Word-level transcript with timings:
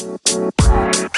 Bye. 0.00 1.09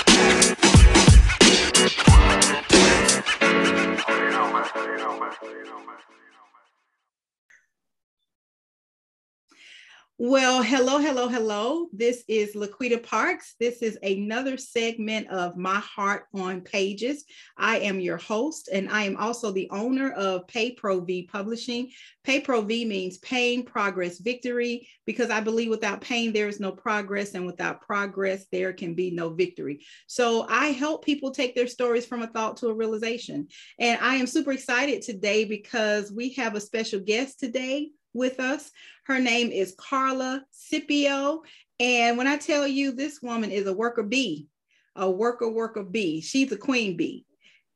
Well, 10.24 10.62
hello, 10.62 10.98
hello, 10.98 11.27
hello. 11.27 11.88
This 11.93 12.22
is 12.29 12.54
Laquita 12.54 13.03
Parks. 13.03 13.56
This 13.59 13.82
is 13.82 13.98
another 14.05 14.56
segment 14.56 15.27
of 15.30 15.56
My 15.56 15.80
Heart 15.80 16.27
on 16.32 16.61
Pages. 16.61 17.25
I 17.59 17.79
am 17.80 17.98
your 17.98 18.18
host, 18.18 18.69
and 18.73 18.88
I 18.88 19.02
am 19.02 19.16
also 19.16 19.50
the 19.50 19.69
owner 19.70 20.12
of 20.12 20.46
PaProVi 20.46 21.27
Publishing. 21.27 21.91
PaProVi 22.24 22.87
means 22.87 23.19
pain, 23.19 23.64
progress, 23.64 24.19
victory, 24.19 24.87
because 25.06 25.29
I 25.29 25.41
believe 25.41 25.70
without 25.70 26.00
pain, 26.00 26.32
there 26.32 26.46
is 26.46 26.61
no 26.61 26.70
progress, 26.70 27.34
and 27.34 27.45
without 27.45 27.80
progress, 27.80 28.46
there 28.52 28.73
can 28.73 28.95
be 28.95 29.11
no 29.11 29.30
victory. 29.30 29.84
So 30.06 30.47
I 30.48 30.66
help 30.66 31.05
people 31.05 31.33
take 31.33 31.56
their 31.56 31.66
stories 31.66 32.06
from 32.06 32.23
a 32.23 32.28
thought 32.28 32.59
to 32.59 32.69
a 32.69 32.75
realization. 32.75 33.48
And 33.80 33.98
I 34.00 34.14
am 34.14 34.28
super 34.28 34.52
excited 34.52 35.02
today 35.02 35.47
because 35.47 36.12
we 36.12 36.34
have 36.34 36.55
a 36.55 36.61
special 36.61 37.00
guest 37.00 37.41
today 37.41 37.91
with 38.15 38.41
us. 38.41 38.71
Her 39.05 39.19
name 39.19 39.51
is 39.51 39.75
Karla 39.79 40.45
Scipio. 40.51 41.43
And 41.80 42.16
when 42.16 42.27
I 42.27 42.37
tell 42.37 42.66
you 42.66 42.93
this 42.93 43.20
woman 43.23 43.51
is 43.51 43.66
a 43.66 43.73
worker 43.73 44.03
bee, 44.03 44.48
a 44.95 45.11
worker, 45.11 45.48
worker 45.48 45.83
bee, 45.83 46.20
she's 46.20 46.53
a 46.53 46.56
queen 46.56 46.97
bee. 46.97 47.25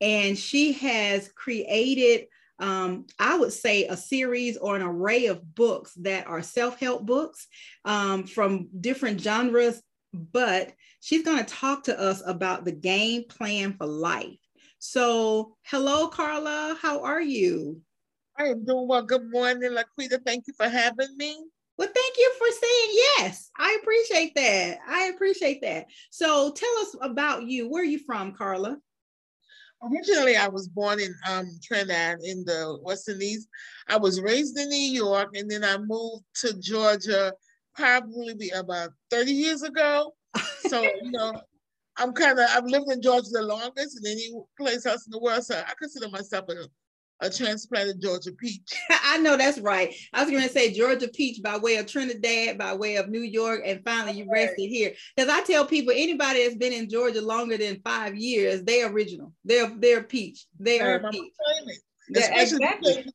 And 0.00 0.38
she 0.38 0.72
has 0.74 1.28
created, 1.28 2.26
um, 2.58 3.06
I 3.18 3.38
would 3.38 3.52
say, 3.52 3.86
a 3.86 3.96
series 3.96 4.56
or 4.58 4.76
an 4.76 4.82
array 4.82 5.26
of 5.26 5.54
books 5.54 5.94
that 5.94 6.26
are 6.26 6.42
self 6.42 6.78
help 6.78 7.06
books 7.06 7.46
um, 7.84 8.24
from 8.24 8.68
different 8.78 9.20
genres. 9.20 9.82
But 10.12 10.72
she's 11.00 11.24
going 11.24 11.38
to 11.38 11.54
talk 11.54 11.84
to 11.84 11.98
us 11.98 12.22
about 12.24 12.64
the 12.64 12.72
game 12.72 13.24
plan 13.28 13.74
for 13.74 13.86
life. 13.86 14.38
So, 14.78 15.56
hello, 15.62 16.08
Karla. 16.08 16.76
How 16.80 17.02
are 17.02 17.20
you? 17.20 17.80
I 18.38 18.44
am 18.44 18.64
doing 18.64 18.86
well. 18.86 19.02
Good 19.02 19.30
morning, 19.30 19.72
Laquita. 19.72 20.18
Thank 20.24 20.46
you 20.46 20.52
for 20.54 20.68
having 20.68 21.16
me. 21.16 21.38
Well, 21.78 21.88
thank 21.94 22.16
you 22.18 22.32
for 22.38 22.46
saying 22.50 22.90
yes. 23.18 23.50
I 23.58 23.78
appreciate 23.80 24.34
that. 24.34 24.78
I 24.86 25.04
appreciate 25.14 25.62
that. 25.62 25.86
So 26.10 26.52
tell 26.52 26.78
us 26.80 26.96
about 27.00 27.44
you. 27.44 27.68
Where 27.68 27.82
are 27.82 27.86
you 27.86 27.98
from, 27.98 28.32
Karla? 28.32 28.78
Originally, 29.82 30.36
I 30.36 30.48
was 30.48 30.68
born 30.68 31.00
in 31.00 31.14
um, 31.28 31.50
Trinidad 31.62 32.18
in 32.24 32.44
the 32.44 32.78
West 32.82 33.08
Indies. 33.08 33.46
I 33.88 33.96
was 33.96 34.20
raised 34.20 34.58
in 34.58 34.68
New 34.68 34.92
York, 34.92 35.36
and 35.36 35.50
then 35.50 35.64
I 35.64 35.76
moved 35.78 36.24
to 36.36 36.54
Georgia 36.58 37.32
probably 37.74 38.50
about 38.50 38.90
30 39.10 39.32
years 39.32 39.62
ago. 39.62 40.14
So, 40.68 40.82
you 41.02 41.10
know, 41.10 41.40
I'm 41.98 42.12
kind 42.12 42.38
of, 42.38 42.48
I've 42.50 42.64
lived 42.64 42.90
in 42.90 43.02
Georgia 43.02 43.28
the 43.30 43.42
longest 43.42 44.00
in 44.02 44.10
any 44.10 44.30
place 44.58 44.86
else 44.86 45.06
in 45.06 45.10
the 45.10 45.20
world. 45.20 45.44
So 45.44 45.56
I 45.56 45.72
consider 45.78 46.08
myself 46.08 46.46
a 46.48 46.54
a 47.20 47.30
transplanted 47.30 48.00
Georgia 48.00 48.32
peach. 48.32 48.68
I 49.04 49.18
know 49.18 49.36
that's 49.36 49.58
right. 49.58 49.94
I 50.12 50.22
was 50.22 50.30
going 50.30 50.42
to 50.42 50.52
say 50.52 50.72
Georgia 50.72 51.08
peach 51.08 51.42
by 51.42 51.56
way 51.56 51.76
of 51.76 51.86
Trinidad, 51.86 52.58
by 52.58 52.74
way 52.74 52.96
of 52.96 53.08
New 53.08 53.22
York, 53.22 53.62
and 53.64 53.82
finally 53.84 54.18
you 54.18 54.28
rested 54.30 54.68
here. 54.68 54.92
Because 55.16 55.30
I 55.30 55.42
tell 55.42 55.66
people 55.66 55.92
anybody 55.96 56.44
that's 56.44 56.56
been 56.56 56.72
in 56.72 56.90
Georgia 56.90 57.22
longer 57.22 57.56
than 57.56 57.80
five 57.84 58.16
years, 58.16 58.62
they're 58.64 58.90
original. 58.90 59.32
They're 59.44 59.72
they're 59.76 60.02
peach. 60.02 60.46
They 60.58 60.80
are 60.80 61.10
peach. 61.10 61.32
Yeah, 62.08 62.40
exactly. 62.40 63.06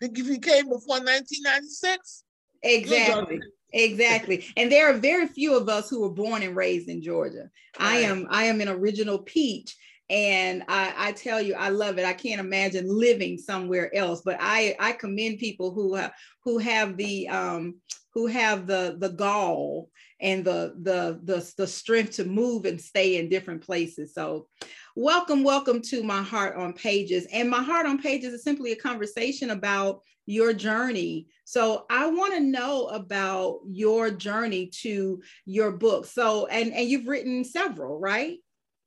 If 0.00 0.16
you 0.16 0.38
came 0.38 0.64
before 0.64 0.98
1996. 0.98 2.24
Exactly. 2.62 3.40
Exactly. 3.72 4.46
And 4.56 4.72
there 4.72 4.90
are 4.90 4.98
very 4.98 5.26
few 5.26 5.56
of 5.56 5.68
us 5.68 5.90
who 5.90 6.00
were 6.00 6.10
born 6.10 6.42
and 6.42 6.56
raised 6.56 6.88
in 6.88 7.02
Georgia. 7.02 7.50
Right. 7.78 7.88
I 7.88 7.96
am 7.98 8.26
I 8.30 8.44
am 8.44 8.60
an 8.60 8.68
original 8.68 9.18
peach 9.18 9.76
and 10.10 10.64
I, 10.68 10.94
I, 10.96 11.12
tell 11.12 11.40
you 11.42 11.54
i 11.54 11.68
love 11.68 11.98
it. 11.98 12.04
I 12.04 12.14
can't 12.14 12.40
imagine 12.40 12.86
living 12.88 13.38
somewhere 13.38 13.94
else 13.94 14.22
but 14.24 14.36
i 14.40 14.74
i 14.80 14.92
commend 14.92 15.38
people 15.38 15.72
who 15.72 15.94
have 15.94 16.12
who 16.44 16.58
have 16.58 16.96
the 16.96 17.28
um 17.28 17.74
who 18.14 18.26
have 18.26 18.66
the 18.66 18.96
the 18.98 19.10
gall 19.10 19.90
and 20.20 20.44
the 20.44 20.74
the 20.82 21.20
the, 21.24 21.52
the 21.56 21.66
strength 21.66 22.12
to 22.16 22.24
move 22.24 22.64
and 22.64 22.80
stay 22.80 23.18
in 23.18 23.28
different 23.28 23.62
places. 23.62 24.14
So 24.14 24.48
welcome 24.96 25.44
welcome 25.44 25.80
to 25.82 26.02
my 26.02 26.22
heart 26.22 26.56
on 26.56 26.72
pages. 26.72 27.26
And 27.32 27.48
my 27.48 27.62
heart 27.62 27.86
on 27.86 28.02
pages 28.02 28.32
is 28.34 28.42
simply 28.42 28.72
a 28.72 28.76
conversation 28.76 29.50
about 29.50 30.02
your 30.26 30.52
journey. 30.52 31.28
So 31.44 31.86
i 31.90 32.06
want 32.06 32.34
to 32.34 32.40
know 32.40 32.86
about 32.88 33.60
your 33.66 34.10
journey 34.10 34.70
to 34.82 35.22
your 35.44 35.72
book. 35.72 36.06
So 36.06 36.46
and 36.46 36.72
and 36.72 36.88
you've 36.88 37.06
written 37.06 37.44
several 37.44 38.00
right? 38.00 38.38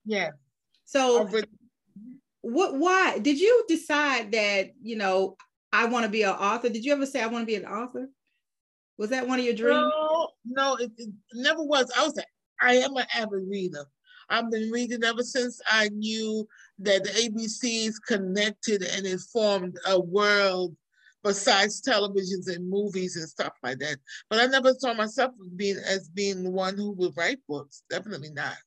Yeah 0.05 0.31
so 0.91 1.29
what 2.41 2.75
why 2.75 3.17
did 3.19 3.39
you 3.39 3.63
decide 3.67 4.33
that, 4.33 4.71
you 4.81 4.97
know, 4.97 5.37
I 5.71 5.85
want 5.85 6.03
to 6.03 6.11
be 6.11 6.23
an 6.23 6.31
author? 6.31 6.67
Did 6.67 6.83
you 6.83 6.91
ever 6.91 7.05
say 7.05 7.21
I 7.21 7.27
want 7.27 7.43
to 7.43 7.45
be 7.45 7.55
an 7.55 7.65
author? 7.65 8.09
Was 8.97 9.11
that 9.11 9.25
one 9.25 9.39
of 9.39 9.45
your 9.45 9.53
dreams? 9.53 9.89
No, 9.95 10.29
no, 10.43 10.75
it, 10.75 10.91
it 10.97 11.09
never 11.33 11.63
was. 11.63 11.89
I 11.97 12.03
was 12.03 12.19
I 12.59 12.73
am 12.75 12.97
an 12.97 13.05
avid 13.15 13.47
reader. 13.49 13.85
I've 14.29 14.51
been 14.51 14.69
reading 14.69 15.03
ever 15.05 15.23
since 15.23 15.61
I 15.69 15.87
knew 15.89 16.45
that 16.79 17.05
the 17.05 17.09
ABCs 17.09 17.95
connected 18.05 18.83
and 18.83 19.05
it 19.05 19.21
formed 19.31 19.77
a 19.87 19.99
world 19.99 20.75
besides 21.23 21.81
televisions 21.81 22.53
and 22.53 22.69
movies 22.69 23.15
and 23.15 23.29
stuff 23.29 23.53
like 23.63 23.79
that. 23.79 23.97
But 24.29 24.41
I 24.41 24.47
never 24.47 24.73
saw 24.73 24.93
myself 24.93 25.31
being 25.55 25.77
as 25.77 26.09
being 26.09 26.43
the 26.43 26.51
one 26.51 26.75
who 26.75 26.91
would 26.91 27.15
write 27.15 27.39
books. 27.47 27.83
Definitely 27.89 28.31
not. 28.31 28.57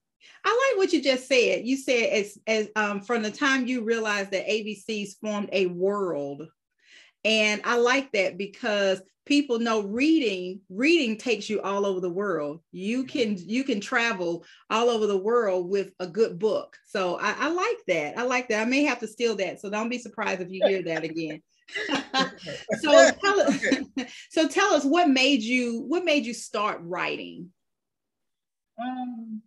I 0.45 0.73
like 0.73 0.79
what 0.79 0.93
you 0.93 1.03
just 1.03 1.27
said. 1.27 1.67
You 1.67 1.77
said 1.77 2.11
as 2.11 2.39
as 2.47 2.69
um, 2.77 3.01
from 3.01 3.23
the 3.23 3.31
time 3.31 3.67
you 3.67 3.85
realized 3.85 4.31
that 4.33 4.47
ABCs 4.47 5.19
formed 5.21 5.49
a 5.53 5.67
world, 5.67 6.49
and 7.25 7.63
I 7.65 7.77
like 7.77 8.13
that 8.13 8.37
because 8.37 9.01
people 9.27 9.59
know 9.59 9.83
reading 9.83 10.61
reading 10.69 11.17
takes 11.17 11.49
you 11.49 11.61
all 11.63 11.87
over 11.87 12.01
the 12.01 12.11
world. 12.11 12.61
You 12.73 13.05
can 13.05 13.37
you 13.39 13.65
can 13.65 13.81
travel 13.81 14.45
all 14.71 14.91
over 14.91 15.07
the 15.07 15.19
world 15.19 15.69
with 15.69 15.93
a 16.01 16.07
good 16.07 16.39
book. 16.39 16.77
So 16.87 17.19
I, 17.19 17.35
I 17.39 17.49
like 17.49 17.79
that. 17.89 18.19
I 18.19 18.23
like 18.23 18.49
that. 18.49 18.63
I 18.63 18.65
may 18.65 18.85
have 18.85 19.01
to 19.01 19.09
steal 19.09 19.37
that. 19.37 19.61
So 19.61 19.71
don't 19.71 19.89
be 19.89 19.99
surprised 19.99 20.41
if 20.41 20.51
you 20.51 20.63
hear 20.67 20.83
that 20.83 21.05
again. 21.05 21.43
so 22.81 23.11
tell 23.25 23.41
us, 23.41 23.65
so 24.31 24.49
tell 24.49 24.75
us 24.75 24.85
what 24.85 25.09
made 25.09 25.43
you 25.43 25.81
what 25.81 26.05
made 26.05 26.27
you 26.27 26.35
start 26.35 26.81
writing. 26.83 27.51
Um 28.79 29.43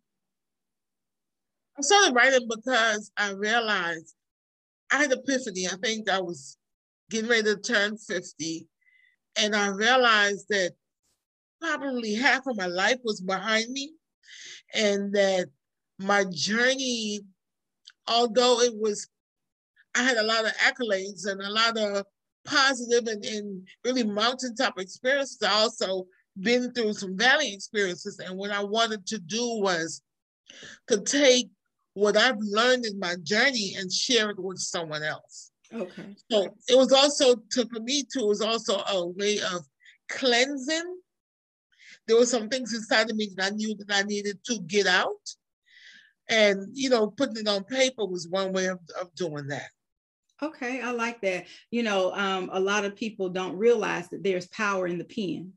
I 1.78 1.82
started 1.82 2.16
writing 2.16 2.48
because 2.50 3.12
I 3.18 3.32
realized 3.32 4.16
I 4.92 4.98
had 4.98 5.12
epiphany. 5.12 5.68
I 5.68 5.76
think 5.84 6.10
I 6.10 6.20
was 6.20 6.58
getting 7.12 7.30
ready 7.30 7.44
to 7.44 7.58
turn 7.58 7.98
50. 7.98 8.68
And 9.40 9.56
I 9.56 9.68
realized 9.68 10.48
that 10.50 10.72
probably 11.62 12.16
half 12.16 12.48
of 12.48 12.58
my 12.58 12.66
life 12.66 12.98
was 13.04 13.22
behind 13.22 13.72
me 13.72 13.92
and 14.74 15.14
that 15.14 15.50
my 16.00 16.26
journey, 16.32 17.22
although 18.08 18.59
it 18.62 18.74
was, 18.76 19.08
I 19.96 20.02
had 20.02 20.18
a 20.18 20.24
lot 20.24 20.46
of 20.46 20.54
accolades 20.54 21.28
and 21.28 21.42
a 21.42 21.50
lot 21.50 21.78
of 21.78 22.06
positive 22.46 23.06
and, 23.08 23.24
and 23.24 23.68
really 23.86 24.04
mountaintop 24.04 24.80
experiences. 24.80 25.44
I 25.44 25.52
also 25.52 26.08
been 26.40 26.74
through 26.74 26.94
some 26.94 27.16
valley 27.16 27.54
experiences. 27.54 28.20
And 28.20 28.36
what 28.36 28.52
I 28.52 28.64
wanted 28.64 29.06
to 29.08 29.20
do 29.20 29.59
was 29.62 30.02
to 30.88 31.02
take 31.02 31.50
what 31.97 32.16
I've 32.16 32.40
learned 32.40 32.85
in 32.85 33.00
my 33.00 33.16
journey 33.24 33.75
and 33.75 33.91
share 33.91 34.30
it 34.30 34.38
with 34.40 34.59
someone 34.59 35.02
else. 35.02 35.52
Okay. 35.74 36.16
So 36.31 36.56
it 36.69 36.78
was 36.78 36.94
also 36.94 37.35
to 37.53 37.68
for 37.68 37.80
me 37.80 38.03
too, 38.03 38.19
it 38.19 38.28
was 38.28 38.41
also 38.41 38.84
a 38.88 39.08
way 39.08 39.40
of 39.40 39.66
cleansing. 40.08 41.00
There 42.08 42.16
were 42.16 42.28
some 42.28 42.50
things 42.50 42.74
inside 42.74 43.09
of 43.09 43.18
me 43.18 43.31
that 43.35 43.52
I 43.52 43.56
knew 43.56 43.75
that 43.75 43.91
I 43.91 44.03
needed 44.03 44.38
to 44.46 44.59
get 44.59 44.85
out. 44.85 45.25
And 46.29 46.67
you 46.73 46.91
know, 46.91 47.08
putting 47.08 47.38
it 47.38 47.47
on 47.47 47.64
paper 47.64 48.05
was 48.05 48.28
one 48.28 48.53
way 48.53 48.67
of, 48.67 48.79
of 49.02 49.14
doing 49.16 49.47
that. 49.47 49.70
Okay, 50.44 50.82
I 50.82 50.91
like 50.91 51.20
that. 51.22 51.46
You 51.72 51.82
know, 51.82 52.14
um, 52.14 52.52
a 52.53 52.59
lot 52.59 52.85
of 52.85 52.96
people 52.96 53.29
don't 53.29 53.58
realize 53.58 54.08
that 54.09 54.23
there's 54.23 54.47
power 54.49 54.85
in 54.85 54.99
the 54.99 55.03
pen 55.03 55.53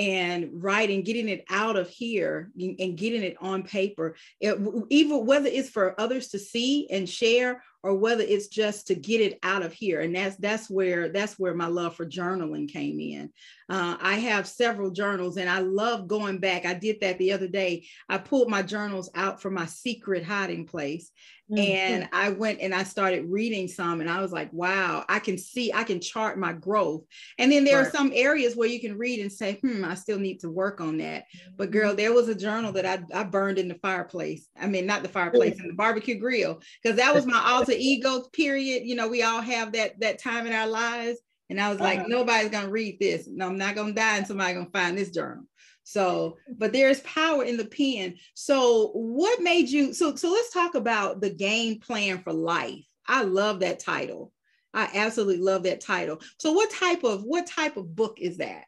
and 0.00 0.62
writing, 0.62 1.02
getting 1.02 1.28
it 1.28 1.44
out 1.50 1.76
of 1.76 1.90
here 1.90 2.50
and 2.56 2.96
getting 2.96 3.22
it 3.22 3.36
on 3.38 3.62
paper, 3.62 4.16
it, 4.40 4.58
even 4.88 5.26
whether 5.26 5.46
it's 5.46 5.68
for 5.68 6.00
others 6.00 6.28
to 6.28 6.38
see 6.38 6.88
and 6.90 7.06
share 7.06 7.62
or 7.82 7.94
whether 7.94 8.22
it's 8.22 8.48
just 8.48 8.86
to 8.86 8.94
get 8.94 9.20
it 9.20 9.38
out 9.42 9.62
of 9.62 9.74
here. 9.74 10.00
And 10.00 10.16
that's 10.16 10.36
that's 10.36 10.70
where 10.70 11.10
that's 11.10 11.38
where 11.38 11.54
my 11.54 11.66
love 11.66 11.96
for 11.96 12.06
journaling 12.06 12.66
came 12.66 12.98
in. 12.98 13.30
Uh, 13.68 13.96
i 14.00 14.14
have 14.14 14.48
several 14.48 14.90
journals 14.90 15.36
and 15.36 15.48
i 15.48 15.60
love 15.60 16.08
going 16.08 16.38
back. 16.38 16.64
I 16.64 16.74
did 16.74 17.00
that 17.00 17.18
the 17.18 17.32
other 17.32 17.48
day. 17.48 17.86
I 18.08 18.16
pulled 18.16 18.48
my 18.48 18.62
journals 18.62 19.10
out 19.14 19.42
from 19.42 19.52
my 19.52 19.66
secret 19.66 20.24
hiding 20.24 20.66
place. 20.66 21.10
And 21.58 22.08
i 22.12 22.28
went 22.28 22.60
and 22.60 22.74
i 22.74 22.82
started 22.82 23.24
reading 23.28 23.66
some 23.66 24.00
and 24.00 24.10
i 24.10 24.20
was 24.20 24.32
like 24.32 24.52
wow 24.52 25.04
i 25.08 25.18
can 25.18 25.36
see 25.36 25.72
i 25.72 25.82
can 25.82 26.00
chart 26.00 26.38
my 26.38 26.52
growth 26.52 27.02
and 27.38 27.50
then 27.50 27.64
there 27.64 27.78
right. 27.78 27.86
are 27.86 27.90
some 27.90 28.12
areas 28.14 28.56
where 28.56 28.68
you 28.68 28.80
can 28.80 28.96
read 28.96 29.20
and 29.20 29.32
say 29.32 29.58
hmm 29.60 29.84
i 29.84 29.94
still 29.94 30.18
need 30.18 30.38
to 30.40 30.50
work 30.50 30.80
on 30.80 30.98
that 30.98 31.24
but 31.56 31.70
girl 31.70 31.88
mm-hmm. 31.88 31.96
there 31.96 32.12
was 32.12 32.28
a 32.28 32.34
journal 32.34 32.72
that 32.72 32.86
i, 32.86 33.02
I 33.18 33.24
burned 33.24 33.58
in 33.58 33.68
the 33.68 33.74
fireplace 33.76 34.48
i 34.60 34.66
mean 34.66 34.86
not 34.86 35.02
the 35.02 35.08
fireplace 35.08 35.58
in 35.60 35.68
the 35.68 35.74
barbecue 35.74 36.18
grill 36.18 36.60
because 36.82 36.96
that 36.96 37.14
was 37.14 37.26
my 37.26 37.42
alter 37.44 37.72
ego 37.76 38.20
period. 38.32 38.86
You 38.86 38.94
know, 38.94 39.08
we 39.08 39.22
all 39.22 39.40
have 39.40 39.72
that 39.72 39.98
that 40.00 40.18
time 40.18 40.46
in 40.46 40.52
our 40.52 40.66
lives. 40.66 41.18
And 41.48 41.60
I 41.60 41.68
was 41.68 41.80
like, 41.80 41.98
uh-huh. 41.98 42.08
nobody's 42.08 42.50
gonna 42.50 42.70
read 42.70 42.98
this. 43.00 43.28
No, 43.28 43.48
I'm 43.48 43.58
not 43.58 43.74
gonna 43.74 43.92
die 43.92 44.18
and 44.18 44.26
somebody 44.26 44.54
gonna 44.54 44.70
find 44.72 44.96
this 44.96 45.10
journal. 45.10 45.44
So, 45.90 46.38
but 46.56 46.72
there's 46.72 47.00
power 47.00 47.42
in 47.42 47.56
the 47.56 47.64
pen. 47.64 48.14
So, 48.34 48.90
what 48.92 49.42
made 49.42 49.68
you 49.68 49.92
so 49.92 50.14
so 50.14 50.30
let's 50.30 50.52
talk 50.52 50.76
about 50.76 51.20
the 51.20 51.30
game 51.30 51.80
plan 51.80 52.22
for 52.22 52.32
life. 52.32 52.84
I 53.08 53.22
love 53.24 53.58
that 53.60 53.80
title. 53.80 54.32
I 54.72 54.88
absolutely 54.94 55.38
love 55.38 55.64
that 55.64 55.80
title. 55.80 56.20
So 56.38 56.52
what 56.52 56.70
type 56.70 57.02
of 57.02 57.24
what 57.24 57.48
type 57.48 57.76
of 57.76 57.96
book 57.96 58.18
is 58.20 58.36
that? 58.36 58.66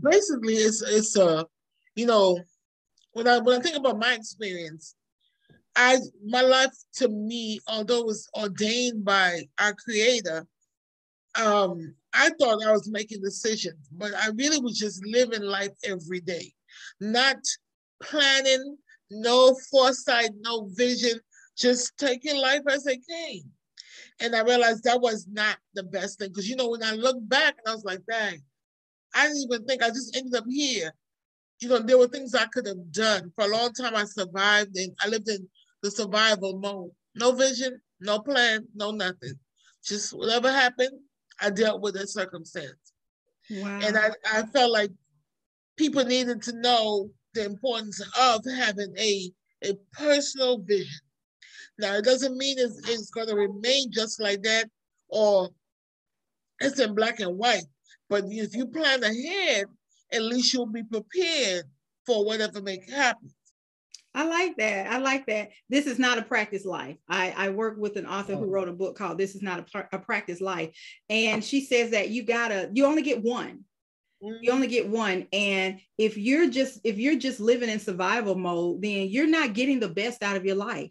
Basically, 0.00 0.54
it's 0.54 0.80
it's 0.80 1.16
a, 1.18 1.46
you 1.94 2.06
know, 2.06 2.40
when 3.12 3.28
I 3.28 3.38
when 3.40 3.60
I 3.60 3.62
think 3.62 3.76
about 3.76 3.98
my 3.98 4.14
experience, 4.14 4.94
I 5.76 5.98
my 6.26 6.40
life 6.40 6.72
to 6.94 7.10
me, 7.10 7.60
although 7.68 8.00
it 8.00 8.06
was 8.06 8.26
ordained 8.34 9.04
by 9.04 9.42
our 9.58 9.74
creator, 9.74 10.46
um, 11.38 11.94
I 12.12 12.30
thought 12.38 12.64
I 12.64 12.72
was 12.72 12.88
making 12.90 13.22
decisions, 13.22 13.88
but 13.92 14.14
I 14.14 14.28
really 14.28 14.60
was 14.60 14.78
just 14.78 15.04
living 15.06 15.42
life 15.42 15.72
every 15.84 16.20
day, 16.20 16.52
not 17.00 17.36
planning, 18.02 18.76
no 19.10 19.54
foresight, 19.70 20.30
no 20.40 20.68
vision, 20.74 21.20
just 21.56 21.96
taking 21.98 22.36
life 22.36 22.62
as 22.68 22.86
it 22.86 23.00
came. 23.08 23.44
And 24.20 24.34
I 24.34 24.42
realized 24.42 24.84
that 24.84 25.00
was 25.00 25.26
not 25.30 25.56
the 25.74 25.82
best 25.82 26.18
thing. 26.18 26.28
Because 26.28 26.48
you 26.48 26.56
know, 26.56 26.68
when 26.70 26.82
I 26.82 26.92
look 26.92 27.16
back 27.28 27.56
and 27.58 27.70
I 27.70 27.74
was 27.74 27.84
like, 27.84 28.00
dang, 28.08 28.42
I 29.14 29.26
didn't 29.26 29.42
even 29.42 29.64
think 29.64 29.82
I 29.82 29.88
just 29.88 30.16
ended 30.16 30.34
up 30.34 30.44
here. 30.48 30.92
You 31.60 31.68
know, 31.68 31.78
there 31.78 31.98
were 31.98 32.08
things 32.08 32.34
I 32.34 32.46
could 32.46 32.66
have 32.66 32.92
done. 32.92 33.32
For 33.36 33.44
a 33.44 33.48
long 33.48 33.72
time 33.72 33.94
I 33.94 34.04
survived 34.04 34.76
and 34.76 34.92
I 35.00 35.08
lived 35.08 35.28
in 35.28 35.48
the 35.82 35.90
survival 35.90 36.58
mode. 36.58 36.90
No 37.14 37.32
vision, 37.32 37.80
no 38.00 38.20
plan, 38.20 38.66
no 38.74 38.90
nothing. 38.90 39.34
Just 39.84 40.12
whatever 40.12 40.50
happened, 40.50 40.98
I 41.40 41.50
dealt 41.50 41.80
with 41.80 41.96
a 41.96 42.06
circumstance. 42.06 42.92
Wow. 43.50 43.80
And 43.82 43.96
I, 43.96 44.10
I 44.30 44.42
felt 44.46 44.72
like 44.72 44.90
people 45.76 46.04
needed 46.04 46.42
to 46.42 46.60
know 46.60 47.10
the 47.34 47.44
importance 47.44 48.00
of 48.18 48.44
having 48.56 48.94
a, 48.98 49.32
a 49.64 49.74
personal 49.92 50.58
vision. 50.58 51.00
Now, 51.78 51.94
it 51.94 52.04
doesn't 52.04 52.36
mean 52.36 52.58
it's, 52.58 52.78
it's 52.88 53.10
going 53.10 53.28
to 53.28 53.34
remain 53.34 53.90
just 53.90 54.20
like 54.20 54.42
that 54.42 54.68
or 55.08 55.48
it's 56.60 56.78
in 56.78 56.94
black 56.94 57.20
and 57.20 57.38
white. 57.38 57.64
But 58.08 58.24
if 58.26 58.54
you 58.54 58.66
plan 58.66 59.02
ahead, 59.02 59.66
at 60.12 60.22
least 60.22 60.52
you'll 60.52 60.66
be 60.66 60.82
prepared 60.82 61.64
for 62.04 62.24
whatever 62.24 62.60
may 62.60 62.84
happen. 62.92 63.30
I 64.14 64.24
like 64.24 64.56
that. 64.56 64.90
I 64.90 64.98
like 64.98 65.26
that. 65.26 65.50
This 65.68 65.86
is 65.86 65.98
not 65.98 66.18
a 66.18 66.22
practice 66.22 66.64
life. 66.64 66.96
I, 67.08 67.32
I 67.36 67.48
work 67.50 67.76
with 67.78 67.96
an 67.96 68.06
author 68.06 68.34
who 68.34 68.44
oh. 68.44 68.48
wrote 68.48 68.68
a 68.68 68.72
book 68.72 68.96
called 68.96 69.18
This 69.18 69.36
Is 69.36 69.42
Not 69.42 69.68
a, 69.74 69.88
a 69.92 69.98
Practice 69.98 70.40
Life. 70.40 70.70
And 71.08 71.44
she 71.44 71.64
says 71.64 71.92
that 71.92 72.10
you 72.10 72.24
gotta, 72.24 72.70
you 72.72 72.86
only 72.86 73.02
get 73.02 73.22
one. 73.22 73.64
You 74.20 74.50
mm. 74.50 74.54
only 74.54 74.66
get 74.66 74.88
one. 74.88 75.26
And 75.32 75.80
if 75.96 76.16
you're 76.16 76.50
just 76.50 76.80
if 76.84 76.98
you're 76.98 77.16
just 77.16 77.40
living 77.40 77.70
in 77.70 77.80
survival 77.80 78.34
mode, 78.34 78.82
then 78.82 79.08
you're 79.08 79.26
not 79.26 79.54
getting 79.54 79.80
the 79.80 79.88
best 79.88 80.22
out 80.22 80.36
of 80.36 80.44
your 80.44 80.56
life. 80.56 80.90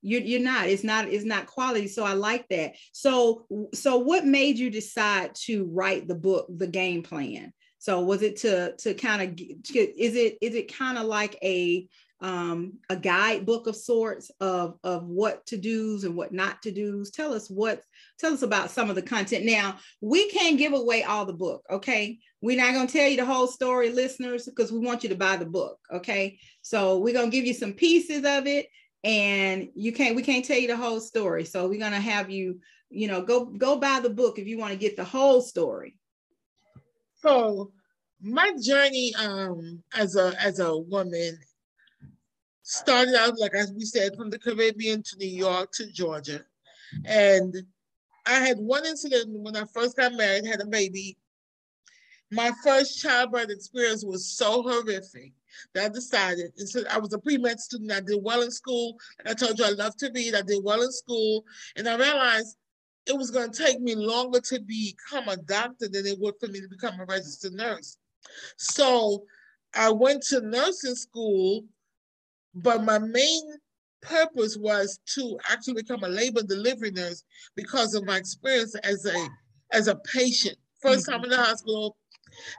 You're, 0.00 0.20
you're 0.20 0.40
not 0.40 0.68
it's 0.68 0.84
not 0.84 1.08
it's 1.08 1.24
not 1.24 1.46
quality 1.46 1.88
so 1.88 2.04
i 2.04 2.12
like 2.12 2.46
that 2.50 2.74
so 2.92 3.46
so 3.74 3.98
what 3.98 4.24
made 4.24 4.56
you 4.56 4.70
decide 4.70 5.34
to 5.46 5.64
write 5.72 6.06
the 6.06 6.14
book 6.14 6.46
the 6.48 6.68
game 6.68 7.02
plan 7.02 7.52
so 7.78 8.02
was 8.02 8.22
it 8.22 8.36
to 8.36 8.76
to 8.76 8.94
kind 8.94 9.22
of 9.22 9.40
is 9.74 10.14
it 10.14 10.38
is 10.40 10.54
it 10.54 10.72
kind 10.72 10.98
of 10.98 11.06
like 11.06 11.36
a 11.42 11.88
um, 12.20 12.74
a 12.90 12.96
guidebook 12.96 13.66
of 13.66 13.76
sorts 13.76 14.30
of, 14.40 14.78
of 14.82 15.04
what 15.04 15.46
to 15.46 15.56
do's 15.56 16.04
and 16.04 16.16
what 16.16 16.32
not 16.32 16.62
to 16.62 16.72
do's. 16.72 17.10
Tell 17.10 17.32
us 17.32 17.48
what, 17.48 17.82
tell 18.18 18.32
us 18.32 18.42
about 18.42 18.70
some 18.70 18.90
of 18.90 18.96
the 18.96 19.02
content. 19.02 19.44
Now, 19.44 19.78
we 20.00 20.28
can't 20.30 20.58
give 20.58 20.72
away 20.72 21.04
all 21.04 21.24
the 21.24 21.32
book, 21.32 21.64
okay? 21.70 22.18
We're 22.40 22.56
not 22.56 22.74
going 22.74 22.86
to 22.86 22.92
tell 22.92 23.08
you 23.08 23.16
the 23.16 23.24
whole 23.24 23.46
story, 23.46 23.90
listeners, 23.90 24.46
because 24.46 24.72
we 24.72 24.80
want 24.80 25.02
you 25.02 25.08
to 25.10 25.14
buy 25.14 25.36
the 25.36 25.46
book, 25.46 25.78
okay? 25.92 26.38
So 26.62 26.98
we're 26.98 27.14
going 27.14 27.30
to 27.30 27.36
give 27.36 27.46
you 27.46 27.54
some 27.54 27.72
pieces 27.72 28.24
of 28.24 28.46
it 28.46 28.68
and 29.04 29.68
you 29.74 29.92
can't, 29.92 30.16
we 30.16 30.22
can't 30.22 30.44
tell 30.44 30.58
you 30.58 30.68
the 30.68 30.76
whole 30.76 31.00
story. 31.00 31.44
So 31.44 31.68
we're 31.68 31.78
going 31.78 31.92
to 31.92 32.00
have 32.00 32.30
you, 32.30 32.60
you 32.90 33.06
know, 33.06 33.22
go, 33.22 33.44
go 33.44 33.78
buy 33.78 34.00
the 34.00 34.10
book 34.10 34.38
if 34.38 34.46
you 34.46 34.58
want 34.58 34.72
to 34.72 34.78
get 34.78 34.96
the 34.96 35.04
whole 35.04 35.40
story. 35.40 35.96
So 37.22 37.72
my 38.20 38.52
journey 38.60 39.14
um, 39.16 39.82
as 39.96 40.16
a 40.16 40.34
as 40.40 40.58
a 40.58 40.76
woman 40.76 41.38
started 42.68 43.14
out, 43.14 43.38
like 43.38 43.54
as 43.54 43.72
we 43.72 43.84
said, 43.86 44.14
from 44.14 44.28
the 44.28 44.38
Caribbean 44.38 45.02
to 45.02 45.16
New 45.16 45.26
York 45.26 45.72
to 45.72 45.90
Georgia. 45.90 46.44
And 47.06 47.54
I 48.26 48.34
had 48.34 48.58
one 48.58 48.84
incident 48.84 49.30
when 49.30 49.56
I 49.56 49.64
first 49.72 49.96
got 49.96 50.12
married, 50.12 50.44
had 50.44 50.60
a 50.60 50.66
baby. 50.66 51.16
My 52.30 52.52
first 52.62 53.00
childbirth 53.00 53.48
experience 53.48 54.04
was 54.04 54.28
so 54.28 54.62
horrific 54.62 55.32
that 55.72 55.86
I 55.86 55.88
decided, 55.88 56.52
so 56.68 56.82
I 56.90 56.98
was 56.98 57.14
a 57.14 57.18
pre-med 57.18 57.58
student, 57.58 57.90
I 57.90 58.00
did 58.00 58.22
well 58.22 58.42
in 58.42 58.50
school. 58.50 58.98
I 59.24 59.32
told 59.32 59.58
you 59.58 59.64
I 59.64 59.70
love 59.70 59.96
to 59.96 60.10
read, 60.14 60.34
I 60.34 60.42
did 60.42 60.62
well 60.62 60.82
in 60.82 60.92
school. 60.92 61.46
And 61.76 61.88
I 61.88 61.96
realized 61.96 62.58
it 63.06 63.16
was 63.16 63.30
gonna 63.30 63.50
take 63.50 63.80
me 63.80 63.94
longer 63.94 64.40
to 64.40 64.60
become 64.60 65.28
a 65.28 65.38
doctor 65.38 65.88
than 65.88 66.04
it 66.04 66.18
would 66.18 66.34
for 66.38 66.48
me 66.48 66.60
to 66.60 66.68
become 66.68 67.00
a 67.00 67.06
registered 67.06 67.54
nurse. 67.54 67.96
So 68.58 69.24
I 69.74 69.90
went 69.90 70.22
to 70.24 70.42
nursing 70.42 70.96
school 70.96 71.64
but 72.54 72.84
my 72.84 72.98
main 72.98 73.42
purpose 74.00 74.56
was 74.56 75.00
to 75.14 75.38
actually 75.50 75.74
become 75.74 76.02
a 76.04 76.08
labor 76.08 76.42
delivery 76.42 76.90
nurse 76.90 77.24
because 77.56 77.94
of 77.94 78.04
my 78.04 78.16
experience 78.16 78.74
as 78.76 79.04
a 79.06 79.28
as 79.72 79.88
a 79.88 79.96
patient. 79.96 80.56
1st 80.84 80.94
mm-hmm. 80.94 81.12
time 81.12 81.24
in 81.24 81.30
the 81.30 81.36
hospital, 81.36 81.96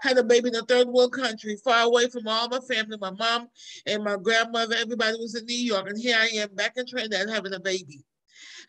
had 0.01 0.17
a 0.17 0.23
baby 0.23 0.49
in 0.49 0.55
a 0.55 0.61
third 0.63 0.87
world 0.87 1.13
country, 1.13 1.57
far 1.63 1.85
away 1.85 2.07
from 2.09 2.27
all 2.27 2.49
my 2.49 2.59
family, 2.59 2.97
my 2.99 3.11
mom 3.11 3.47
and 3.85 4.03
my 4.03 4.17
grandmother, 4.17 4.75
everybody 4.75 5.17
was 5.17 5.35
in 5.35 5.45
New 5.45 5.55
York, 5.55 5.87
and 5.89 5.99
here 5.99 6.17
I 6.19 6.27
am 6.37 6.53
back 6.55 6.73
in 6.75 6.85
Trinidad 6.85 7.29
having 7.29 7.53
a 7.53 7.59
baby. 7.59 8.03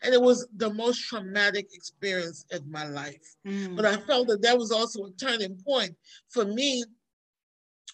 And 0.03 0.13
it 0.13 0.21
was 0.21 0.47
the 0.55 0.73
most 0.73 1.07
traumatic 1.07 1.67
experience 1.73 2.45
of 2.51 2.65
my 2.67 2.87
life. 2.87 3.35
Mm. 3.45 3.75
But 3.75 3.85
I 3.85 3.97
felt 3.97 4.27
that 4.29 4.41
that 4.41 4.57
was 4.57 4.71
also 4.71 5.05
a 5.05 5.11
turning 5.11 5.57
point 5.65 5.95
for 6.29 6.45
me 6.45 6.83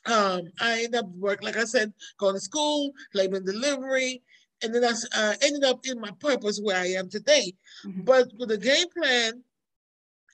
um, 0.08 0.42
I 0.60 0.84
ended 0.84 0.96
up 0.96 1.10
work, 1.10 1.44
like 1.44 1.58
I 1.58 1.66
said, 1.66 1.94
going 2.18 2.36
to 2.36 2.42
school, 2.42 2.92
labor 3.14 3.38
and 3.38 3.46
delivery, 3.46 4.22
and 4.64 4.74
then 4.74 4.84
I 4.84 4.94
uh, 5.16 5.34
ended 5.42 5.64
up 5.64 5.82
in 5.84 6.00
my 6.00 6.12
purpose 6.20 6.60
where 6.62 6.78
I 6.78 6.88
am 6.88 7.10
today. 7.10 7.54
Mm-hmm. 7.86 8.02
But 8.02 8.32
with 8.38 8.50
the 8.50 8.58
game 8.58 8.88
plan 8.96 9.44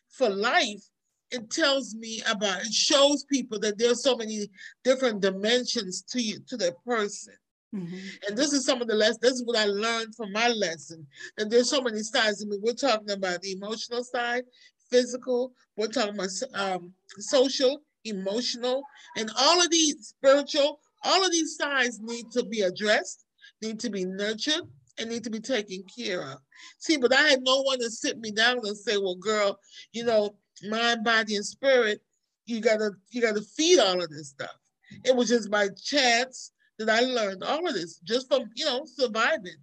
for 0.09 0.29
life, 0.29 0.83
it 1.31 1.49
tells 1.49 1.95
me 1.95 2.21
about 2.29 2.61
it 2.61 2.71
shows 2.71 3.25
people 3.25 3.59
that 3.59 3.77
there's 3.77 4.03
so 4.03 4.15
many 4.15 4.47
different 4.83 5.21
dimensions 5.21 6.03
to 6.09 6.21
you 6.21 6.39
to 6.47 6.57
the 6.57 6.73
person. 6.85 7.33
Mm-hmm. 7.75 7.97
And 8.27 8.37
this 8.37 8.53
is 8.53 8.65
some 8.65 8.81
of 8.81 8.87
the 8.87 8.93
lessons. 8.93 9.19
This 9.19 9.33
is 9.33 9.45
what 9.45 9.57
I 9.57 9.65
learned 9.65 10.15
from 10.15 10.31
my 10.31 10.49
lesson. 10.49 11.07
And 11.39 11.49
there's 11.49 11.71
so 11.71 11.81
many 11.81 12.03
sides. 12.03 12.43
I 12.43 12.47
mean, 12.47 12.61
we're 12.61 12.73
talking 12.73 13.09
about 13.09 13.41
the 13.41 13.53
emotional 13.53 14.03
side, 14.03 14.43
physical. 14.91 15.53
We're 15.75 15.87
talking 15.87 16.13
about 16.13 16.29
um, 16.53 16.93
social, 17.17 17.81
emotional, 18.05 18.83
and 19.17 19.31
all 19.37 19.61
of 19.61 19.69
these 19.69 20.13
spiritual, 20.17 20.79
all 21.03 21.25
of 21.25 21.31
these 21.31 21.55
sides 21.55 21.99
need 22.01 22.31
to 22.31 22.43
be 22.45 22.61
addressed, 22.61 23.25
need 23.61 23.79
to 23.81 23.89
be 23.89 24.05
nurtured, 24.05 24.63
and 24.97 25.09
need 25.09 25.23
to 25.23 25.29
be 25.29 25.39
taken 25.39 25.83
care 25.97 26.21
of. 26.21 26.37
See, 26.79 26.97
but 26.97 27.13
I 27.13 27.21
had 27.21 27.41
no 27.41 27.61
one 27.61 27.79
to 27.79 27.89
sit 27.89 28.19
me 28.19 28.31
down 28.31 28.59
and 28.63 28.77
say, 28.77 28.97
well, 28.97 29.15
girl, 29.15 29.59
you 29.91 30.03
know, 30.03 30.35
mind, 30.69 31.03
body, 31.03 31.35
and 31.35 31.45
spirit, 31.45 32.01
you 32.45 32.61
gotta, 32.61 32.91
you 33.11 33.21
gotta 33.21 33.41
feed 33.41 33.79
all 33.79 34.01
of 34.01 34.09
this 34.09 34.29
stuff. 34.29 34.55
It 35.03 35.15
was 35.15 35.29
just 35.29 35.49
by 35.49 35.69
chance 35.69 36.51
that 36.77 36.89
I 36.89 37.01
learned 37.01 37.43
all 37.43 37.67
of 37.67 37.73
this 37.73 37.99
just 37.99 38.27
from, 38.27 38.49
you 38.55 38.65
know, 38.65 38.85
surviving. 38.85 39.57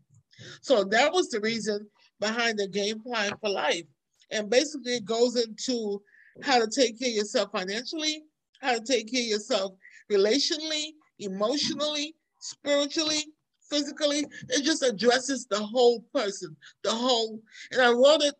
So 0.63 0.85
that 0.85 1.13
was 1.13 1.29
the 1.29 1.41
reason 1.41 1.87
behind 2.19 2.59
the 2.59 2.69
game 2.69 3.01
plan 3.01 3.33
for 3.41 3.51
life. 3.51 3.85
And 4.31 4.51
basically 4.51 4.95
it 4.95 5.05
goes 5.05 5.37
into 5.37 6.03
how 6.43 6.59
to 6.59 6.69
take 6.69 6.99
care 6.99 7.09
of 7.09 7.15
yourself 7.15 7.51
financially, 7.53 8.25
how 8.61 8.75
to 8.75 8.81
take 8.81 9.11
care 9.11 9.23
of 9.23 9.27
yourself 9.27 9.73
relationally, 10.11 10.91
emotionally, 11.19 12.15
spiritually, 12.39 13.25
physically. 13.69 14.27
It 14.49 14.63
just 14.65 14.83
addresses 14.83 15.47
the 15.47 15.61
whole 15.61 16.05
person, 16.15 16.57
the 16.83 16.91
whole. 16.91 17.41
And 17.73 17.81
I 17.81 17.91
wrote 17.91 18.23
it 18.23 18.35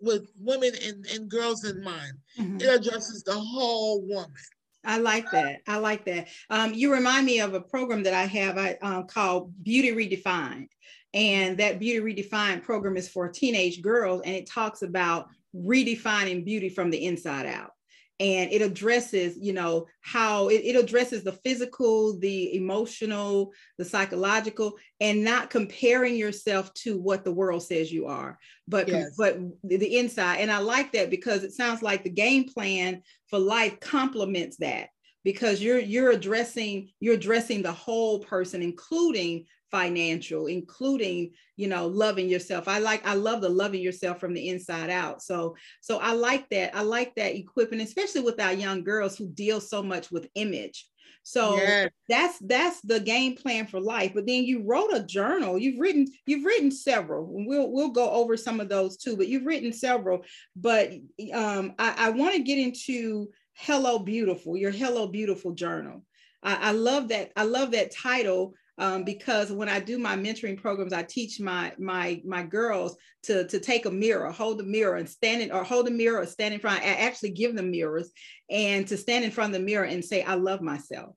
with 0.00 0.26
women 0.38 0.72
and, 0.84 1.06
and 1.06 1.28
girls 1.28 1.64
in 1.64 1.82
mind. 1.82 2.12
Mm-hmm. 2.38 2.60
It 2.60 2.80
addresses 2.80 3.22
the 3.22 3.34
whole 3.34 4.02
woman. 4.02 4.32
I 4.84 4.98
like 4.98 5.30
that. 5.30 5.60
I 5.68 5.76
like 5.78 6.04
that. 6.06 6.26
Um, 6.50 6.74
you 6.74 6.92
remind 6.92 7.24
me 7.24 7.38
of 7.38 7.54
a 7.54 7.60
program 7.60 8.02
that 8.02 8.14
I 8.14 8.24
have 8.24 8.58
I, 8.58 8.76
uh, 8.82 9.02
called 9.04 9.52
Beauty 9.62 9.92
Redefined. 9.92 10.68
And 11.14 11.56
that 11.58 11.78
Beauty 11.78 12.22
Redefined 12.22 12.64
program 12.64 12.96
is 12.96 13.08
for 13.08 13.28
teenage 13.28 13.82
girls, 13.82 14.22
and 14.24 14.34
it 14.34 14.48
talks 14.48 14.82
about 14.82 15.28
redefining 15.54 16.44
beauty 16.44 16.70
from 16.70 16.90
the 16.90 17.04
inside 17.04 17.46
out 17.46 17.72
and 18.20 18.52
it 18.52 18.62
addresses 18.62 19.36
you 19.40 19.52
know 19.52 19.86
how 20.00 20.48
it, 20.48 20.62
it, 20.64 20.76
addresses 20.76 21.24
the 21.24 21.32
physical 21.32 22.18
the 22.18 22.54
emotional 22.56 23.52
the 23.78 23.84
psychological 23.84 24.78
and 25.00 25.24
not 25.24 25.50
comparing 25.50 26.16
yourself 26.16 26.72
to 26.74 26.98
what 26.98 27.24
the 27.24 27.32
world 27.32 27.62
says 27.62 27.90
you 27.90 28.06
are 28.06 28.38
but 28.68 28.88
yes. 28.88 29.14
but 29.16 29.38
the 29.64 29.98
inside 29.98 30.36
and 30.36 30.50
i 30.50 30.58
like 30.58 30.92
that 30.92 31.10
because 31.10 31.42
it 31.42 31.52
sounds 31.52 31.82
like 31.82 32.04
the 32.04 32.10
game 32.10 32.44
plan 32.44 33.02
for 33.28 33.38
life 33.38 33.80
complements 33.80 34.56
that 34.58 34.88
because 35.24 35.62
you're 35.62 35.78
you're 35.78 36.10
addressing 36.10 36.90
you're 37.00 37.14
addressing 37.14 37.62
the 37.62 37.72
whole 37.72 38.18
person 38.20 38.62
including 38.62 39.44
financial 39.72 40.46
including 40.46 41.32
you 41.56 41.66
know 41.66 41.86
loving 41.86 42.28
yourself. 42.28 42.68
I 42.68 42.78
like 42.78 43.04
i 43.04 43.14
love 43.14 43.40
the 43.40 43.48
loving 43.48 43.80
yourself 43.80 44.20
from 44.20 44.34
the 44.34 44.48
inside 44.50 44.90
out. 44.90 45.22
So 45.22 45.56
so 45.80 45.98
i 45.98 46.12
like 46.12 46.48
that 46.50 46.76
i 46.76 46.82
like 46.82 47.14
that 47.16 47.34
equipping 47.34 47.80
especially 47.80 48.20
with 48.20 48.40
our 48.40 48.52
young 48.52 48.84
girls 48.84 49.16
who 49.16 49.26
deal 49.28 49.60
so 49.60 49.82
much 49.82 50.12
with 50.12 50.28
image. 50.36 50.86
So 51.24 51.56
yes. 51.56 51.90
that's 52.08 52.38
that's 52.40 52.80
the 52.82 53.00
game 53.00 53.36
plan 53.36 53.66
for 53.66 53.80
life. 53.80 54.12
But 54.14 54.26
then 54.26 54.44
you 54.44 54.64
wrote 54.64 54.90
a 54.92 55.04
journal. 55.04 55.56
You've 55.56 55.80
written 55.80 56.06
you've 56.26 56.44
written 56.44 56.70
several. 56.70 57.26
We'll 57.30 57.70
we'll 57.70 57.90
go 57.90 58.10
over 58.10 58.36
some 58.36 58.60
of 58.60 58.68
those 58.68 58.96
too 58.96 59.16
but 59.16 59.28
you've 59.28 59.46
written 59.46 59.72
several. 59.72 60.24
But 60.54 60.92
um, 61.32 61.74
i, 61.78 61.94
I 61.96 62.10
want 62.10 62.34
to 62.34 62.42
get 62.42 62.58
into 62.58 63.30
hello 63.54 63.98
beautiful 63.98 64.56
your 64.56 64.70
hello 64.70 65.06
beautiful 65.06 65.52
journal. 65.52 66.04
I, 66.42 66.56
I 66.56 66.72
love 66.72 67.08
that 67.08 67.30
i 67.36 67.44
love 67.44 67.70
that 67.70 67.94
title 67.94 68.54
um, 68.78 69.04
because 69.04 69.52
when 69.52 69.68
I 69.68 69.80
do 69.80 69.98
my 69.98 70.16
mentoring 70.16 70.60
programs, 70.60 70.92
I 70.92 71.02
teach 71.02 71.38
my 71.40 71.72
my 71.78 72.22
my 72.24 72.42
girls 72.42 72.96
to 73.24 73.46
to 73.48 73.60
take 73.60 73.86
a 73.86 73.90
mirror, 73.90 74.30
hold 74.30 74.58
the 74.58 74.64
mirror, 74.64 74.96
and 74.96 75.08
stand 75.08 75.42
in 75.42 75.52
or 75.52 75.62
hold 75.62 75.88
a 75.88 75.90
mirror 75.90 76.20
or 76.20 76.26
stand 76.26 76.54
in 76.54 76.60
front. 76.60 76.82
I 76.82 76.94
actually 76.94 77.30
give 77.30 77.54
them 77.54 77.70
mirrors 77.70 78.10
and 78.50 78.86
to 78.88 78.96
stand 78.96 79.24
in 79.24 79.30
front 79.30 79.54
of 79.54 79.60
the 79.60 79.66
mirror 79.66 79.84
and 79.84 80.04
say, 80.04 80.22
"I 80.22 80.34
love 80.34 80.62
myself." 80.62 81.14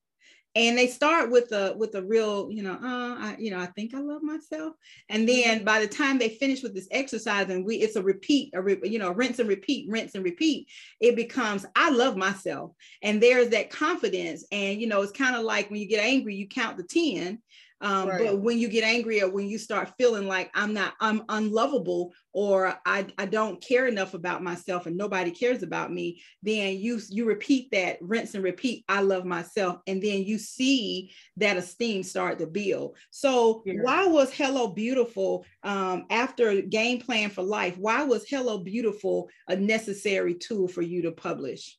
And 0.56 0.78
they 0.78 0.88
start 0.88 1.32
with 1.32 1.52
a 1.52 1.76
with 1.78 1.96
a 1.96 2.02
real, 2.04 2.50
you 2.50 2.64
know, 2.64 2.74
uh, 2.74 3.16
I, 3.20 3.36
you 3.38 3.52
know, 3.52 3.60
I 3.60 3.66
think 3.68 3.94
I 3.94 4.00
love 4.00 4.24
myself. 4.24 4.74
And 5.10 5.28
then 5.28 5.66
by 5.66 5.80
the 5.80 5.88
time 5.88 6.18
they 6.18 6.30
finish 6.30 6.64
with 6.64 6.74
this 6.74 6.88
exercise, 6.92 7.50
and 7.50 7.66
we, 7.66 7.76
it's 7.76 7.98
a 7.98 8.02
repeat, 8.02 8.52
a 8.54 8.62
re, 8.62 8.78
you 8.84 8.98
know, 8.98 9.12
rinse 9.12 9.40
and 9.40 9.50
repeat, 9.50 9.90
rinse 9.90 10.16
and 10.16 10.24
repeat. 10.24 10.68
It 11.02 11.18
becomes 11.18 11.66
I 11.76 11.90
love 11.90 12.16
myself, 12.16 12.72
and 13.02 13.22
there's 13.22 13.50
that 13.50 13.70
confidence. 13.70 14.46
And 14.52 14.80
you 14.80 14.88
know, 14.88 15.02
it's 15.02 15.12
kind 15.12 15.36
of 15.36 15.44
like 15.44 15.70
when 15.70 15.82
you 15.82 15.88
get 15.88 16.04
angry, 16.04 16.36
you 16.36 16.48
count 16.48 16.78
the 16.78 16.84
ten, 16.84 17.40
um, 17.82 18.08
right. 18.08 18.20
But 18.20 18.40
when 18.40 18.58
you 18.58 18.70
get 18.70 18.84
angry 18.84 19.22
or 19.22 19.30
when 19.30 19.48
you 19.48 19.58
start 19.58 19.94
feeling 19.98 20.28
like 20.28 20.50
I'm 20.54 20.74
not, 20.74 20.94
I'm 21.02 21.24
unlovable 21.28 22.14
or 22.32 22.80
I, 22.86 23.08
I 23.18 23.26
don't 23.26 23.62
care 23.62 23.88
enough 23.88 24.14
about 24.14 24.44
myself 24.44 24.86
and 24.86 24.96
nobody 24.96 25.32
cares 25.32 25.62
about 25.62 25.92
me, 25.92 26.22
then 26.42 26.78
you 26.78 27.02
you 27.10 27.26
repeat 27.26 27.70
that, 27.72 27.98
rinse 28.02 28.34
and 28.34 28.44
repeat, 28.44 28.86
I 28.88 29.02
love 29.02 29.26
myself. 29.26 29.80
And 29.88 30.02
then 30.02 30.24
you 30.24 30.38
see 30.38 31.12
that 31.38 31.58
esteem 31.58 32.04
start 32.04 32.40
to 32.40 32.48
build. 32.48 32.96
So 33.12 33.62
yeah. 33.66 33.74
why 33.82 34.06
was 34.08 34.34
Hello 34.34 34.68
Beautiful 34.68 35.46
um, 35.64 36.06
after 36.10 36.62
Game 36.62 37.02
Plan 37.02 37.30
for 37.30 37.44
Life? 37.44 37.78
Why 37.78 38.04
was 38.04 38.28
Hello 38.28 38.60
Beautiful 38.60 39.30
a 39.50 39.56
necessary 39.56 40.34
tool 40.34 40.70
for 40.70 40.82
you 40.82 41.02
to 41.04 41.12
publish? 41.12 41.78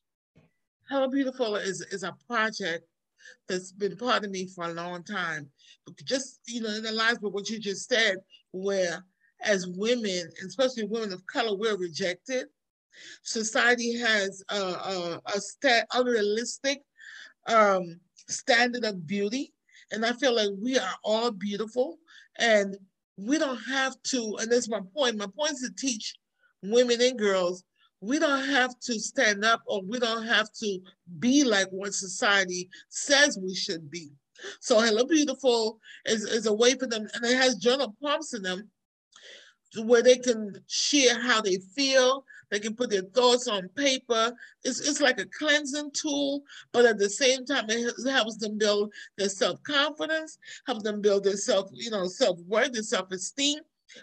Hello 0.89 1.09
Beautiful 1.09 1.55
is, 1.55 1.81
is 1.81 2.03
a 2.03 2.15
project 2.27 2.85
that's 3.47 3.71
been 3.71 3.97
part 3.97 4.25
of 4.25 4.31
me 4.31 4.47
for 4.47 4.65
a 4.65 4.73
long 4.73 5.03
time. 5.03 5.49
Just, 6.03 6.39
you 6.47 6.61
know, 6.61 6.69
in 6.69 6.83
the 6.83 6.91
lines 6.91 7.19
with 7.21 7.33
what 7.33 7.49
you 7.49 7.59
just 7.59 7.87
said, 7.87 8.17
where 8.51 9.03
as 9.41 9.67
women, 9.67 10.29
especially 10.45 10.85
women 10.85 11.13
of 11.13 11.25
color, 11.27 11.55
we're 11.55 11.77
rejected. 11.77 12.47
Society 13.23 13.97
has 13.97 14.43
a, 14.49 14.55
a, 14.55 15.21
a 15.27 15.39
sta- 15.39 15.85
unrealistic 15.93 16.81
um, 17.47 17.99
standard 18.27 18.83
of 18.83 19.05
beauty. 19.05 19.53
And 19.91 20.05
I 20.05 20.13
feel 20.13 20.35
like 20.35 20.49
we 20.61 20.77
are 20.77 20.95
all 21.03 21.31
beautiful 21.31 21.97
and 22.37 22.75
we 23.17 23.37
don't 23.37 23.57
have 23.69 23.95
to, 24.03 24.37
and 24.39 24.51
that's 24.51 24.69
my 24.69 24.81
point. 24.95 25.17
My 25.17 25.27
point 25.27 25.53
is 25.53 25.61
to 25.61 25.71
teach 25.77 26.15
women 26.61 27.01
and 27.01 27.17
girls 27.17 27.63
we 28.01 28.19
don't 28.19 28.47
have 28.47 28.77
to 28.79 28.99
stand 28.99 29.43
up 29.43 29.61
or 29.65 29.81
we 29.81 29.99
don't 29.99 30.25
have 30.25 30.51
to 30.53 30.79
be 31.19 31.43
like 31.43 31.67
what 31.69 31.93
society 31.93 32.69
says 32.89 33.39
we 33.41 33.55
should 33.55 33.89
be. 33.89 34.09
So 34.59 34.79
Hello 34.79 35.03
Beautiful 35.05 35.79
is, 36.05 36.23
is 36.23 36.45
a 36.45 36.53
way 36.53 36.75
for 36.75 36.85
them, 36.85 37.07
and 37.13 37.25
it 37.25 37.35
has 37.35 37.55
journal 37.55 37.95
prompts 37.99 38.33
in 38.33 38.43
them 38.43 38.69
where 39.83 40.01
they 40.01 40.17
can 40.17 40.55
share 40.67 41.19
how 41.21 41.41
they 41.41 41.57
feel. 41.75 42.23
They 42.49 42.59
can 42.59 42.75
put 42.75 42.89
their 42.89 43.01
thoughts 43.01 43.47
on 43.47 43.67
paper. 43.69 44.31
It's, 44.63 44.79
it's 44.79 45.01
like 45.01 45.19
a 45.19 45.25
cleansing 45.37 45.91
tool, 45.91 46.43
but 46.71 46.85
at 46.85 46.97
the 46.97 47.09
same 47.09 47.45
time, 47.45 47.65
it 47.67 47.93
helps 48.09 48.37
them 48.37 48.57
build 48.57 48.93
their 49.17 49.27
self-confidence, 49.27 50.37
helps 50.65 50.83
them 50.83 51.01
build 51.01 51.25
their 51.25 51.35
self, 51.35 51.69
you 51.73 51.91
know, 51.91 52.05
self-worth, 52.07 52.71
their 52.71 52.83
self-esteem, 52.83 53.59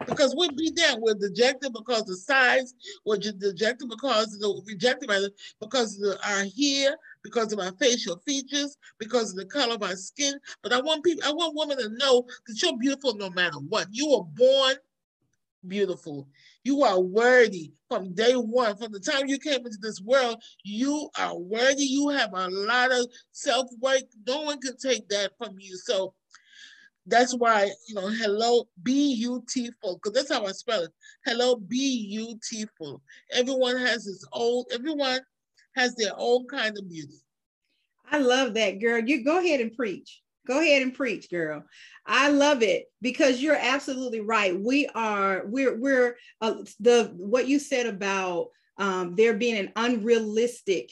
because 0.06 0.34
we'd 0.36 0.56
be 0.56 0.70
there. 0.74 0.96
We're 0.98 1.14
dejected 1.14 1.72
because 1.72 2.08
of 2.08 2.18
size. 2.18 2.74
We're 3.04 3.18
dejected 3.18 3.88
because 3.88 4.38
the 4.38 4.62
rejected 4.66 5.08
rather 5.08 5.30
because 5.60 5.96
of 5.96 6.02
the, 6.02 6.28
our 6.28 6.44
hair, 6.56 6.96
because 7.22 7.52
of 7.52 7.58
our 7.58 7.72
facial 7.72 8.18
features, 8.26 8.76
because 8.98 9.30
of 9.30 9.36
the 9.36 9.46
color 9.46 9.74
of 9.74 9.82
our 9.82 9.96
skin. 9.96 10.34
But 10.62 10.72
I 10.72 10.80
want 10.80 11.04
people, 11.04 11.24
I 11.26 11.32
want 11.32 11.56
women 11.56 11.78
to 11.78 11.96
know 11.96 12.26
that 12.46 12.62
you're 12.62 12.76
beautiful 12.78 13.14
no 13.14 13.30
matter 13.30 13.58
what. 13.58 13.88
You 13.90 14.10
were 14.10 14.24
born 14.24 14.76
beautiful. 15.66 16.28
You 16.62 16.82
are 16.82 17.00
worthy 17.00 17.72
from 17.88 18.14
day 18.14 18.34
one. 18.34 18.76
From 18.76 18.92
the 18.92 19.00
time 19.00 19.26
you 19.26 19.38
came 19.38 19.64
into 19.64 19.78
this 19.80 20.00
world, 20.00 20.42
you 20.62 21.08
are 21.18 21.36
worthy. 21.36 21.84
You 21.84 22.08
have 22.10 22.32
a 22.32 22.48
lot 22.48 22.92
of 22.92 23.06
self 23.32 23.68
worth. 23.80 24.04
No 24.26 24.42
one 24.42 24.60
can 24.60 24.76
take 24.76 25.08
that 25.08 25.32
from 25.38 25.56
you. 25.58 25.76
So 25.76 26.14
that's 27.06 27.34
why, 27.34 27.70
you 27.88 27.94
know, 27.94 28.08
hello, 28.08 28.66
beautiful, 28.82 29.94
because 29.96 30.12
that's 30.12 30.32
how 30.32 30.46
I 30.46 30.52
spell 30.52 30.82
it. 30.82 30.90
Hello, 31.24 31.56
beautiful. 31.56 33.02
Everyone 33.32 33.76
has 33.76 34.04
his 34.04 34.26
own, 34.32 34.64
everyone 34.72 35.20
has 35.76 35.94
their 35.96 36.12
own 36.16 36.46
kind 36.46 36.76
of 36.78 36.88
beauty. 36.88 37.20
I 38.10 38.18
love 38.18 38.54
that, 38.54 38.80
girl. 38.80 39.02
You 39.04 39.24
go 39.24 39.38
ahead 39.38 39.60
and 39.60 39.74
preach. 39.76 40.22
Go 40.46 40.60
ahead 40.60 40.82
and 40.82 40.92
preach, 40.92 41.30
girl. 41.30 41.64
I 42.06 42.28
love 42.28 42.62
it 42.62 42.84
because 43.00 43.40
you're 43.40 43.56
absolutely 43.58 44.20
right. 44.20 44.58
We 44.58 44.86
are, 44.94 45.44
we're, 45.46 45.78
we're, 45.78 46.16
uh, 46.40 46.56
the, 46.80 47.12
what 47.16 47.48
you 47.48 47.58
said 47.58 47.86
about 47.86 48.48
um, 48.76 49.14
there 49.14 49.34
being 49.34 49.56
an 49.56 49.72
unrealistic 49.76 50.90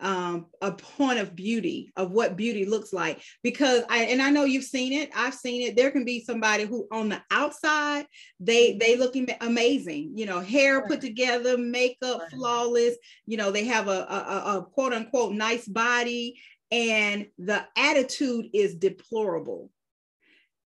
um, 0.00 0.46
a 0.60 0.72
point 0.72 1.18
of 1.18 1.34
beauty 1.34 1.92
of 1.96 2.10
what 2.10 2.36
beauty 2.36 2.64
looks 2.64 2.92
like. 2.92 3.20
Because 3.42 3.82
I 3.88 4.04
and 4.04 4.20
I 4.20 4.30
know 4.30 4.44
you've 4.44 4.64
seen 4.64 4.92
it. 4.92 5.10
I've 5.14 5.34
seen 5.34 5.68
it. 5.68 5.76
There 5.76 5.90
can 5.90 6.04
be 6.04 6.24
somebody 6.24 6.64
who 6.64 6.86
on 6.90 7.08
the 7.08 7.22
outside 7.30 8.06
they 8.40 8.76
they 8.78 8.96
looking 8.96 9.28
amazing 9.40 10.12
you 10.14 10.26
know 10.26 10.40
hair 10.40 10.86
put 10.86 11.00
together 11.00 11.58
makeup 11.58 12.20
flawless 12.30 12.96
you 13.26 13.36
know 13.36 13.50
they 13.50 13.64
have 13.64 13.88
a, 13.88 13.90
a, 13.90 14.58
a 14.58 14.66
quote 14.72 14.92
unquote 14.92 15.34
nice 15.34 15.66
body 15.66 16.40
and 16.72 17.26
the 17.38 17.64
attitude 17.76 18.46
is 18.52 18.74
deplorable 18.74 19.70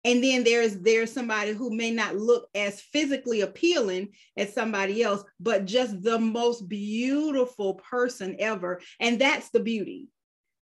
and 0.05 0.25
then 0.25 0.45
there's 0.45 0.79
there's 0.79 1.13
somebody 1.13 1.53
who 1.53 1.71
may 1.71 1.91
not 1.91 2.17
look 2.17 2.49
as 2.55 2.81
physically 2.81 3.43
appealing 3.43 4.09
as 4.37 4.55
somebody 4.55 5.03
else 5.03 5.23
but 5.39 5.67
just 5.67 6.03
the 6.03 6.19
most 6.19 6.69
beautiful 6.69 7.75
person 7.75 8.37
ever. 8.39 8.81
And 8.99 9.21
that's 9.21 9.51
the 9.51 9.61
beauty. 9.61 10.09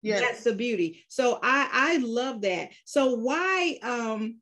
Yes. 0.02 0.22
that's 0.22 0.44
the 0.44 0.54
beauty. 0.54 1.04
So 1.08 1.40
i 1.44 1.70
i 1.72 1.98
love 1.98 2.42
that. 2.42 2.72
So 2.86 3.16
why 3.16 3.78
um 3.84 4.38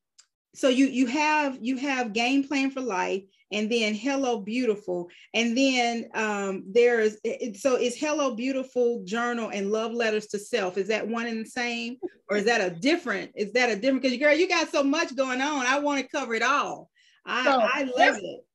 so 0.53 0.69
you 0.69 0.87
you 0.87 1.07
have 1.07 1.57
you 1.61 1.77
have 1.77 2.13
game 2.13 2.47
plan 2.47 2.71
for 2.71 2.81
life 2.81 3.23
and 3.51 3.71
then 3.71 3.93
hello 3.93 4.39
beautiful. 4.39 5.09
And 5.33 5.57
then 5.57 6.09
um 6.13 6.63
there's 6.71 7.17
it, 7.23 7.57
so 7.57 7.75
is 7.75 7.95
hello 7.95 8.35
beautiful 8.35 9.03
journal 9.05 9.49
and 9.51 9.71
love 9.71 9.91
letters 9.91 10.27
to 10.27 10.39
self? 10.39 10.77
Is 10.77 10.87
that 10.87 11.07
one 11.07 11.27
and 11.27 11.45
the 11.45 11.49
same 11.49 11.97
or 12.29 12.37
is 12.37 12.45
that 12.45 12.61
a 12.61 12.73
different 12.73 13.31
is 13.35 13.51
that 13.53 13.69
a 13.69 13.75
different 13.75 14.01
because 14.01 14.17
girl 14.17 14.33
you 14.33 14.47
got 14.47 14.69
so 14.69 14.83
much 14.83 15.15
going 15.15 15.41
on 15.41 15.65
i 15.65 15.79
want 15.79 16.01
to 16.01 16.07
cover 16.07 16.33
it 16.33 16.43
all. 16.43 16.89
I 17.25 17.43
so, 17.43 17.59
i 17.61 17.83
love 17.83 18.17
it. 18.17 18.45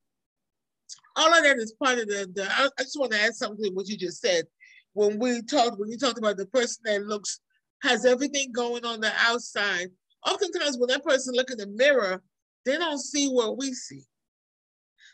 All 1.16 1.34
of 1.34 1.42
that 1.42 1.58
is 1.58 1.72
part 1.72 1.98
of 1.98 2.06
the, 2.06 2.30
the 2.34 2.46
I, 2.50 2.68
I 2.78 2.82
just 2.82 2.98
want 2.98 3.12
to 3.12 3.20
add 3.20 3.34
something 3.34 3.64
to 3.64 3.70
what 3.72 3.88
you 3.88 3.96
just 3.96 4.20
said. 4.20 4.44
When 4.92 5.18
we 5.18 5.42
talked 5.42 5.78
when 5.78 5.90
you 5.90 5.98
talked 5.98 6.18
about 6.18 6.36
the 6.36 6.46
person 6.46 6.82
that 6.84 7.04
looks 7.04 7.40
has 7.82 8.04
everything 8.04 8.52
going 8.52 8.84
on 8.84 9.00
the 9.00 9.12
outside 9.18 9.88
oftentimes 10.26 10.78
when 10.78 10.88
that 10.88 11.04
person 11.04 11.34
look 11.34 11.50
in 11.50 11.58
the 11.58 11.66
mirror, 11.66 12.22
they 12.64 12.76
don't 12.76 12.98
see 12.98 13.28
what 13.28 13.56
we 13.56 13.72
see. 13.72 14.02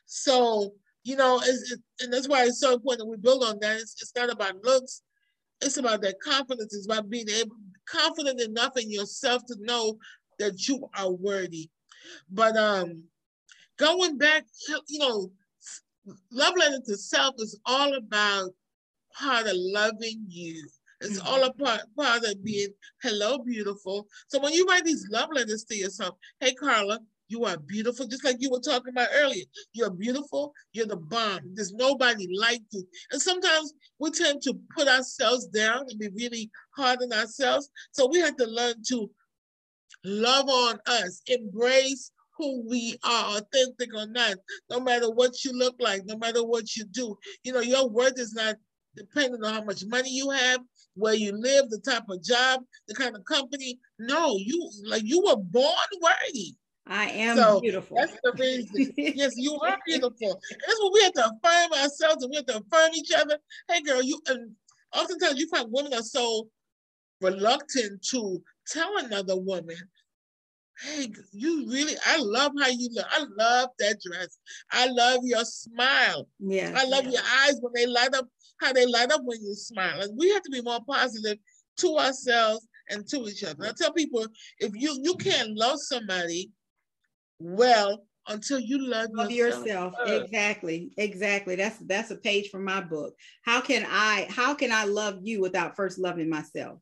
So, 0.07 0.73
you 1.05 1.17
know, 1.17 1.41
it's, 1.45 1.73
it, 1.73 1.81
and 2.01 2.13
that's 2.13 2.29
why 2.29 2.45
it's 2.45 2.61
so 2.61 2.75
important 2.75 3.01
that 3.01 3.11
we 3.11 3.17
build 3.17 3.45
on 3.45 3.59
that. 3.61 3.77
It's, 3.77 4.01
it's 4.01 4.13
not 4.17 4.31
about 4.31 4.65
looks, 4.65 5.03
it's 5.61 5.77
about 5.77 6.03
that 6.03 6.21
confidence. 6.21 6.75
It's 6.75 6.87
about 6.87 7.09
being 7.09 7.29
able, 7.29 7.57
confident 7.89 8.41
enough 8.41 8.77
in 8.77 8.91
yourself 8.91 9.43
to 9.47 9.57
know 9.61 9.99
that 10.39 10.69
you 10.69 10.89
are 10.97 11.13
worthy. 11.13 11.71
But 12.31 12.57
um, 12.57 13.05
going 13.79 14.19
back, 14.19 14.45
you 14.89 14.99
know, 14.99 15.31
love 16.31 16.55
letter 16.57 16.81
to 16.87 16.97
self 16.97 17.35
is 17.39 17.59
all 17.65 17.95
about 17.95 18.51
part 19.19 19.47
of 19.47 19.55
loving 19.55 20.25
you. 20.29 20.69
It's 21.01 21.19
mm-hmm. 21.19 21.29
all 21.29 21.45
about 21.45 21.81
part 21.97 22.25
of 22.25 22.45
being 22.45 22.69
hello, 23.03 23.39
beautiful. 23.39 24.07
So 24.29 24.41
when 24.41 24.53
you 24.53 24.67
write 24.67 24.85
these 24.85 25.07
love 25.11 25.29
letters 25.33 25.65
to 25.65 25.77
yourself, 25.77 26.17
hey 26.41 26.55
Karla, 26.55 27.01
you 27.29 27.45
are 27.45 27.57
beautiful, 27.57 28.07
just 28.07 28.25
like 28.25 28.37
you 28.39 28.51
were 28.51 28.61
talking 28.61 28.93
about 28.93 29.09
earlier. 29.15 29.45
You're 29.73 29.91
beautiful, 29.91 30.53
you're 30.73 30.87
the 30.87 30.97
bomb. 30.97 31.41
There's 31.55 31.73
nobody 31.73 32.29
like 32.39 32.63
you. 32.71 32.87
And 33.13 33.21
sometimes 33.21 33.73
we 33.99 34.11
tend 34.11 34.43
to 34.43 34.55
put 34.77 34.89
ourselves 34.89 35.47
down 35.47 35.87
and 35.89 35.99
be 35.99 36.09
really 36.09 36.51
hard 36.77 37.01
on 37.03 37.13
ourselves. 37.13 37.71
So 37.93 38.07
we 38.07 38.19
have 38.21 38.37
to 38.37 38.47
learn 38.47 38.75
to 38.89 39.11
love 40.05 40.49
on 40.49 40.79
us, 40.87 41.23
embrace 41.27 42.13
who 42.39 42.63
we 42.69 42.99
are, 43.03 43.39
authentic 43.39 43.95
or 43.95 44.07
not, 44.07 44.37
no 44.71 44.81
matter 44.81 45.11
what 45.11 45.45
you 45.45 45.53
look 45.53 45.75
like, 45.81 46.03
no 46.05 46.17
matter 46.17 46.45
what 46.45 46.77
you 46.77 46.85
do. 46.85 47.17
You 47.43 47.53
know, 47.53 47.61
your 47.61 47.89
worth 47.89 48.19
is 48.19 48.35
not 48.35 48.57
dependent 48.95 49.45
on 49.45 49.55
how 49.55 49.65
much 49.65 49.85
money 49.87 50.11
you 50.11 50.31
have, 50.31 50.61
where 50.95 51.15
you 51.15 51.33
live, 51.33 51.69
the 51.71 51.79
type 51.79 52.09
of 52.09 52.23
job, 52.23 52.63
the 52.89 52.95
kind 52.95 53.17
of 53.17 53.25
company. 53.25 53.79
No, 53.99 54.37
you 54.39 54.71
like 54.87 55.03
you 55.05 55.23
were 55.23 55.37
born 55.37 55.75
worthy. 56.01 56.55
I 56.87 57.07
am 57.07 57.37
so 57.37 57.61
beautiful. 57.61 57.97
That's 57.97 58.17
the 58.23 58.33
reason. 58.39 58.93
yes, 58.97 59.35
you 59.37 59.59
are 59.59 59.79
beautiful. 59.87 60.41
that's 60.67 60.81
what 60.81 60.93
we 60.93 61.03
have 61.03 61.13
to 61.15 61.25
affirm 61.25 61.73
ourselves 61.73 62.23
and 62.23 62.31
we 62.31 62.37
have 62.37 62.47
to 62.47 62.59
affirm 62.59 62.91
each 62.95 63.11
other. 63.13 63.39
Hey 63.69 63.83
girl, 63.83 64.03
you 64.03 64.21
and 64.29 64.53
oftentimes 64.95 65.39
you 65.39 65.49
find 65.49 65.69
women 65.71 65.95
are 65.95 66.03
so 66.03 66.49
reluctant 67.21 68.03
to 68.11 68.43
tell 68.69 68.99
another 68.99 69.37
woman, 69.37 69.77
hey, 70.81 71.11
you 71.33 71.69
really, 71.69 71.95
I 72.07 72.19
love 72.19 72.53
how 72.61 72.69
you 72.69 72.89
look. 72.93 73.07
I 73.11 73.25
love 73.37 73.71
that 73.79 74.01
dress. 74.01 74.39
I 74.71 74.87
love 74.89 75.21
your 75.25 75.45
smile. 75.45 76.29
Yeah. 76.39 76.73
I 76.77 76.85
love 76.85 77.05
yeah. 77.05 77.13
your 77.13 77.23
eyes 77.43 77.59
when 77.61 77.73
they 77.75 77.87
light 77.87 78.15
up, 78.15 78.29
how 78.61 78.73
they 78.73 78.87
light 78.87 79.11
up 79.11 79.23
when 79.25 79.43
you 79.43 79.55
smile. 79.55 80.03
And 80.03 80.17
we 80.17 80.31
have 80.31 80.43
to 80.43 80.51
be 80.51 80.63
more 80.63 80.81
positive 80.87 81.39
to 81.79 81.97
ourselves 81.97 82.67
and 82.91 83.07
to 83.09 83.27
each 83.27 83.43
other. 83.43 83.67
I 83.67 83.73
tell 83.77 83.93
people, 83.93 84.27
if 84.59 84.73
you 84.75 84.99
you 85.03 85.15
can't 85.17 85.57
love 85.57 85.81
somebody 85.81 86.51
well 87.39 88.07
until 88.29 88.59
you 88.59 88.87
love, 88.87 89.11
love 89.13 89.31
yourself. 89.31 89.67
yourself. 89.67 89.95
Exactly. 90.07 90.91
Exactly. 90.97 91.57
That's 91.57 91.79
that's 91.79 92.11
a 92.11 92.17
page 92.17 92.51
from 92.51 92.65
my 92.65 92.81
book. 92.81 93.15
How 93.43 93.61
can 93.61 93.87
I 93.89 94.27
how 94.31 94.55
can 94.55 94.73
I 94.73 94.85
love 94.85 95.19
you 95.23 95.41
without 95.41 95.77
first 95.77 95.99
loving 95.99 96.29
myself? 96.29 96.81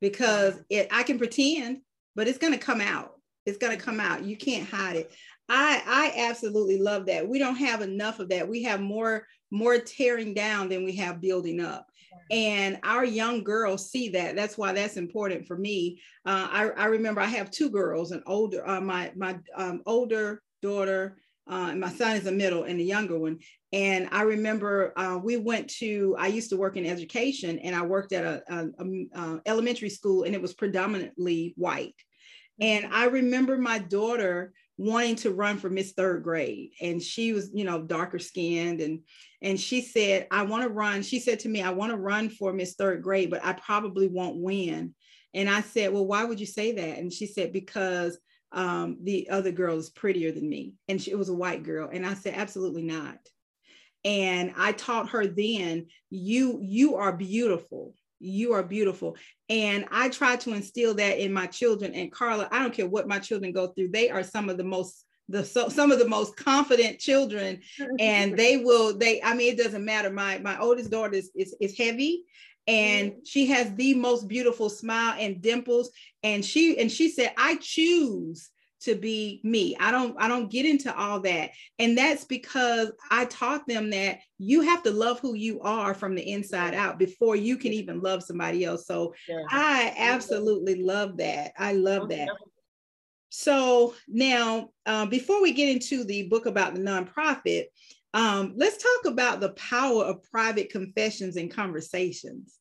Because 0.00 0.54
mm-hmm. 0.54 0.62
it 0.70 0.88
I 0.90 1.02
can 1.02 1.18
pretend, 1.18 1.78
but 2.16 2.28
it's 2.28 2.38
going 2.38 2.52
to 2.52 2.58
come 2.58 2.80
out. 2.80 3.12
It's 3.46 3.58
going 3.58 3.76
to 3.76 3.82
come 3.82 4.00
out. 4.00 4.24
You 4.24 4.36
can't 4.36 4.68
hide 4.68 4.96
it. 4.96 5.12
I 5.48 5.82
I 5.86 6.28
absolutely 6.28 6.78
love 6.78 7.06
that. 7.06 7.28
We 7.28 7.38
don't 7.38 7.56
have 7.56 7.82
enough 7.82 8.18
of 8.18 8.30
that. 8.30 8.48
We 8.48 8.62
have 8.64 8.80
more 8.80 9.26
more 9.50 9.78
tearing 9.78 10.34
down 10.34 10.68
than 10.68 10.84
we 10.84 10.96
have 10.96 11.20
building 11.20 11.60
up 11.60 11.86
and 12.30 12.78
our 12.82 13.04
young 13.04 13.44
girls 13.44 13.90
see 13.90 14.08
that. 14.10 14.34
That's 14.34 14.56
why 14.56 14.72
that's 14.72 14.96
important 14.96 15.46
for 15.46 15.56
me. 15.56 16.00
Uh, 16.24 16.48
I, 16.50 16.68
I, 16.70 16.84
remember 16.86 17.20
i 17.20 17.26
have 17.26 17.50
two 17.50 17.70
girls 17.70 18.12
an 18.12 18.22
older 18.26 18.66
uh, 18.66 18.80
my 18.80 19.12
my 19.14 19.38
um, 19.56 19.82
older 19.84 20.42
daughter 20.62 21.18
uh, 21.50 21.68
and 21.70 21.80
my 21.80 21.90
son 21.90 22.16
is 22.16 22.26
a 22.26 22.32
middle 22.32 22.64
and 22.64 22.80
the 22.80 22.84
younger 22.84 23.18
one. 23.18 23.38
And 23.72 24.08
i 24.10 24.22
remember 24.22 24.98
uh, 24.98 25.18
we 25.22 25.36
went 25.36 25.68
to 25.80 26.16
i 26.18 26.28
used 26.28 26.50
to 26.50 26.56
work 26.56 26.76
in 26.76 26.86
education 26.86 27.58
and 27.58 27.76
i 27.76 27.82
worked 27.82 28.12
at 28.12 28.24
a, 28.24 28.42
a, 28.48 28.66
a 28.78 29.06
uh, 29.14 29.38
elementary 29.44 29.90
school 29.90 30.22
and 30.22 30.34
it 30.34 30.40
was 30.40 30.54
predominantly 30.54 31.52
white. 31.56 31.96
And 32.58 32.86
i 32.92 33.04
remember 33.04 33.58
my 33.58 33.78
daughter 33.78 34.54
wanting 34.76 35.16
to 35.16 35.30
run 35.30 35.58
for 35.58 35.70
Miss 35.70 35.92
Third 35.92 36.22
Grade. 36.22 36.72
And 36.80 37.00
she 37.00 37.32
was, 37.32 37.50
you 37.54 37.64
know, 37.64 37.82
darker 37.82 38.18
skinned. 38.18 38.80
And 38.80 39.00
and 39.42 39.58
she 39.58 39.82
said, 39.82 40.26
I 40.30 40.42
want 40.42 40.64
to 40.64 40.68
run. 40.68 41.02
She 41.02 41.20
said 41.20 41.40
to 41.40 41.48
me, 41.48 41.62
I 41.62 41.70
want 41.70 41.92
to 41.92 41.98
run 41.98 42.28
for 42.28 42.52
Miss 42.52 42.74
Third 42.74 43.02
Grade, 43.02 43.30
but 43.30 43.44
I 43.44 43.52
probably 43.52 44.08
won't 44.08 44.36
win. 44.36 44.94
And 45.34 45.50
I 45.50 45.60
said, 45.60 45.92
Well, 45.92 46.06
why 46.06 46.24
would 46.24 46.40
you 46.40 46.46
say 46.46 46.72
that? 46.72 46.98
And 46.98 47.12
she 47.12 47.26
said, 47.26 47.52
Because 47.52 48.18
um, 48.52 48.98
the 49.02 49.28
other 49.30 49.52
girl 49.52 49.76
is 49.78 49.90
prettier 49.90 50.32
than 50.32 50.48
me. 50.48 50.74
And 50.88 51.00
she, 51.00 51.10
it 51.10 51.18
was 51.18 51.28
a 51.28 51.34
white 51.34 51.62
girl. 51.62 51.90
And 51.92 52.06
I 52.06 52.14
said, 52.14 52.34
Absolutely 52.34 52.82
not. 52.82 53.18
And 54.04 54.52
I 54.56 54.72
taught 54.72 55.10
her 55.10 55.26
then, 55.26 55.86
you 56.10 56.58
you 56.62 56.96
are 56.96 57.12
beautiful 57.12 57.94
you 58.24 58.52
are 58.52 58.62
beautiful. 58.62 59.16
And 59.48 59.84
I 59.90 60.08
try 60.08 60.36
to 60.36 60.54
instill 60.54 60.94
that 60.94 61.18
in 61.18 61.32
my 61.32 61.46
children. 61.46 61.94
And 61.94 62.10
Karla, 62.10 62.48
I 62.50 62.60
don't 62.60 62.74
care 62.74 62.86
what 62.86 63.08
my 63.08 63.18
children 63.18 63.52
go 63.52 63.68
through, 63.68 63.88
they 63.88 64.10
are 64.10 64.22
some 64.22 64.48
of 64.48 64.56
the 64.56 64.64
most 64.64 65.04
the 65.28 65.44
so, 65.44 65.68
some 65.68 65.90
of 65.90 65.98
the 65.98 66.08
most 66.08 66.36
confident 66.36 66.98
children 66.98 67.60
and 67.98 68.36
they 68.36 68.56
will 68.64 68.94
they 68.96 69.22
i 69.22 69.34
mean 69.34 69.54
it 69.54 69.56
doesn't 69.56 69.84
matter 69.84 70.10
my 70.10 70.38
my 70.40 70.58
oldest 70.58 70.90
daughter 70.90 71.14
is 71.14 71.30
is, 71.34 71.56
is 71.62 71.78
heavy 71.78 72.24
and 72.66 73.12
mm-hmm. 73.12 73.20
she 73.24 73.46
has 73.46 73.72
the 73.74 73.94
most 73.94 74.28
beautiful 74.28 74.68
smile 74.68 75.16
and 75.18 75.40
dimples 75.40 75.90
and 76.22 76.44
she 76.44 76.78
and 76.78 76.92
she 76.92 77.08
said 77.08 77.32
i 77.38 77.56
choose 77.56 78.50
to 78.84 78.94
be 78.94 79.40
me. 79.42 79.76
I 79.78 79.90
don't 79.90 80.14
I 80.18 80.28
don't 80.28 80.50
get 80.50 80.66
into 80.66 80.94
all 80.96 81.20
that. 81.20 81.50
And 81.78 81.96
that's 81.96 82.24
because 82.24 82.92
I 83.10 83.24
taught 83.26 83.66
them 83.66 83.90
that 83.90 84.20
you 84.38 84.60
have 84.62 84.82
to 84.84 84.90
love 84.90 85.20
who 85.20 85.34
you 85.34 85.60
are 85.60 85.94
from 85.94 86.14
the 86.14 86.30
inside 86.30 86.74
out 86.74 86.98
before 86.98 87.36
you 87.36 87.56
can 87.56 87.72
even 87.72 88.00
love 88.00 88.22
somebody 88.22 88.64
else. 88.64 88.86
So 88.86 89.14
yeah. 89.28 89.42
I 89.50 89.94
absolutely 89.96 90.82
love 90.82 91.16
that. 91.18 91.52
I 91.58 91.72
love 91.72 92.08
that. 92.10 92.28
So 93.30 93.94
now, 94.06 94.68
uh, 94.86 95.06
before 95.06 95.42
we 95.42 95.52
get 95.52 95.68
into 95.68 96.04
the 96.04 96.28
book 96.28 96.46
about 96.46 96.74
the 96.74 96.80
nonprofit, 96.80 97.64
um, 98.12 98.54
let's 98.56 98.80
talk 98.80 99.12
about 99.12 99.40
the 99.40 99.50
power 99.50 100.04
of 100.04 100.22
private 100.22 100.70
confessions 100.70 101.36
and 101.36 101.50
conversations. 101.50 102.54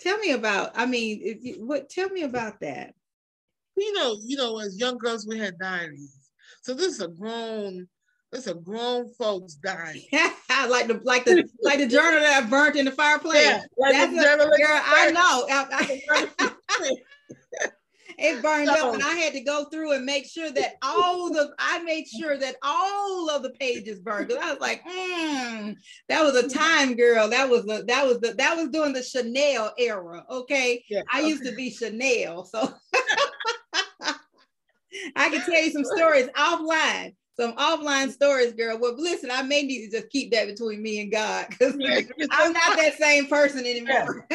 Tell 0.00 0.18
me 0.18 0.32
about. 0.32 0.72
I 0.74 0.86
mean, 0.86 1.20
if, 1.22 1.60
what? 1.60 1.88
Tell 1.88 2.08
me 2.08 2.22
about 2.22 2.58
that 2.60 2.94
you 3.76 3.92
know, 3.92 4.16
you 4.24 4.36
know, 4.36 4.58
as 4.58 4.78
young 4.78 4.98
girls, 4.98 5.26
we 5.26 5.38
had 5.38 5.58
diaries. 5.58 6.18
So 6.62 6.74
this 6.74 6.94
is 6.94 7.00
a 7.00 7.08
grown, 7.08 7.88
this 8.30 8.46
is 8.46 8.52
a 8.52 8.54
grown 8.54 9.12
folks 9.14 9.54
diary. 9.54 10.08
like 10.68 10.86
the 10.86 11.00
like 11.04 11.24
the 11.24 11.48
like 11.62 11.78
the 11.78 11.86
journal 11.86 12.20
that 12.20 12.44
I 12.44 12.46
burnt 12.48 12.76
in 12.76 12.84
the 12.84 12.92
fireplace. 12.92 13.46
Yeah, 13.46 13.62
like 13.76 13.92
That's 13.92 14.14
the 14.14 14.22
journal. 14.22 14.46
Girl, 14.46 14.80
I 14.84 15.10
know. 15.10 15.46
I, 15.50 16.26
I, 16.38 16.50
it 18.18 18.42
burned 18.42 18.68
so, 18.68 18.88
up 18.88 18.94
and 18.94 19.02
I 19.02 19.14
had 19.14 19.32
to 19.32 19.40
go 19.40 19.64
through 19.66 19.92
and 19.92 20.04
make 20.04 20.26
sure 20.26 20.50
that 20.50 20.74
all 20.82 21.32
the 21.32 21.52
I 21.58 21.82
made 21.82 22.06
sure 22.06 22.36
that 22.38 22.56
all 22.62 23.30
of 23.30 23.42
the 23.42 23.50
pages 23.50 23.98
burned. 24.00 24.32
I 24.32 24.52
was 24.52 24.60
like, 24.60 24.84
mm, 24.84 25.74
that 26.08 26.22
was 26.22 26.36
a 26.36 26.48
time 26.48 26.94
girl. 26.94 27.28
That 27.28 27.48
was 27.48 27.64
the 27.64 27.84
that 27.88 28.06
was 28.06 28.20
the 28.20 28.34
that 28.34 28.56
was 28.56 28.68
during 28.70 28.92
the 28.92 29.02
Chanel 29.02 29.72
era. 29.78 30.24
Okay. 30.30 30.84
Yeah, 30.88 31.02
I 31.12 31.20
okay. 31.20 31.28
used 31.28 31.44
to 31.44 31.52
be 31.52 31.70
Chanel. 31.70 32.44
So 32.44 32.72
I 35.16 35.28
can 35.30 35.40
tell 35.42 35.62
you 35.62 35.70
some 35.70 35.84
stories 35.84 36.28
offline, 36.36 37.14
some 37.38 37.54
offline 37.54 38.10
stories, 38.10 38.52
girl. 38.52 38.78
Well, 38.78 38.94
listen, 38.96 39.30
I 39.30 39.42
may 39.42 39.62
need 39.62 39.88
to 39.88 39.98
just 39.98 40.10
keep 40.10 40.30
that 40.32 40.46
between 40.46 40.82
me 40.82 41.00
and 41.00 41.10
God 41.10 41.46
because 41.48 41.74
I'm 42.30 42.52
not 42.52 42.76
that 42.76 42.94
same 42.98 43.26
person 43.26 43.60
anymore. 43.60 44.26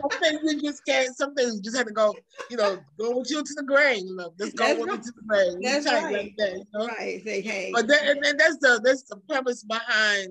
something 0.00 0.38
you 0.42 0.62
just 0.62 0.84
can't. 0.86 1.16
Something 1.16 1.54
you 1.54 1.60
just 1.62 1.76
have 1.76 1.86
to 1.86 1.92
go. 1.92 2.14
You 2.50 2.56
know, 2.56 2.78
go 2.98 3.18
with 3.18 3.30
you 3.30 3.42
to 3.42 3.54
the 3.56 3.64
grave. 3.64 4.02
Look, 4.06 4.38
just 4.38 4.56
go 4.56 4.78
with 4.78 4.88
right. 4.88 4.98
you 4.98 5.02
to 5.02 5.12
the 5.12 5.22
grave. 5.26 5.52
That's 5.62 5.86
right. 5.86 6.12
Like 6.12 6.34
that, 6.38 6.52
you 6.52 6.64
know? 6.72 6.86
Right. 6.86 7.22
Say 7.24 7.40
hey. 7.40 7.70
But 7.72 7.88
that, 7.88 8.06
and, 8.06 8.24
and 8.24 8.38
that's 8.38 8.58
the 8.58 8.80
that's 8.84 9.02
the 9.04 9.16
premise 9.28 9.64
behind 9.64 10.28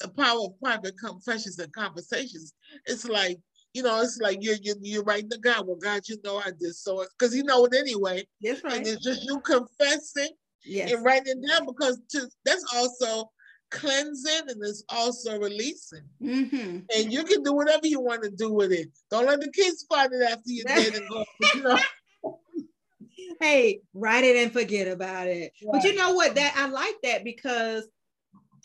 the 0.00 0.08
power 0.08 0.46
of 0.46 0.60
private 0.60 0.98
confessions 0.98 1.58
and 1.58 1.72
conversations. 1.72 2.54
It's 2.86 3.06
like 3.06 3.38
you 3.78 3.84
know, 3.84 4.00
it's 4.00 4.18
like 4.20 4.38
you're 4.40 4.56
you're, 4.60 4.74
you're 4.80 5.04
writing 5.04 5.30
to 5.30 5.38
God. 5.38 5.64
Well, 5.64 5.76
God, 5.76 6.02
you 6.08 6.16
know 6.24 6.38
I 6.44 6.50
did 6.58 6.74
so 6.74 7.04
because 7.16 7.34
you 7.34 7.44
know 7.44 7.64
it 7.64 7.74
anyway. 7.76 8.26
That's 8.42 8.64
right. 8.64 8.74
And 8.74 8.86
it's 8.86 9.04
just 9.04 9.22
you 9.22 9.38
confessing 9.40 10.30
yes. 10.64 10.92
and 10.92 11.04
writing 11.04 11.40
it 11.40 11.48
down 11.48 11.64
because 11.64 12.00
to, 12.10 12.28
that's 12.44 12.64
also 12.74 13.30
cleansing 13.70 14.48
and 14.48 14.60
it's 14.62 14.82
also 14.88 15.38
releasing. 15.38 16.02
Mm-hmm. 16.20 16.78
And 16.96 17.12
you 17.12 17.22
can 17.22 17.44
do 17.44 17.52
whatever 17.52 17.86
you 17.86 18.00
want 18.00 18.24
to 18.24 18.30
do 18.30 18.52
with 18.52 18.72
it. 18.72 18.88
Don't 19.12 19.26
let 19.26 19.40
the 19.40 19.52
kids 19.52 19.86
find 19.88 20.12
it 20.12 20.28
after 20.28 20.42
you're 20.46 20.64
dead 20.64 20.94
and 20.96 21.08
go. 21.08 21.24
You 21.54 21.62
know. 21.62 21.78
hey, 23.40 23.80
write 23.94 24.24
it 24.24 24.34
and 24.42 24.52
forget 24.52 24.88
about 24.88 25.28
it. 25.28 25.52
Right. 25.64 25.70
But 25.74 25.84
you 25.84 25.94
know 25.94 26.14
what? 26.14 26.34
That 26.34 26.52
I 26.56 26.66
like 26.66 26.96
that 27.04 27.22
because 27.22 27.86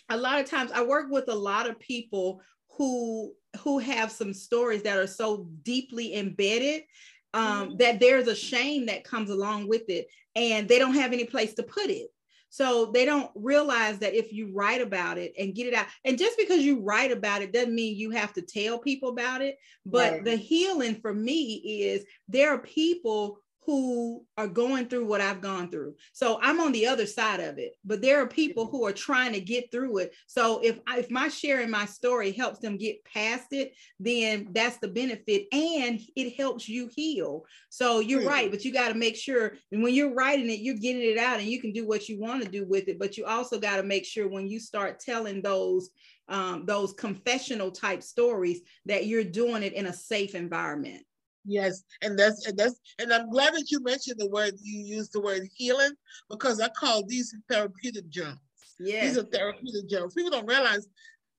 a 0.10 0.18
lot 0.18 0.40
of 0.40 0.50
times 0.50 0.72
I 0.72 0.84
work 0.84 1.12
with 1.12 1.30
a 1.30 1.36
lot 1.36 1.70
of 1.70 1.80
people 1.80 2.42
who 2.78 3.36
who 3.60 3.80
have 3.80 4.12
some 4.12 4.34
stories 4.34 4.84
that 4.84 4.98
are 4.98 5.08
so 5.08 5.48
deeply 5.64 6.16
embedded 6.16 6.84
um, 7.34 7.70
mm-hmm. 7.70 7.78
that 7.78 8.00
there's 8.00 8.28
a 8.28 8.36
shame 8.36 8.86
that 8.88 9.04
comes 9.04 9.30
along 9.30 9.68
with 9.68 9.90
it 9.90 10.08
and 10.36 10.68
they 10.68 10.80
don't 10.80 10.96
have 10.96 11.14
any 11.14 11.26
place 11.26 11.54
to 11.54 11.64
put 11.64 11.90
it 11.90 12.10
so 12.54 12.92
they 12.94 13.04
don't 13.04 13.32
realize 13.34 13.98
that 13.98 14.14
if 14.14 14.32
you 14.32 14.52
write 14.54 14.80
about 14.80 15.18
it 15.18 15.34
and 15.40 15.56
get 15.56 15.66
it 15.66 15.74
out, 15.74 15.88
and 16.06 16.20
just 16.20 16.38
because 16.38 16.60
you 16.60 16.82
write 16.82 17.12
about 17.12 17.42
it 17.42 17.52
doesn't 17.52 17.74
mean 17.74 17.98
you 17.98 18.12
have 18.12 18.32
to 18.34 18.44
tell 18.44 18.78
people 18.78 19.10
about 19.10 19.42
it. 19.42 19.58
But 19.88 20.12
right. 20.12 20.24
the 20.24 20.36
healing 20.36 20.94
for 21.02 21.16
me 21.16 21.56
is 21.66 22.06
there 22.28 22.54
are 22.54 22.60
people 22.60 23.40
who 23.66 24.26
are 24.38 24.48
going 24.48 24.88
through 24.88 25.06
what 25.06 25.22
I've 25.22 25.42
gone 25.42 25.70
through. 25.70 25.96
So 26.12 26.40
I'm 26.42 26.60
on 26.60 26.72
the 26.72 26.88
other 26.88 27.06
side 27.06 27.40
of 27.40 27.58
it, 27.58 27.76
but 27.86 28.02
there 28.02 28.22
are 28.22 28.28
people 28.28 28.66
who 28.66 28.86
are 28.86 28.92
trying 28.92 29.34
to 29.34 29.40
get 29.40 29.72
through 29.72 30.00
it. 30.00 30.14
So 30.28 30.60
if 30.64 30.80
if 30.90 31.10
my 31.10 31.30
sharing 31.30 31.70
my 31.70 31.86
story 31.86 32.32
helps 32.32 32.60
them 32.60 32.78
get 32.78 33.04
past 33.06 33.48
it, 33.52 33.74
then 34.00 34.50
that's 34.52 34.78
the 34.78 34.88
benefit 34.88 35.48
and 35.54 36.00
it 36.16 36.36
helps 36.36 36.68
you 36.68 36.90
heal. 36.94 37.46
So 37.70 38.00
you're 38.00 38.20
mm-hmm. 38.20 38.30
right, 38.30 38.52
but 38.52 38.66
you 38.66 38.74
got 38.74 38.90
to 38.90 38.96
make 38.96 39.16
sure 39.16 39.54
and 39.72 39.82
when 39.82 39.94
you're 39.94 40.14
writing 40.14 40.50
it, 40.50 40.60
you're 40.60 40.76
getting 40.76 41.02
it 41.02 41.18
out 41.18 41.40
and 41.40 41.48
you 41.48 41.62
can 41.62 41.72
do 41.72 41.88
what 41.88 42.10
you 42.10 42.20
want 42.20 42.44
to 42.44 42.50
do 42.50 42.66
with 42.66 42.88
it, 42.88 43.00
but 43.00 43.18
you 43.18 43.26
also 43.26 43.60
got 43.60 43.78
to 43.78 43.84
make 43.84 44.06
sure 44.06 44.28
when 44.28 44.48
you 44.48 44.60
start 44.60 45.00
telling 45.00 45.42
those 45.42 45.90
um, 46.30 46.66
those 46.66 46.94
confessional 46.94 47.72
type 47.72 48.02
stories 48.02 48.62
that 48.86 49.06
you're 49.06 49.24
doing 49.24 49.64
it 49.64 49.74
in 49.74 49.88
a 49.88 49.94
safe 49.94 50.36
environment. 50.36 51.04
Yes, 51.46 51.84
and 52.02 52.18
that's 52.18 52.46
and 52.48 52.58
that's 52.58 52.80
and 53.00 53.12
I'm 53.12 53.30
glad 53.30 53.54
that 53.54 53.70
you 53.70 53.82
mentioned 53.84 54.20
the 54.20 54.30
word 54.30 54.54
you 54.62 54.80
used 54.86 55.14
the 55.14 55.22
word 55.22 55.44
healing 55.56 55.92
because 56.30 56.62
I 56.62 56.70
call 56.70 57.06
these 57.06 57.36
therapeutic 57.50 58.08
journals. 58.10 58.38
Yeah, 58.80 59.02
these 59.02 59.18
are 59.18 59.24
therapeutic 59.24 59.90
journals. 59.90 60.14
People 60.14 60.32
don't 60.32 60.48
realize 60.48 60.88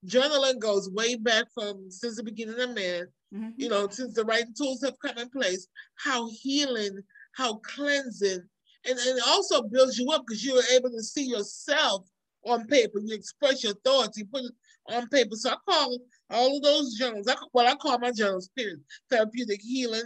journaling 0.06 0.58
goes 0.58 0.90
way 0.90 1.16
back 1.16 1.46
from 1.54 1.90
since 1.90 2.16
the 2.16 2.22
beginning 2.22 2.60
of 2.60 2.74
man. 2.74 3.06
Mm-hmm. 3.34 3.50
You 3.56 3.68
know, 3.68 3.88
since 3.88 4.14
the 4.14 4.24
writing 4.24 4.54
tools 4.56 4.82
have 4.84 4.98
come 5.04 5.18
in 5.18 5.30
place, 5.30 5.66
how 5.96 6.28
healing, 6.30 7.00
how 7.34 7.56
cleansing, 7.56 8.42
and, 8.86 8.98
and 8.98 9.18
it 9.18 9.24
also 9.26 9.62
builds 9.62 9.98
you 9.98 10.10
up 10.10 10.24
because 10.26 10.44
you're 10.44 10.62
able 10.74 10.90
to 10.90 11.02
see 11.02 11.24
yourself 11.24 12.06
on 12.46 12.66
paper. 12.66 13.00
You 13.02 13.14
express 13.14 13.64
your 13.64 13.74
thoughts. 13.84 14.18
You 14.18 14.26
put 14.26 14.44
it 14.44 14.52
on 14.88 15.08
paper. 15.08 15.34
So 15.34 15.50
I 15.50 15.56
call 15.68 15.98
all 16.30 16.56
of 16.56 16.62
those 16.62 16.94
journals, 16.94 17.28
I, 17.28 17.34
well, 17.52 17.70
I 17.70 17.76
call 17.76 17.98
my 17.98 18.12
journals 18.12 18.48
period, 18.56 18.80
therapeutic 19.10 19.60
healing. 19.60 20.02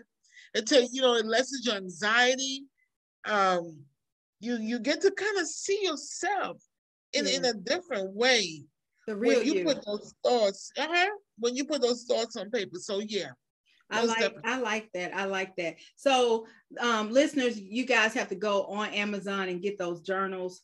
It 0.54 0.66
takes, 0.66 0.92
you 0.92 1.02
know, 1.02 1.14
it 1.14 1.26
lessens 1.26 1.64
your 1.66 1.76
anxiety. 1.76 2.64
Um, 3.24 3.80
you 4.40 4.56
you 4.56 4.78
get 4.78 5.00
to 5.02 5.10
kind 5.10 5.38
of 5.38 5.46
see 5.46 5.80
yourself 5.82 6.62
in, 7.12 7.26
yeah. 7.26 7.36
in 7.36 7.44
a 7.44 7.52
different 7.54 8.14
way. 8.14 8.64
The 9.06 9.16
real 9.16 9.38
when 9.38 9.46
you, 9.46 9.54
you. 9.54 9.64
put 9.64 9.84
those 9.84 10.14
thoughts, 10.22 10.70
uh-huh, 10.78 11.10
when 11.38 11.56
you 11.56 11.64
put 11.64 11.82
those 11.82 12.04
thoughts 12.04 12.36
on 12.36 12.50
paper. 12.50 12.78
So 12.78 13.00
yeah. 13.00 13.30
I 13.90 14.04
like 14.04 14.18
definitely. 14.18 14.50
I 14.52 14.58
like 14.58 14.88
that. 14.92 15.16
I 15.16 15.24
like 15.24 15.56
that. 15.56 15.76
So 15.96 16.46
um, 16.78 17.10
listeners, 17.10 17.58
you 17.58 17.86
guys 17.86 18.12
have 18.14 18.28
to 18.28 18.34
go 18.34 18.64
on 18.64 18.90
Amazon 18.90 19.48
and 19.48 19.62
get 19.62 19.78
those 19.78 20.02
journals 20.02 20.60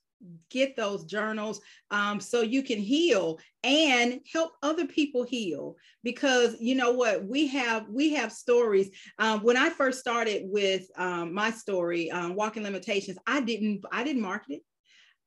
get 0.50 0.76
those 0.76 1.04
journals 1.04 1.60
um, 1.90 2.20
so 2.20 2.40
you 2.40 2.62
can 2.62 2.78
heal 2.78 3.38
and 3.62 4.20
help 4.32 4.52
other 4.62 4.86
people 4.86 5.22
heal. 5.22 5.76
Because 6.02 6.56
you 6.60 6.74
know 6.74 6.92
what? 6.92 7.26
We 7.26 7.46
have 7.48 7.88
we 7.88 8.14
have 8.14 8.32
stories. 8.32 8.90
Um, 9.18 9.40
when 9.42 9.56
i 9.56 9.70
first 9.70 10.00
started 10.00 10.42
with 10.46 10.86
um, 10.96 11.32
my 11.34 11.50
story 11.50 12.10
um, 12.10 12.34
walking 12.34 12.62
limitations 12.62 13.18
i 13.26 13.40
didn't 13.40 13.84
i 13.92 14.04
didn't 14.04 14.22
market 14.22 14.54
it. 14.54 14.62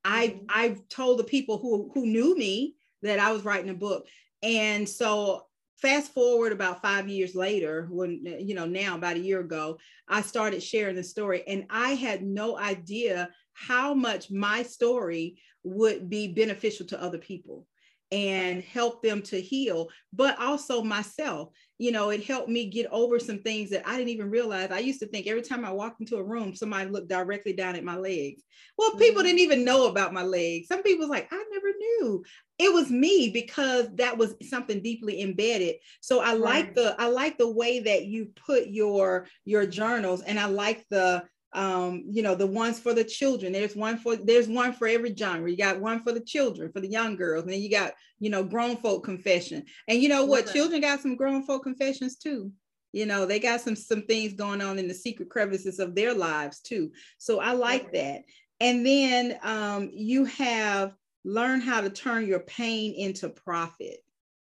I 0.03 0.27
mm-hmm. 0.27 0.45
i 0.49 0.77
told 0.89 1.19
the 1.19 1.23
people 1.23 1.57
who 1.57 1.91
who 1.93 2.05
knew 2.05 2.37
me 2.37 2.75
that 3.01 3.19
i 3.19 3.31
was 3.31 3.45
writing 3.45 3.69
a 3.69 3.75
book. 3.75 4.07
And 4.43 4.87
so 4.87 5.47
fast 5.81 6.13
forward 6.13 6.51
about 6.51 6.81
five 6.81 7.07
years 7.07 7.35
later 7.35 7.87
when 7.91 8.25
you 8.39 8.55
know 8.55 8.65
now 8.65 8.95
about 8.95 9.15
a 9.15 9.19
year 9.19 9.39
ago 9.39 9.77
i 10.07 10.21
started 10.21 10.61
sharing 10.61 10.95
the 10.95 11.03
story 11.03 11.43
and 11.47 11.65
i 11.69 11.89
had 11.89 12.23
no 12.23 12.57
idea 12.57 13.29
how 13.57 13.93
much 13.93 14.29
my 14.29 14.63
story 14.63 15.39
would 15.63 16.09
be 16.09 16.27
beneficial 16.27 16.85
to 16.87 17.01
other 17.01 17.17
people 17.17 17.65
and 18.11 18.63
help 18.63 19.01
them 19.03 19.21
to 19.21 19.41
heal, 19.41 19.89
but 20.13 20.39
also 20.39 20.81
myself. 20.81 21.49
You 21.77 21.91
know, 21.91 22.09
it 22.09 22.23
helped 22.23 22.49
me 22.49 22.69
get 22.69 22.87
over 22.91 23.19
some 23.19 23.39
things 23.39 23.69
that 23.71 23.87
I 23.87 23.97
didn't 23.97 24.09
even 24.09 24.29
realize. 24.29 24.71
I 24.71 24.79
used 24.79 24.99
to 25.01 25.07
think 25.07 25.27
every 25.27 25.41
time 25.41 25.65
I 25.65 25.71
walked 25.71 25.99
into 25.99 26.15
a 26.15 26.23
room, 26.23 26.55
somebody 26.55 26.89
looked 26.89 27.09
directly 27.09 27.53
down 27.53 27.75
at 27.75 27.83
my 27.83 27.97
legs. 27.97 28.43
Well, 28.77 28.91
people 28.91 29.17
mm-hmm. 29.17 29.23
didn't 29.23 29.39
even 29.39 29.65
know 29.65 29.87
about 29.87 30.13
my 30.13 30.23
legs. 30.23 30.67
Some 30.67 30.83
people 30.83 31.01
was 31.01 31.09
like, 31.09 31.27
I 31.31 31.43
never 31.51 31.67
knew. 31.77 32.23
It 32.57 32.73
was 32.73 32.89
me 32.89 33.29
because 33.29 33.93
that 33.95 34.17
was 34.17 34.35
something 34.41 34.81
deeply 34.81 35.21
embedded. 35.21 35.75
So 35.99 36.21
I 36.21 36.31
right. 36.31 36.39
like 36.39 36.75
the 36.75 36.95
I 36.97 37.09
like 37.09 37.37
the 37.37 37.51
way 37.51 37.81
that 37.81 38.05
you 38.05 38.31
put 38.47 38.67
your 38.67 39.27
your 39.45 39.67
journals 39.67 40.21
and 40.21 40.39
I 40.39 40.45
like 40.45 40.83
the 40.89 41.23
um, 41.53 42.03
you 42.09 42.21
know, 42.21 42.35
the 42.35 42.47
ones 42.47 42.79
for 42.79 42.93
the 42.93 43.03
children. 43.03 43.53
There's 43.53 43.75
one 43.75 43.97
for 43.97 44.15
there's 44.15 44.47
one 44.47 44.73
for 44.73 44.87
every 44.87 45.15
genre. 45.15 45.49
You 45.49 45.57
got 45.57 45.79
one 45.79 46.01
for 46.03 46.11
the 46.11 46.21
children, 46.21 46.71
for 46.71 46.81
the 46.81 46.89
young 46.89 47.15
girls, 47.15 47.43
and 47.43 47.53
then 47.53 47.61
you 47.61 47.69
got, 47.69 47.93
you 48.19 48.29
know, 48.29 48.43
grown 48.43 48.77
folk 48.77 49.03
confession. 49.03 49.63
And 49.87 50.01
you 50.01 50.09
know 50.09 50.25
what? 50.25 50.43
Okay. 50.43 50.53
Children 50.53 50.81
got 50.81 50.99
some 50.99 51.15
grown 51.15 51.43
folk 51.43 51.63
confessions 51.63 52.17
too. 52.17 52.51
You 52.93 53.05
know, 53.05 53.25
they 53.25 53.39
got 53.39 53.61
some 53.61 53.75
some 53.75 54.03
things 54.03 54.33
going 54.33 54.61
on 54.61 54.79
in 54.79 54.87
the 54.87 54.93
secret 54.93 55.29
crevices 55.29 55.79
of 55.79 55.95
their 55.95 56.13
lives 56.13 56.59
too. 56.59 56.91
So 57.17 57.39
I 57.39 57.53
like 57.53 57.87
okay. 57.87 58.01
that. 58.01 58.21
And 58.59 58.85
then 58.85 59.37
um, 59.43 59.89
you 59.93 60.25
have 60.25 60.93
learn 61.23 61.61
how 61.61 61.81
to 61.81 61.89
turn 61.89 62.25
your 62.25 62.39
pain 62.39 62.93
into 62.95 63.29
profit. 63.29 63.97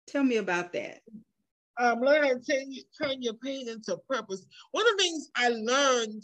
Tell 0.07 0.23
me 0.23 0.37
about 0.37 0.73
that. 0.73 0.99
Um, 1.79 2.01
learn 2.01 2.23
how 2.23 2.33
to 2.33 2.39
turn, 2.39 2.73
turn 2.99 3.21
your 3.21 3.33
pain 3.33 3.67
into 3.67 3.97
purpose. 4.09 4.45
One 4.71 4.85
of 4.87 4.97
the 4.97 5.03
things 5.03 5.29
I 5.35 5.49
learned 5.49 6.23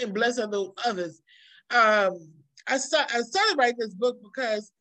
and 0.00 0.14
bless 0.14 0.38
other 0.38 0.64
others. 0.84 1.22
Um, 1.70 2.32
I 2.66 2.78
start 2.78 3.14
I 3.14 3.20
started 3.20 3.56
writing 3.58 3.78
this 3.78 3.94
book 3.94 4.18
because 4.22 4.72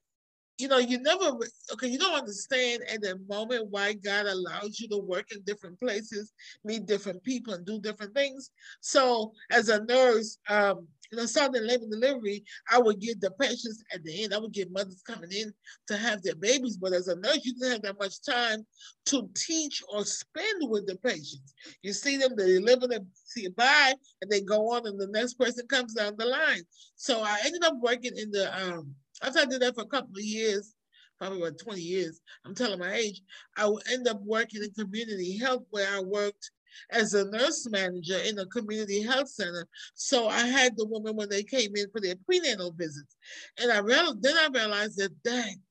you 0.57 0.69
know, 0.69 0.77
you 0.77 0.99
never, 0.99 1.37
okay, 1.73 1.87
you 1.87 1.97
don't 1.97 2.17
understand 2.17 2.81
at 2.91 3.01
the 3.01 3.19
moment 3.27 3.67
why 3.69 3.93
God 3.93 4.25
allows 4.25 4.79
you 4.79 4.87
to 4.89 4.97
work 4.97 5.25
in 5.33 5.41
different 5.41 5.77
places, 5.79 6.31
meet 6.63 6.85
different 6.85 7.21
people, 7.23 7.53
and 7.53 7.65
do 7.65 7.79
different 7.79 8.15
things. 8.15 8.51
So, 8.79 9.33
as 9.51 9.67
a 9.67 9.83
nurse, 9.83 10.37
um, 10.49 10.87
you 11.15 11.21
know, 11.21 11.27
starting 11.27 11.65
labor 11.65 11.85
delivery, 11.89 12.43
I 12.69 12.77
would 12.79 12.99
get 12.99 13.21
the 13.21 13.31
patients 13.31 13.83
at 13.93 14.03
the 14.03 14.23
end. 14.23 14.33
I 14.33 14.37
would 14.37 14.51
get 14.51 14.71
mothers 14.71 15.01
coming 15.07 15.31
in 15.31 15.53
to 15.87 15.95
have 15.95 16.21
their 16.21 16.35
babies, 16.35 16.75
but 16.75 16.91
as 16.91 17.07
a 17.07 17.15
nurse, 17.15 17.39
you 17.43 17.53
didn't 17.53 17.71
have 17.71 17.81
that 17.83 17.99
much 17.99 18.21
time 18.21 18.65
to 19.05 19.29
teach 19.33 19.81
or 19.93 20.03
spend 20.03 20.69
with 20.69 20.87
the 20.87 20.97
patients. 20.97 21.53
You 21.83 21.93
see 21.93 22.17
them, 22.17 22.33
they 22.35 22.47
deliver 22.47 22.87
them, 22.87 23.07
see 23.13 23.47
bye, 23.47 23.93
and 24.21 24.29
they 24.29 24.41
go 24.41 24.73
on, 24.73 24.85
and 24.87 24.99
the 24.99 25.07
next 25.07 25.35
person 25.35 25.65
comes 25.67 25.93
down 25.93 26.15
the 26.17 26.25
line. 26.25 26.63
So 26.97 27.21
I 27.21 27.39
ended 27.45 27.63
up 27.63 27.75
working 27.81 28.17
in 28.17 28.31
the 28.31 28.51
um, 28.61 28.93
after 29.23 29.39
I 29.39 29.45
did 29.45 29.61
that 29.61 29.75
for 29.75 29.83
a 29.83 29.87
couple 29.87 30.17
of 30.17 30.23
years, 30.23 30.73
probably 31.17 31.41
about 31.41 31.59
20 31.59 31.79
years, 31.79 32.19
I'm 32.45 32.55
telling 32.55 32.79
my 32.79 32.93
age, 32.93 33.21
I 33.55 33.67
would 33.67 33.83
end 33.89 34.09
up 34.09 34.19
working 34.21 34.61
in 34.63 34.71
community 34.71 35.37
health 35.37 35.63
where 35.69 35.87
I 35.95 36.01
worked 36.01 36.51
as 36.91 37.13
a 37.13 37.29
nurse 37.29 37.67
manager 37.69 38.17
in 38.17 38.37
a 38.39 38.45
community 38.47 39.01
health 39.01 39.29
center. 39.29 39.67
So 39.95 40.27
I 40.27 40.45
had 40.47 40.75
the 40.75 40.85
women 40.85 41.15
when 41.15 41.29
they 41.29 41.43
came 41.43 41.75
in 41.75 41.89
for 41.91 42.01
their 42.01 42.15
prenatal 42.25 42.71
visits. 42.71 43.15
And 43.59 43.71
I 43.71 43.79
realized, 43.79 44.21
then 44.21 44.35
I 44.37 44.47
realized 44.53 44.97
that, 44.97 45.11
dang, 45.23 45.61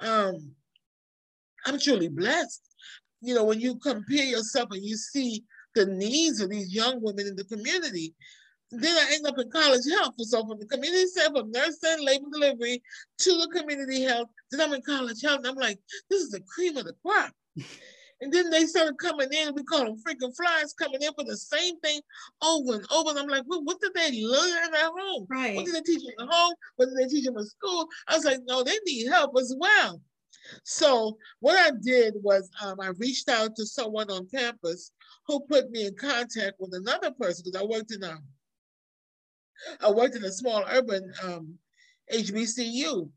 um, 0.00 0.52
I'm 1.66 1.78
truly 1.78 2.08
blessed. 2.08 2.62
You 3.20 3.34
know, 3.34 3.44
when 3.44 3.60
you 3.60 3.76
compare 3.76 4.24
yourself 4.24 4.68
and 4.72 4.82
you 4.82 4.96
see 4.96 5.44
the 5.74 5.86
needs 5.86 6.40
of 6.40 6.50
these 6.50 6.74
young 6.74 7.00
women 7.00 7.26
in 7.26 7.36
the 7.36 7.44
community, 7.44 8.14
then 8.72 8.96
I 8.96 9.14
end 9.14 9.26
up 9.26 9.38
in 9.38 9.50
college 9.50 9.84
health. 9.90 10.14
So 10.18 10.46
from 10.46 10.58
the 10.58 10.66
community 10.66 11.06
center, 11.06 11.40
from 11.40 11.50
nursing, 11.50 12.04
labor 12.04 12.24
delivery 12.32 12.82
to 13.18 13.30
the 13.30 13.48
community 13.54 14.02
health, 14.02 14.28
then 14.50 14.62
I'm 14.62 14.72
in 14.72 14.82
college 14.82 15.20
health. 15.22 15.38
And 15.38 15.48
I'm 15.48 15.56
like, 15.56 15.78
this 16.08 16.22
is 16.22 16.30
the 16.30 16.40
cream 16.40 16.76
of 16.78 16.86
the 16.86 16.94
crop. 17.04 17.32
and 18.22 18.32
then 18.32 18.50
they 18.50 18.66
started 18.66 18.98
coming 18.98 19.28
in, 19.32 19.52
we 19.52 19.64
call 19.64 19.84
them 19.84 19.96
freaking 19.96 20.34
flies, 20.36 20.72
coming 20.74 21.02
in 21.02 21.12
for 21.14 21.24
the 21.24 21.36
same 21.36 21.78
thing 21.80 22.00
over 22.40 22.74
and 22.74 22.86
over. 22.92 23.10
And 23.10 23.18
I'm 23.18 23.26
like, 23.26 23.42
well, 23.46 23.64
what 23.64 23.80
did 23.80 23.92
they 23.94 24.22
learn 24.22 24.74
at 24.74 24.92
home? 24.96 25.26
Right. 25.28 25.56
What 25.56 25.66
did 25.66 25.74
they 25.74 25.80
teach 25.80 26.04
them 26.04 26.28
at 26.28 26.32
home? 26.32 26.54
What 26.76 26.86
did 26.86 26.98
they 26.98 27.12
teach 27.12 27.24
them 27.24 27.36
at 27.36 27.46
school? 27.46 27.88
I 28.06 28.14
was 28.14 28.24
like, 28.24 28.38
no, 28.46 28.62
they 28.62 28.78
need 28.86 29.08
help 29.08 29.32
as 29.36 29.52
well. 29.58 30.00
So 30.62 31.18
what 31.40 31.58
I 31.58 31.72
did 31.82 32.14
was 32.22 32.48
um, 32.62 32.80
I 32.80 32.90
reached 32.98 33.28
out 33.28 33.56
to 33.56 33.66
someone 33.66 34.08
on 34.08 34.28
campus 34.28 34.92
who 35.26 35.40
put 35.40 35.70
me 35.70 35.86
in 35.86 35.96
contact 35.96 36.54
with 36.60 36.74
another 36.74 37.10
person 37.10 37.42
because 37.44 37.60
I 37.60 37.64
worked 37.64 37.92
in 37.92 38.04
a 38.04 38.18
I 39.80 39.90
worked 39.90 40.16
in 40.16 40.24
a 40.24 40.32
small 40.32 40.64
urban 40.68 41.12
um, 41.24 41.58
HBCU. 42.12 43.10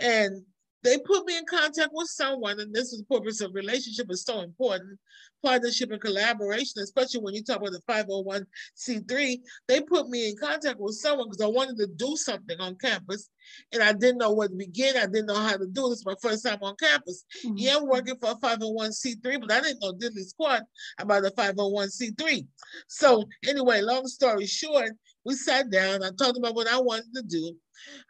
And 0.00 0.42
they 0.84 0.98
put 0.98 1.26
me 1.26 1.36
in 1.36 1.44
contact 1.44 1.90
with 1.92 2.08
someone, 2.08 2.60
and 2.60 2.72
this 2.72 2.92
is 2.92 3.00
the 3.00 3.16
purpose 3.16 3.40
of 3.40 3.54
relationship 3.54 4.06
is 4.10 4.22
so 4.22 4.40
important. 4.40 4.98
Partnership 5.42 5.90
and 5.90 6.00
collaboration, 6.00 6.82
especially 6.82 7.20
when 7.20 7.34
you 7.34 7.42
talk 7.42 7.58
about 7.58 7.72
the 7.72 7.82
501c3, 7.88 9.38
they 9.68 9.80
put 9.80 10.08
me 10.08 10.28
in 10.28 10.36
contact 10.36 10.80
with 10.80 10.94
someone 10.94 11.28
because 11.28 11.42
I 11.42 11.46
wanted 11.46 11.76
to 11.78 11.86
do 11.86 12.16
something 12.16 12.58
on 12.60 12.76
campus 12.76 13.30
and 13.72 13.82
I 13.82 13.92
didn't 13.92 14.18
know 14.18 14.32
where 14.32 14.48
to 14.48 14.54
begin. 14.54 14.96
I 14.96 15.06
didn't 15.06 15.26
know 15.26 15.34
how 15.40 15.56
to 15.56 15.66
do 15.66 15.88
this. 15.88 16.04
My 16.04 16.14
first 16.20 16.44
time 16.44 16.58
on 16.62 16.74
campus. 16.76 17.24
Mm-hmm. 17.44 17.54
Yeah, 17.56 17.76
I'm 17.76 17.86
working 17.86 18.16
for 18.20 18.30
a 18.30 18.34
501c3, 18.34 19.40
but 19.40 19.52
I 19.52 19.60
didn't 19.60 19.80
know 19.80 19.92
diddly 19.92 20.24
squat 20.24 20.62
about 20.98 21.24
a 21.24 21.30
501c3. 21.30 22.46
So 22.88 23.24
anyway, 23.46 23.80
long 23.80 24.06
story 24.06 24.46
short, 24.46 24.90
we 25.24 25.34
sat 25.34 25.70
down. 25.70 26.02
I 26.02 26.10
talked 26.18 26.38
about 26.38 26.54
what 26.54 26.68
I 26.68 26.80
wanted 26.80 27.14
to 27.14 27.22
do. 27.22 27.54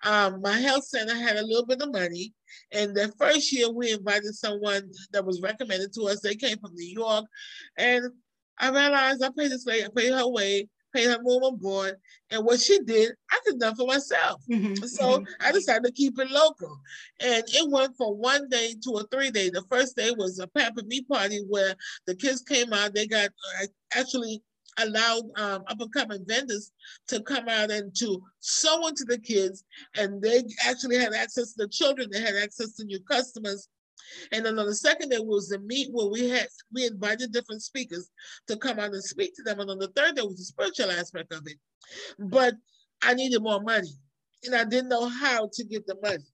Um, 0.04 0.40
my 0.40 0.58
health 0.58 0.84
center 0.84 1.14
had 1.14 1.36
a 1.36 1.46
little 1.46 1.66
bit 1.66 1.82
of 1.82 1.92
money. 1.92 2.32
And 2.72 2.94
the 2.94 3.12
first 3.18 3.52
year 3.52 3.70
we 3.70 3.92
invited 3.92 4.34
someone 4.34 4.90
that 5.12 5.24
was 5.24 5.40
recommended 5.40 5.92
to 5.94 6.02
us. 6.04 6.20
They 6.20 6.34
came 6.34 6.58
from 6.58 6.74
New 6.74 6.92
York. 6.92 7.24
And 7.76 8.04
I 8.58 8.70
realized 8.70 9.22
I 9.22 9.30
paid 9.36 9.50
this 9.50 9.66
lady, 9.66 9.84
I 9.84 9.88
paid 9.94 10.12
her 10.12 10.28
way, 10.28 10.68
paid 10.94 11.06
her 11.08 11.18
room 11.24 11.44
and 11.44 11.60
board. 11.60 11.96
And 12.30 12.44
what 12.44 12.60
she 12.60 12.78
did, 12.80 13.12
I 13.30 13.38
could 13.44 13.60
done 13.60 13.76
for 13.76 13.86
myself. 13.86 14.42
Mm-hmm. 14.50 14.84
So 14.84 15.04
mm-hmm. 15.04 15.24
I 15.40 15.52
decided 15.52 15.84
to 15.84 15.92
keep 15.92 16.18
it 16.18 16.30
local. 16.30 16.78
And 17.20 17.44
it 17.46 17.70
went 17.70 17.96
from 17.96 18.14
one 18.14 18.48
day 18.48 18.74
to 18.84 18.96
a 18.96 19.04
three 19.04 19.30
day. 19.30 19.50
The 19.50 19.64
first 19.70 19.96
day 19.96 20.10
was 20.16 20.38
a 20.38 20.46
Pamper 20.48 20.82
Me 20.84 21.02
party 21.02 21.44
where 21.48 21.74
the 22.06 22.14
kids 22.14 22.42
came 22.42 22.72
out. 22.72 22.94
They 22.94 23.06
got 23.06 23.30
uh, 23.62 23.66
actually 23.94 24.42
allowed 24.78 25.24
um, 25.36 25.64
up 25.68 25.80
and 25.80 25.92
coming 25.92 26.24
vendors 26.26 26.72
to 27.08 27.22
come 27.22 27.48
out 27.48 27.70
and 27.70 27.94
to 27.96 28.22
sew 28.40 28.86
into 28.86 29.04
the 29.06 29.18
kids. 29.18 29.64
And 29.96 30.22
they 30.22 30.42
actually 30.66 30.98
had 30.98 31.14
access 31.14 31.54
to 31.54 31.64
the 31.64 31.68
children. 31.68 32.08
They 32.10 32.20
had 32.20 32.36
access 32.36 32.74
to 32.76 32.84
new 32.84 33.00
customers. 33.00 33.68
And 34.32 34.44
then 34.44 34.58
on 34.58 34.66
the 34.66 34.74
second 34.74 35.10
day 35.10 35.18
was 35.18 35.48
the 35.48 35.58
meet 35.58 35.88
where 35.92 36.06
we 36.06 36.28
had 36.28 36.48
we 36.72 36.86
invited 36.86 37.32
different 37.32 37.62
speakers 37.62 38.08
to 38.46 38.56
come 38.56 38.78
out 38.78 38.92
and 38.92 39.04
speak 39.04 39.34
to 39.36 39.42
them. 39.42 39.60
And 39.60 39.70
on 39.70 39.78
the 39.78 39.88
third 39.88 40.16
day 40.16 40.22
was 40.22 40.38
the 40.38 40.44
spiritual 40.44 40.90
aspect 40.90 41.32
of 41.32 41.42
it. 41.46 41.58
But 42.18 42.54
I 43.02 43.14
needed 43.14 43.42
more 43.42 43.60
money. 43.60 43.90
And 44.44 44.54
I 44.54 44.64
didn't 44.64 44.88
know 44.88 45.08
how 45.08 45.50
to 45.52 45.64
get 45.64 45.86
the 45.86 45.96
money. 46.02 46.24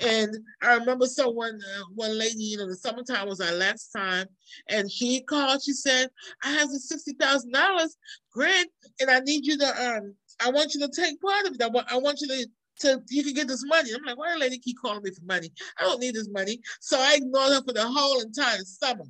And 0.00 0.36
I 0.62 0.74
remember 0.74 1.06
someone, 1.06 1.60
uh, 1.76 1.84
one 1.94 2.16
lady, 2.18 2.42
you 2.42 2.56
know, 2.56 2.68
the 2.68 2.76
summertime 2.76 3.28
was 3.28 3.40
our 3.40 3.52
last 3.52 3.88
time, 3.88 4.26
and 4.68 4.90
she 4.90 5.22
called. 5.22 5.62
She 5.62 5.72
said, 5.72 6.08
"I 6.42 6.50
have 6.52 6.68
a 6.70 6.78
sixty 6.78 7.12
thousand 7.12 7.52
dollars 7.52 7.96
grant, 8.32 8.70
and 9.00 9.10
I 9.10 9.20
need 9.20 9.46
you 9.46 9.58
to 9.58 9.66
um, 9.66 10.14
I 10.40 10.50
want 10.50 10.74
you 10.74 10.80
to 10.80 10.88
take 10.88 11.20
part 11.20 11.46
of 11.46 11.54
it. 11.54 11.62
I 11.62 11.68
want, 11.68 11.92
I 11.92 11.98
want 11.98 12.20
you 12.20 12.28
to." 12.28 12.46
To 12.80 13.00
you 13.08 13.22
can 13.22 13.34
get 13.34 13.46
this 13.46 13.64
money. 13.64 13.90
I'm 13.94 14.02
like, 14.04 14.18
why 14.18 14.32
the 14.32 14.38
lady 14.40 14.58
keep 14.58 14.78
calling 14.82 15.00
me 15.04 15.12
for 15.12 15.24
money? 15.26 15.48
I 15.78 15.84
don't 15.84 16.00
need 16.00 16.16
this 16.16 16.28
money. 16.28 16.58
So 16.80 16.98
I 16.98 17.14
ignored 17.18 17.52
her 17.52 17.62
for 17.62 17.72
the 17.72 17.86
whole 17.86 18.20
entire 18.20 18.64
summer. 18.64 19.04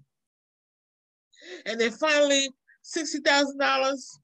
And 1.64 1.80
then 1.80 1.90
finally, 1.92 2.50
sixty 2.82 3.20
thousand 3.20 3.56
dollars. 3.56 4.18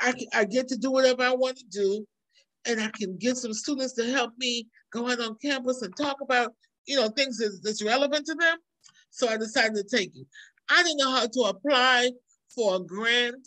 I, 0.00 0.14
I 0.32 0.44
get 0.44 0.68
to 0.68 0.76
do 0.76 0.92
whatever 0.92 1.24
I 1.24 1.34
want 1.34 1.56
to 1.56 1.64
do 1.66 2.06
and 2.68 2.80
I 2.80 2.88
can 2.88 3.16
get 3.16 3.36
some 3.36 3.52
students 3.52 3.94
to 3.94 4.10
help 4.10 4.32
me 4.38 4.66
go 4.92 5.10
out 5.10 5.20
on 5.20 5.36
campus 5.36 5.82
and 5.82 5.96
talk 5.96 6.20
about, 6.20 6.54
you 6.86 6.96
know, 6.96 7.08
things 7.08 7.38
that's, 7.38 7.60
that's 7.60 7.84
relevant 7.84 8.26
to 8.26 8.34
them. 8.34 8.58
So 9.10 9.28
I 9.28 9.36
decided 9.36 9.74
to 9.76 9.96
take 9.96 10.14
it. 10.14 10.26
I 10.70 10.82
didn't 10.82 10.98
know 10.98 11.10
how 11.10 11.26
to 11.26 11.40
apply 11.42 12.10
for 12.54 12.76
a 12.76 12.80
grant. 12.80 13.46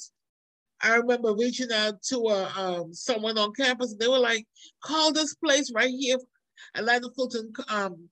I 0.82 0.96
remember 0.96 1.36
reaching 1.36 1.72
out 1.72 2.02
to 2.04 2.18
a, 2.18 2.52
um, 2.58 2.94
someone 2.94 3.38
on 3.38 3.54
campus. 3.54 3.92
And 3.92 4.00
they 4.00 4.08
were 4.08 4.20
like, 4.20 4.46
call 4.84 5.14
this 5.14 5.36
place 5.36 5.72
right 5.74 5.94
here, 5.94 6.18
Atlanta 6.76 7.10
Fulton 7.16 7.52
um, 7.70 8.10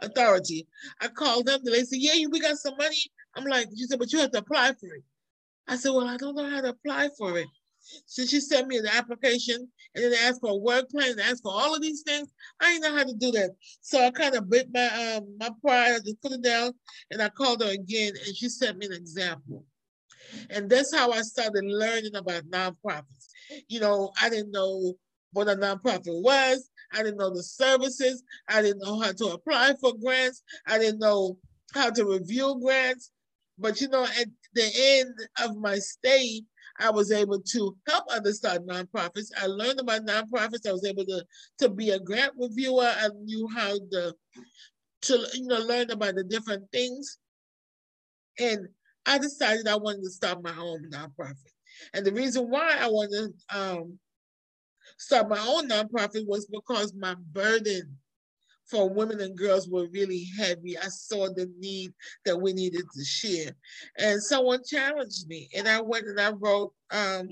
Authority. 0.00 0.66
I 1.00 1.08
called 1.08 1.46
them. 1.46 1.60
They 1.64 1.84
said, 1.84 1.98
yeah, 1.98 2.26
we 2.30 2.40
got 2.40 2.56
some 2.56 2.76
money. 2.76 2.96
I'm 3.36 3.44
like, 3.44 3.68
you 3.72 3.86
said, 3.86 3.98
but 3.98 4.12
you 4.12 4.18
have 4.20 4.32
to 4.32 4.38
apply 4.38 4.72
for 4.80 4.94
it. 4.94 5.04
I 5.68 5.76
said, 5.76 5.90
well, 5.90 6.08
I 6.08 6.16
don't 6.16 6.34
know 6.34 6.48
how 6.48 6.60
to 6.60 6.70
apply 6.70 7.10
for 7.16 7.38
it. 7.38 7.48
So 8.06 8.24
she 8.24 8.40
sent 8.40 8.68
me 8.68 8.78
an 8.78 8.86
application 8.86 9.68
and 9.94 10.04
then 10.04 10.10
they 10.10 10.18
asked 10.18 10.40
for 10.40 10.50
a 10.50 10.56
work 10.56 10.88
plan 10.90 11.12
and 11.12 11.20
asked 11.20 11.42
for 11.42 11.52
all 11.52 11.74
of 11.74 11.82
these 11.82 12.02
things. 12.02 12.28
I 12.60 12.72
didn't 12.72 12.82
know 12.82 12.98
how 12.98 13.04
to 13.04 13.14
do 13.14 13.30
that. 13.32 13.50
So 13.80 14.04
I 14.04 14.10
kind 14.10 14.34
of 14.34 14.48
bit 14.48 14.68
my 14.72 14.86
um 15.16 15.36
my 15.38 15.50
pride, 15.62 15.92
I 15.92 15.98
just 15.98 16.22
put 16.22 16.32
it 16.32 16.42
down 16.42 16.72
and 17.10 17.22
I 17.22 17.28
called 17.28 17.62
her 17.62 17.70
again 17.70 18.12
and 18.26 18.36
she 18.36 18.48
sent 18.48 18.78
me 18.78 18.86
an 18.86 18.92
example. 18.92 19.64
And 20.50 20.68
that's 20.68 20.94
how 20.94 21.10
I 21.10 21.22
started 21.22 21.64
learning 21.64 22.14
about 22.14 22.44
nonprofits. 22.44 23.28
You 23.68 23.80
know, 23.80 24.12
I 24.20 24.28
didn't 24.28 24.50
know 24.50 24.94
what 25.32 25.48
a 25.48 25.56
nonprofit 25.56 26.22
was. 26.22 26.70
I 26.92 27.02
didn't 27.02 27.18
know 27.18 27.34
the 27.34 27.42
services. 27.42 28.22
I 28.48 28.62
didn't 28.62 28.82
know 28.82 29.00
how 29.00 29.12
to 29.12 29.26
apply 29.26 29.74
for 29.80 29.92
grants. 29.94 30.42
I 30.66 30.78
didn't 30.78 31.00
know 31.00 31.38
how 31.74 31.90
to 31.90 32.04
review 32.04 32.58
grants. 32.62 33.10
But 33.58 33.80
you 33.80 33.88
know, 33.88 34.04
at 34.04 34.28
the 34.54 34.70
end 34.74 35.14
of 35.42 35.56
my 35.56 35.78
stay, 35.78 36.42
I 36.80 36.90
was 36.90 37.10
able 37.10 37.40
to 37.40 37.76
help 37.88 38.04
others 38.10 38.38
start 38.38 38.66
nonprofits. 38.66 39.30
I 39.36 39.46
learned 39.46 39.80
about 39.80 40.06
nonprofits. 40.06 40.66
I 40.66 40.72
was 40.72 40.84
able 40.84 41.04
to, 41.06 41.24
to 41.58 41.68
be 41.68 41.90
a 41.90 41.98
grant 41.98 42.32
reviewer. 42.38 42.86
I 42.86 43.08
knew 43.22 43.48
how 43.48 43.74
to, 43.92 44.14
to 45.02 45.26
you 45.34 45.46
know, 45.46 45.58
learn 45.58 45.90
about 45.90 46.14
the 46.14 46.24
different 46.24 46.70
things. 46.70 47.18
And 48.38 48.68
I 49.06 49.18
decided 49.18 49.66
I 49.66 49.76
wanted 49.76 50.02
to 50.04 50.10
start 50.10 50.42
my 50.42 50.54
own 50.56 50.90
nonprofit. 50.90 51.52
And 51.94 52.04
the 52.04 52.12
reason 52.12 52.48
why 52.48 52.76
I 52.78 52.88
wanted 52.88 53.32
to 53.50 53.58
um, 53.58 53.98
start 54.98 55.28
my 55.28 55.40
own 55.40 55.68
nonprofit 55.68 56.26
was 56.26 56.46
because 56.46 56.94
my 56.94 57.14
burden 57.32 57.96
for 58.70 58.88
women 58.88 59.20
and 59.20 59.36
girls 59.36 59.68
were 59.68 59.88
really 59.88 60.26
heavy. 60.38 60.78
I 60.78 60.88
saw 60.88 61.28
the 61.28 61.50
need 61.58 61.92
that 62.24 62.40
we 62.40 62.52
needed 62.52 62.84
to 62.94 63.04
share. 63.04 63.52
And 63.96 64.22
someone 64.22 64.62
challenged 64.64 65.26
me, 65.26 65.48
and 65.56 65.68
I 65.68 65.80
went 65.80 66.06
and 66.06 66.20
I 66.20 66.30
wrote, 66.30 66.72
um, 66.90 67.28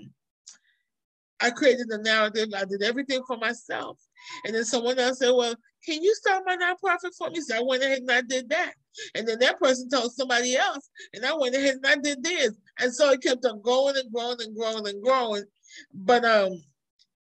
I 1.41 1.51
created 1.51 1.89
a 1.91 1.99
narrative. 1.99 2.49
I 2.57 2.65
did 2.65 2.83
everything 2.83 3.23
for 3.27 3.37
myself. 3.37 3.99
And 4.45 4.55
then 4.55 4.65
someone 4.65 4.99
else 4.99 5.19
said, 5.19 5.33
Well, 5.33 5.55
can 5.85 6.03
you 6.03 6.15
start 6.15 6.45
my 6.47 6.57
nonprofit 6.57 7.15
for 7.17 7.31
me? 7.31 7.41
So 7.41 7.57
I 7.57 7.63
went 7.63 7.83
ahead 7.83 7.99
and 7.99 8.11
I 8.11 8.23
did 8.23 8.49
that. 8.49 8.73
And 9.15 9.29
then 9.29 9.39
that 9.41 9.61
person 9.61 9.89
told 9.89 10.13
somebody 10.13 10.57
else, 10.57 10.89
and 11.13 11.25
I 11.25 11.35
went 11.35 11.55
ahead 11.55 11.77
and 11.77 11.87
I 11.87 11.97
did 11.97 12.23
this. 12.23 12.53
And 12.81 12.93
so 12.93 13.11
it 13.11 13.23
kept 13.23 13.45
on 13.45 13.61
growing 13.61 13.97
and 13.97 14.11
growing 14.13 14.39
and 14.41 14.57
growing 14.57 14.89
and 14.89 15.03
growing. 15.03 15.45
But 15.93 16.25
um, 16.25 16.53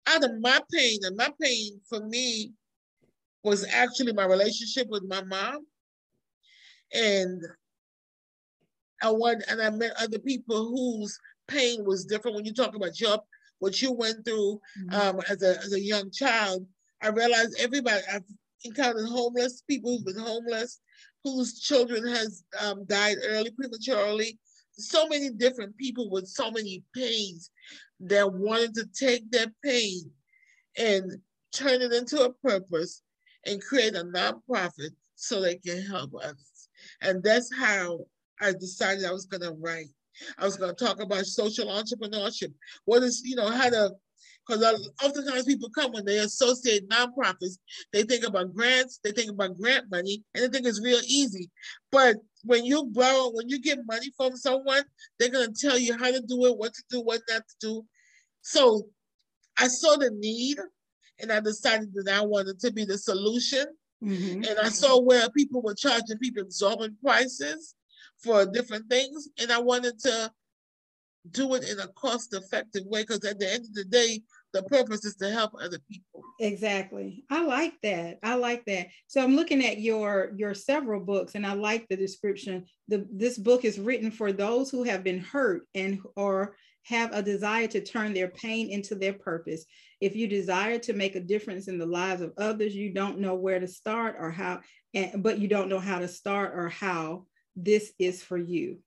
out 0.06 0.24
of 0.24 0.40
my 0.40 0.60
pain, 0.72 0.98
and 1.04 1.16
my 1.16 1.32
pain 1.40 1.80
for 1.88 2.00
me 2.00 2.52
was 3.42 3.66
actually 3.72 4.12
my 4.12 4.24
relationship 4.24 4.88
with 4.88 5.04
my 5.04 5.22
mom. 5.22 5.66
And 6.92 7.42
I 9.02 9.10
went 9.10 9.44
and 9.48 9.62
I 9.62 9.70
met 9.70 9.92
other 10.00 10.18
people 10.18 10.68
whose 10.68 11.18
pain 11.48 11.84
was 11.84 12.04
different. 12.04 12.36
When 12.36 12.44
you 12.44 12.52
talk 12.52 12.74
about 12.74 13.00
your 13.00 13.18
what 13.58 13.80
you 13.80 13.92
went 13.92 14.24
through 14.24 14.60
mm-hmm. 14.78 14.94
um, 14.94 15.20
as 15.28 15.42
a 15.42 15.58
as 15.58 15.72
a 15.72 15.80
young 15.80 16.10
child, 16.10 16.66
I 17.02 17.08
realized 17.08 17.56
everybody 17.58 18.02
I've 18.12 18.24
encountered 18.64 19.08
homeless 19.08 19.62
people 19.68 19.92
who've 19.92 20.04
been 20.04 20.22
homeless, 20.22 20.80
whose 21.24 21.60
children 21.60 22.06
has 22.06 22.42
um, 22.60 22.84
died 22.86 23.16
early, 23.26 23.50
prematurely. 23.52 24.38
So 24.72 25.06
many 25.08 25.30
different 25.30 25.76
people 25.76 26.10
with 26.10 26.26
so 26.26 26.50
many 26.50 26.82
pains 26.94 27.50
that 28.00 28.32
wanted 28.32 28.74
to 28.74 28.86
take 28.98 29.30
their 29.30 29.48
pain 29.62 30.10
and 30.78 31.04
turn 31.52 31.82
it 31.82 31.92
into 31.92 32.22
a 32.22 32.32
purpose 32.32 33.02
and 33.46 33.62
create 33.62 33.94
a 33.94 34.04
nonprofit 34.04 34.90
so 35.14 35.40
they 35.40 35.56
can 35.56 35.82
help 35.82 36.12
others. 36.22 36.68
And 37.02 37.22
that's 37.22 37.54
how 37.54 38.00
I 38.40 38.52
decided 38.52 39.04
I 39.04 39.12
was 39.12 39.26
going 39.26 39.42
to 39.42 39.56
write. 39.60 39.88
I 40.38 40.44
was 40.44 40.56
going 40.56 40.74
to 40.74 40.84
talk 40.84 41.00
about 41.00 41.26
social 41.26 41.66
entrepreneurship. 41.66 42.52
What 42.84 43.02
is, 43.02 43.22
you 43.24 43.36
know, 43.36 43.50
how 43.50 43.70
to, 43.70 43.92
because 44.46 44.90
oftentimes 45.02 45.44
people 45.44 45.70
come 45.70 45.92
when 45.92 46.04
they 46.04 46.18
associate 46.18 46.88
nonprofits, 46.88 47.58
they 47.92 48.02
think 48.02 48.26
about 48.26 48.54
grants, 48.54 48.98
they 49.04 49.12
think 49.12 49.30
about 49.30 49.56
grant 49.56 49.90
money, 49.90 50.22
and 50.34 50.44
they 50.44 50.48
think 50.48 50.66
it's 50.66 50.82
real 50.82 51.00
easy. 51.06 51.50
But 51.92 52.16
when 52.44 52.64
you 52.64 52.86
borrow, 52.86 53.30
when 53.32 53.48
you 53.48 53.60
get 53.60 53.78
money 53.86 54.10
from 54.16 54.36
someone, 54.36 54.82
they're 55.18 55.28
going 55.28 55.54
to 55.54 55.68
tell 55.68 55.78
you 55.78 55.96
how 55.96 56.10
to 56.10 56.20
do 56.20 56.46
it, 56.46 56.56
what 56.56 56.74
to 56.74 56.82
do, 56.90 57.00
what 57.00 57.20
not 57.28 57.42
to 57.46 57.54
do. 57.60 57.84
So 58.42 58.88
I 59.58 59.68
saw 59.68 59.96
the 59.96 60.10
need 60.10 60.58
and 61.20 61.32
I 61.32 61.40
decided 61.40 61.92
that 61.94 62.08
I 62.12 62.24
wanted 62.24 62.58
to 62.60 62.72
be 62.72 62.84
the 62.84 62.98
solution. 62.98 63.66
Mm-hmm. 64.02 64.44
And 64.44 64.58
I 64.62 64.68
saw 64.70 64.98
where 65.00 65.28
people 65.30 65.60
were 65.62 65.74
charging 65.74 66.18
people 66.18 66.42
exorbitant 66.42 67.00
prices 67.02 67.74
for 68.22 68.46
different 68.46 68.88
things, 68.88 69.28
and 69.40 69.52
I 69.52 69.60
wanted 69.60 69.98
to 70.00 70.32
do 71.30 71.54
it 71.54 71.68
in 71.68 71.78
a 71.80 71.88
cost-effective 71.88 72.84
way 72.86 73.02
because 73.02 73.24
at 73.24 73.38
the 73.38 73.52
end 73.52 73.64
of 73.64 73.74
the 73.74 73.84
day, 73.84 74.20
the 74.52 74.62
purpose 74.64 75.04
is 75.04 75.16
to 75.16 75.30
help 75.30 75.52
other 75.54 75.78
people. 75.88 76.22
Exactly. 76.40 77.24
I 77.30 77.44
like 77.44 77.74
that. 77.82 78.18
I 78.22 78.34
like 78.34 78.64
that. 78.64 78.88
So 79.06 79.22
I'm 79.22 79.36
looking 79.36 79.64
at 79.64 79.80
your 79.80 80.32
your 80.36 80.54
several 80.54 81.00
books 81.00 81.34
and 81.34 81.46
I 81.46 81.52
like 81.52 81.86
the 81.88 81.96
description. 81.96 82.64
The 82.88 83.06
this 83.12 83.38
book 83.38 83.64
is 83.64 83.78
written 83.78 84.10
for 84.10 84.32
those 84.32 84.70
who 84.70 84.82
have 84.84 85.04
been 85.04 85.20
hurt 85.20 85.62
and 85.74 86.00
or 86.16 86.56
have 86.84 87.12
a 87.12 87.22
desire 87.22 87.66
to 87.68 87.80
turn 87.80 88.14
their 88.14 88.28
pain 88.28 88.70
into 88.70 88.94
their 88.94 89.12
purpose. 89.12 89.64
If 90.00 90.16
you 90.16 90.26
desire 90.26 90.78
to 90.78 90.92
make 90.92 91.14
a 91.14 91.20
difference 91.20 91.68
in 91.68 91.78
the 91.78 91.86
lives 91.86 92.22
of 92.22 92.32
others, 92.38 92.74
you 92.74 92.92
don't 92.92 93.18
know 93.18 93.34
where 93.34 93.60
to 93.60 93.68
start 93.68 94.16
or 94.18 94.30
how, 94.30 94.60
and, 94.94 95.22
but 95.22 95.38
you 95.38 95.48
don't 95.48 95.68
know 95.68 95.78
how 95.78 95.98
to 95.98 96.08
start 96.08 96.52
or 96.54 96.68
how, 96.68 97.26
this 97.56 97.92
is 97.98 98.22
for 98.22 98.38
you. 98.38 98.78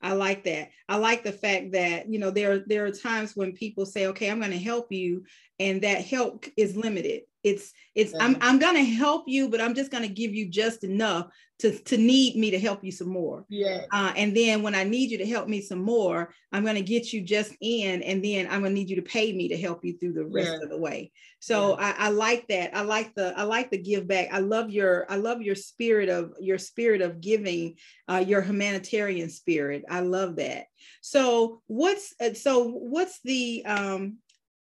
I 0.00 0.12
like 0.12 0.44
that. 0.44 0.70
I 0.88 0.96
like 0.96 1.24
the 1.24 1.32
fact 1.32 1.72
that, 1.72 2.08
you 2.08 2.18
know, 2.18 2.30
there, 2.30 2.60
there 2.60 2.84
are 2.84 2.92
times 2.92 3.34
when 3.34 3.52
people 3.52 3.86
say, 3.86 4.06
okay, 4.08 4.30
I'm 4.30 4.38
going 4.38 4.52
to 4.52 4.58
help 4.58 4.92
you. 4.92 5.24
And 5.58 5.82
that 5.82 6.04
help 6.04 6.44
is 6.56 6.76
limited. 6.76 7.22
It's, 7.46 7.72
it's, 7.94 8.12
I'm, 8.18 8.36
I'm 8.40 8.58
going 8.58 8.74
to 8.74 8.84
help 8.84 9.24
you, 9.26 9.48
but 9.48 9.60
I'm 9.60 9.74
just 9.74 9.90
going 9.90 10.02
to 10.02 10.08
give 10.08 10.34
you 10.34 10.48
just 10.48 10.84
enough 10.84 11.28
to, 11.60 11.70
to 11.84 11.96
need 11.96 12.36
me 12.36 12.50
to 12.50 12.58
help 12.58 12.84
you 12.84 12.92
some 12.92 13.08
more. 13.08 13.46
Yeah. 13.48 13.86
Uh, 13.90 14.12
and 14.14 14.36
then 14.36 14.62
when 14.62 14.74
I 14.74 14.84
need 14.84 15.10
you 15.10 15.18
to 15.18 15.26
help 15.26 15.48
me 15.48 15.62
some 15.62 15.80
more, 15.80 16.34
I'm 16.52 16.64
going 16.64 16.76
to 16.76 16.82
get 16.82 17.12
you 17.12 17.22
just 17.22 17.54
in, 17.60 18.02
and 18.02 18.22
then 18.22 18.46
I'm 18.46 18.60
going 18.60 18.74
to 18.74 18.80
need 18.80 18.90
you 18.90 18.96
to 18.96 19.02
pay 19.02 19.32
me 19.32 19.48
to 19.48 19.56
help 19.56 19.84
you 19.84 19.96
through 19.96 20.12
the 20.12 20.26
rest 20.26 20.50
yeah. 20.52 20.64
of 20.64 20.68
the 20.68 20.78
way. 20.78 21.12
So 21.38 21.78
yeah. 21.78 21.94
I, 21.98 22.06
I, 22.06 22.08
like 22.10 22.46
that. 22.48 22.76
I 22.76 22.82
like 22.82 23.14
the 23.14 23.32
I 23.38 23.44
like 23.44 23.70
the 23.70 23.78
give 23.78 24.06
back. 24.06 24.28
I 24.32 24.40
love 24.40 24.70
your 24.70 25.06
I 25.10 25.16
love 25.16 25.40
your 25.40 25.54
spirit 25.54 26.08
of 26.08 26.32
your 26.40 26.58
spirit 26.58 27.00
of 27.00 27.20
giving, 27.20 27.76
uh, 28.08 28.24
your 28.26 28.42
humanitarian 28.42 29.30
spirit. 29.30 29.84
I 29.88 30.00
love 30.00 30.36
that. 30.36 30.66
So 31.00 31.62
what's 31.68 32.14
uh, 32.20 32.34
so 32.34 32.68
what's 32.68 33.20
the 33.24 33.64
um 33.64 34.18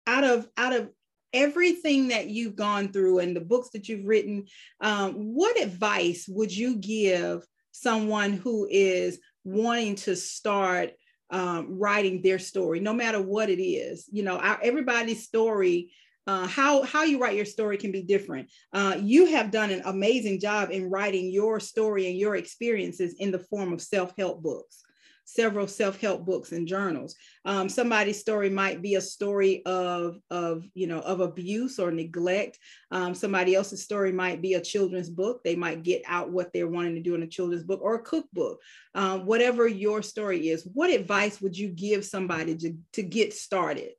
out 0.06 0.26
of 0.26 0.48
out 0.58 0.74
of 0.74 0.90
everything 1.34 2.10
that 2.10 2.28
you've 2.28 2.56
gone 2.56 2.90
through 2.90 3.20
and 3.20 3.36
the 3.36 3.42
books 3.42 3.70
that 3.74 3.90
you've 3.90 4.06
written, 4.06 4.46
um, 4.82 5.14
what 5.34 5.60
advice 5.60 6.28
would 6.28 6.56
you 6.56 6.78
give 6.78 7.46
someone 7.72 8.34
who 8.34 8.68
is 8.70 9.20
wanting 9.44 9.96
to 9.96 10.16
start 10.16 10.92
um, 11.32 11.80
writing 11.80 12.22
their 12.22 12.40
story, 12.40 12.80
no 12.80 12.94
matter 12.94 13.22
what 13.22 13.50
it 13.50 13.62
is? 13.62 14.08
You 14.12 14.24
know, 14.24 14.38
our, 14.38 14.60
everybody's 14.62 15.24
story. 15.24 15.92
Uh, 16.26 16.48
how 16.48 16.84
how 16.84 17.04
you 17.04 17.20
write 17.20 17.36
your 17.36 17.44
story 17.44 17.76
can 17.76 17.92
be 17.92 18.02
different. 18.02 18.50
Uh, 18.72 18.98
you 19.02 19.26
have 19.26 19.52
done 19.52 19.72
an 19.72 19.82
amazing 19.84 20.40
job 20.40 20.72
in 20.72 20.90
writing 20.90 21.30
your 21.30 21.60
story 21.60 22.08
and 22.08 22.18
your 22.18 22.38
experiences 22.38 23.16
in 23.20 23.30
the 23.30 23.40
form 23.40 23.74
of 23.74 23.82
self 23.82 24.14
help 24.18 24.42
books 24.42 24.84
several 25.26 25.68
self-help 25.68 26.26
books 26.26 26.52
and 26.52 26.68
journals. 26.68 27.16
Um, 27.46 27.70
somebody's 27.70 28.20
story 28.20 28.50
might 28.50 28.82
be 28.82 28.96
a 28.96 29.02
story 29.02 29.64
of, 29.66 30.18
of, 30.30 30.64
you 30.74 30.88
know, 30.88 31.00
of 31.00 31.20
abuse 31.20 31.80
or 31.80 31.92
neglect. 31.92 32.60
Um, 32.92 33.14
somebody 33.14 33.56
else's 33.56 33.84
story 33.84 34.12
might 34.12 34.42
be 34.42 34.56
a 34.56 34.62
children's 34.62 35.10
book. 35.10 35.42
They 35.44 35.56
might 35.56 35.84
get 35.84 36.04
out 36.08 36.32
what 36.32 36.52
they're 36.54 36.68
wanting 36.68 36.96
to 36.96 37.02
do 37.02 37.16
in 37.16 37.24
a 37.24 37.28
children's 37.28 37.64
book 37.64 37.82
or 37.82 37.96
a 37.96 38.04
cookbook. 38.04 38.60
Um, 38.96 39.26
whatever 39.26 39.68
your 39.68 40.02
story 40.02 40.50
is, 40.50 40.68
what 40.74 40.90
advice 40.90 41.42
would 41.42 41.58
you 41.58 41.70
give 41.70 42.06
somebody 42.06 42.56
to, 42.58 42.78
to 42.94 43.04
get 43.04 43.34
started? 43.34 43.92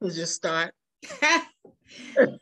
We'll 0.00 0.10
just 0.10 0.34
start. 0.34 0.72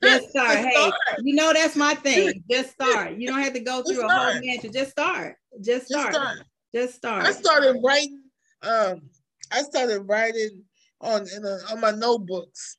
just 0.03 0.29
start. 0.31 0.59
hey, 0.59 0.93
you 1.23 1.35
know 1.35 1.53
that's 1.53 1.77
my 1.77 1.95
thing. 1.95 2.43
Just 2.51 2.73
start. 2.73 3.17
You 3.17 3.29
don't 3.29 3.41
have 3.41 3.55
to 3.55 3.61
go 3.61 3.83
through 3.83 4.05
a 4.05 4.09
whole 4.09 4.41
mansion. 4.41 4.73
Just 4.73 4.91
start. 4.91 5.37
Just 5.61 5.87
start. 5.87 6.13
Just 6.13 6.23
start. 6.23 6.39
Just 6.75 6.97
start. 6.97 7.25
I 7.25 7.33
started 7.33 7.81
writing. 7.83 8.23
Um, 8.63 9.03
I 9.53 9.63
started 9.63 10.01
writing 10.03 10.63
on 11.01 11.23
a, 11.23 11.73
on 11.73 11.81
my 11.81 11.93
notebooks. 11.93 12.79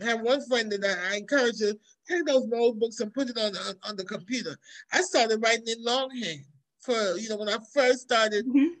I 0.00 0.06
have 0.06 0.20
one 0.20 0.44
friend 0.46 0.70
that 0.72 0.84
I, 0.84 1.14
I 1.14 1.16
encourage 1.18 1.58
to 1.58 1.78
take 2.08 2.26
those 2.26 2.46
notebooks 2.46 3.00
and 3.00 3.12
put 3.12 3.30
it 3.30 3.38
on, 3.38 3.56
on, 3.56 3.74
on 3.84 3.96
the 3.96 4.04
computer. 4.04 4.56
I 4.92 5.00
started 5.02 5.42
writing 5.42 5.66
in 5.66 5.82
longhand 5.82 6.44
for 6.80 7.16
you 7.16 7.28
know 7.28 7.36
when 7.36 7.48
I 7.48 7.58
first 7.72 8.00
started. 8.00 8.46
Mm-hmm. 8.46 8.74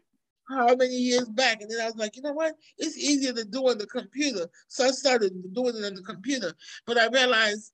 How 0.48 0.74
many 0.74 0.96
years 0.96 1.28
back, 1.28 1.62
and 1.62 1.70
then 1.70 1.80
I 1.80 1.86
was 1.86 1.96
like, 1.96 2.16
you 2.16 2.22
know 2.22 2.32
what? 2.32 2.54
It's 2.76 2.98
easier 2.98 3.32
to 3.32 3.44
do 3.44 3.68
on 3.68 3.78
the 3.78 3.86
computer, 3.86 4.50
so 4.66 4.84
I 4.84 4.90
started 4.90 5.32
doing 5.54 5.76
it 5.76 5.84
on 5.84 5.94
the 5.94 6.02
computer. 6.02 6.52
But 6.84 6.98
I 6.98 7.06
realized 7.06 7.72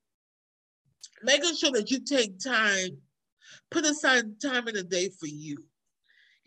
making 1.23 1.57
sure 1.57 1.73
that 1.73 1.91
you 1.91 2.01
take 2.01 2.39
time, 2.39 2.99
put 3.71 3.87
aside 3.87 4.41
time 4.41 4.69
in 4.69 4.75
the 4.75 4.85
day 4.85 5.09
for 5.09 5.27
you 5.27 5.65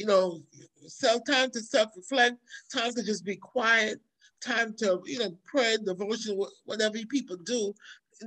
you 0.02 0.08
know, 0.08 0.42
self 0.88 1.22
time 1.28 1.52
to 1.52 1.62
self-reflect, 1.62 2.38
time 2.74 2.92
to 2.94 3.04
just 3.04 3.24
be 3.24 3.36
quiet, 3.36 4.00
time 4.44 4.74
to, 4.80 5.00
you 5.06 5.20
know, 5.20 5.38
pray, 5.46 5.78
devotion, 5.86 6.44
whatever 6.66 6.98
people 7.08 7.38
do. 7.46 7.72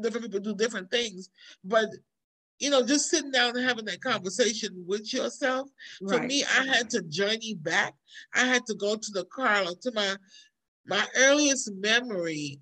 Different 0.00 0.26
people 0.26 0.40
do 0.40 0.54
different 0.54 0.90
things. 0.90 1.30
But 1.64 1.88
you 2.60 2.70
know, 2.70 2.86
just 2.86 3.10
sitting 3.10 3.32
down 3.32 3.56
and 3.56 3.68
having 3.68 3.84
that 3.86 4.00
conversation 4.00 4.84
with 4.86 5.12
yourself. 5.12 5.68
Right. 6.00 6.20
For 6.20 6.26
me, 6.26 6.44
I 6.44 6.64
had 6.64 6.88
to 6.90 7.02
journey 7.02 7.54
back. 7.54 7.94
I 8.34 8.44
had 8.44 8.64
to 8.66 8.74
go 8.76 8.94
to 8.94 9.10
the 9.12 9.24
car, 9.24 9.64
to 9.64 9.92
my 9.92 10.14
my 10.86 11.04
earliest 11.16 11.72
memory 11.74 12.60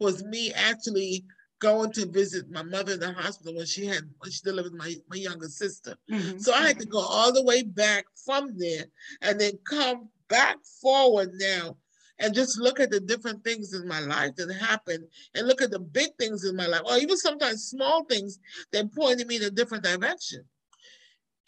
was 0.00 0.24
me 0.24 0.52
actually 0.52 1.24
going 1.60 1.92
to 1.92 2.06
visit 2.06 2.50
my 2.50 2.62
mother 2.62 2.92
in 2.92 3.00
the 3.00 3.12
hospital 3.12 3.54
when 3.54 3.66
she 3.66 3.86
had 3.86 4.02
when 4.18 4.30
she 4.30 4.40
delivered 4.44 4.74
my, 4.74 4.94
my 5.08 5.16
younger 5.16 5.48
sister. 5.48 5.96
Mm-hmm. 6.10 6.38
So 6.38 6.52
I 6.52 6.66
had 6.68 6.78
to 6.78 6.86
go 6.86 7.00
all 7.00 7.32
the 7.32 7.44
way 7.44 7.62
back 7.62 8.06
from 8.24 8.56
there 8.56 8.84
and 9.22 9.40
then 9.40 9.52
come 9.68 10.08
back 10.28 10.58
forward 10.80 11.30
now 11.34 11.76
and 12.20 12.34
just 12.34 12.58
look 12.58 12.80
at 12.80 12.90
the 12.90 13.00
different 13.00 13.44
things 13.44 13.74
in 13.74 13.86
my 13.86 14.00
life 14.00 14.34
that 14.36 14.52
happened 14.52 15.04
and 15.34 15.46
look 15.46 15.62
at 15.62 15.70
the 15.70 15.78
big 15.78 16.10
things 16.18 16.44
in 16.44 16.56
my 16.56 16.66
life, 16.66 16.82
or 16.84 16.96
even 16.98 17.16
sometimes 17.16 17.64
small 17.64 18.04
things 18.04 18.38
that 18.72 18.92
pointed 18.92 19.26
me 19.26 19.36
in 19.36 19.44
a 19.44 19.50
different 19.50 19.84
direction. 19.84 20.44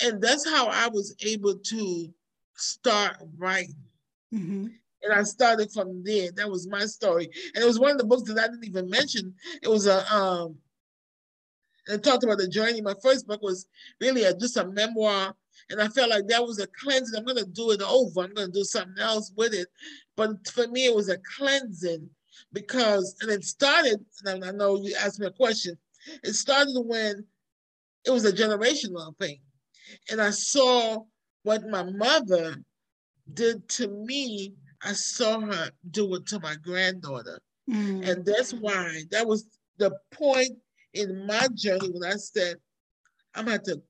And 0.03 0.23
that's 0.23 0.49
how 0.49 0.69
I 0.69 0.89
was 0.89 1.15
able 1.23 1.57
to 1.57 2.15
start 2.57 3.17
writing. 3.37 3.75
Mm-hmm. 4.33 4.67
And 5.03 5.13
I 5.13 5.23
started 5.23 5.73
from 5.73 6.03
there. 6.05 6.31
That 6.33 6.51
was 6.51 6.69
my 6.69 6.87
story. 6.87 7.31
And 7.55 7.63
it 7.63 7.67
was 7.67 7.79
one 7.79 7.93
of 7.93 7.99
the 7.99 8.05
books 8.05 8.25
that 8.25 8.39
I 8.39 8.49
didn't 8.49 8.67
even 8.67 8.91
mention. 8.91 9.35
It 9.63 9.69
was 9.69 9.87
a 9.87 10.11
um 10.15 10.57
and 11.89 12.03
talked 12.03 12.25
about 12.25 12.39
the 12.39 12.49
journey. 12.49 12.81
My 12.81 12.95
first 13.03 13.27
book 13.27 13.43
was 13.43 13.67
really 14.01 14.25
a, 14.25 14.35
just 14.35 14.57
a 14.57 14.67
memoir. 14.67 15.35
And 15.71 15.81
I 15.81 15.89
felt 15.89 16.11
like 16.11 16.27
that 16.29 16.45
was 16.45 16.59
a 16.59 16.67
cleansing. 16.67 17.19
I'm 17.19 17.25
gonna 17.25 17.45
do 17.45 17.71
it 17.71 17.83
over. 17.83 18.23
I'm 18.23 18.35
gonna 18.35 18.53
do 18.53 18.65
something 18.65 19.03
else 19.03 19.33
with 19.37 19.55
it. 19.55 19.69
But 20.17 20.47
for 20.49 20.67
me, 20.69 20.87
it 20.87 20.95
was 20.95 21.09
a 21.09 21.19
cleansing 21.37 22.09
because 22.53 23.17
and 23.21 23.31
it 23.31 23.45
started, 23.45 24.05
and 24.25 24.45
I 24.45 24.51
know 24.51 24.77
you 24.77 24.95
asked 25.01 25.21
me 25.21 25.27
a 25.27 25.33
question. 25.33 25.77
It 26.23 26.35
started 26.35 26.81
when 26.85 27.25
it 28.05 28.11
was 28.11 28.25
a 28.25 28.33
generational 28.33 29.17
thing. 29.19 29.41
And 30.11 30.21
I 30.21 30.31
saw 30.31 31.05
what 31.43 31.69
my 31.69 31.83
mother 31.83 32.57
did 33.33 33.69
to 33.71 33.89
me 33.89 34.55
I 34.83 34.93
saw 34.93 35.41
her 35.41 35.71
do 35.91 36.15
it 36.15 36.27
to 36.27 36.41
my 36.41 36.57
granddaughter. 36.57 37.41
Mm. 37.69 38.09
And 38.09 38.25
that's 38.25 38.53
why 38.53 39.03
that 39.11 39.27
was 39.27 39.47
the 39.79 39.93
point 40.13 40.53
in 40.95 41.27
my 41.27 41.49
journey 41.55 41.91
when 41.91 42.11
I 42.11 42.17
said, 42.17 42.57
I'm 43.35 43.47
going 43.47 43.61
to 43.65 43.81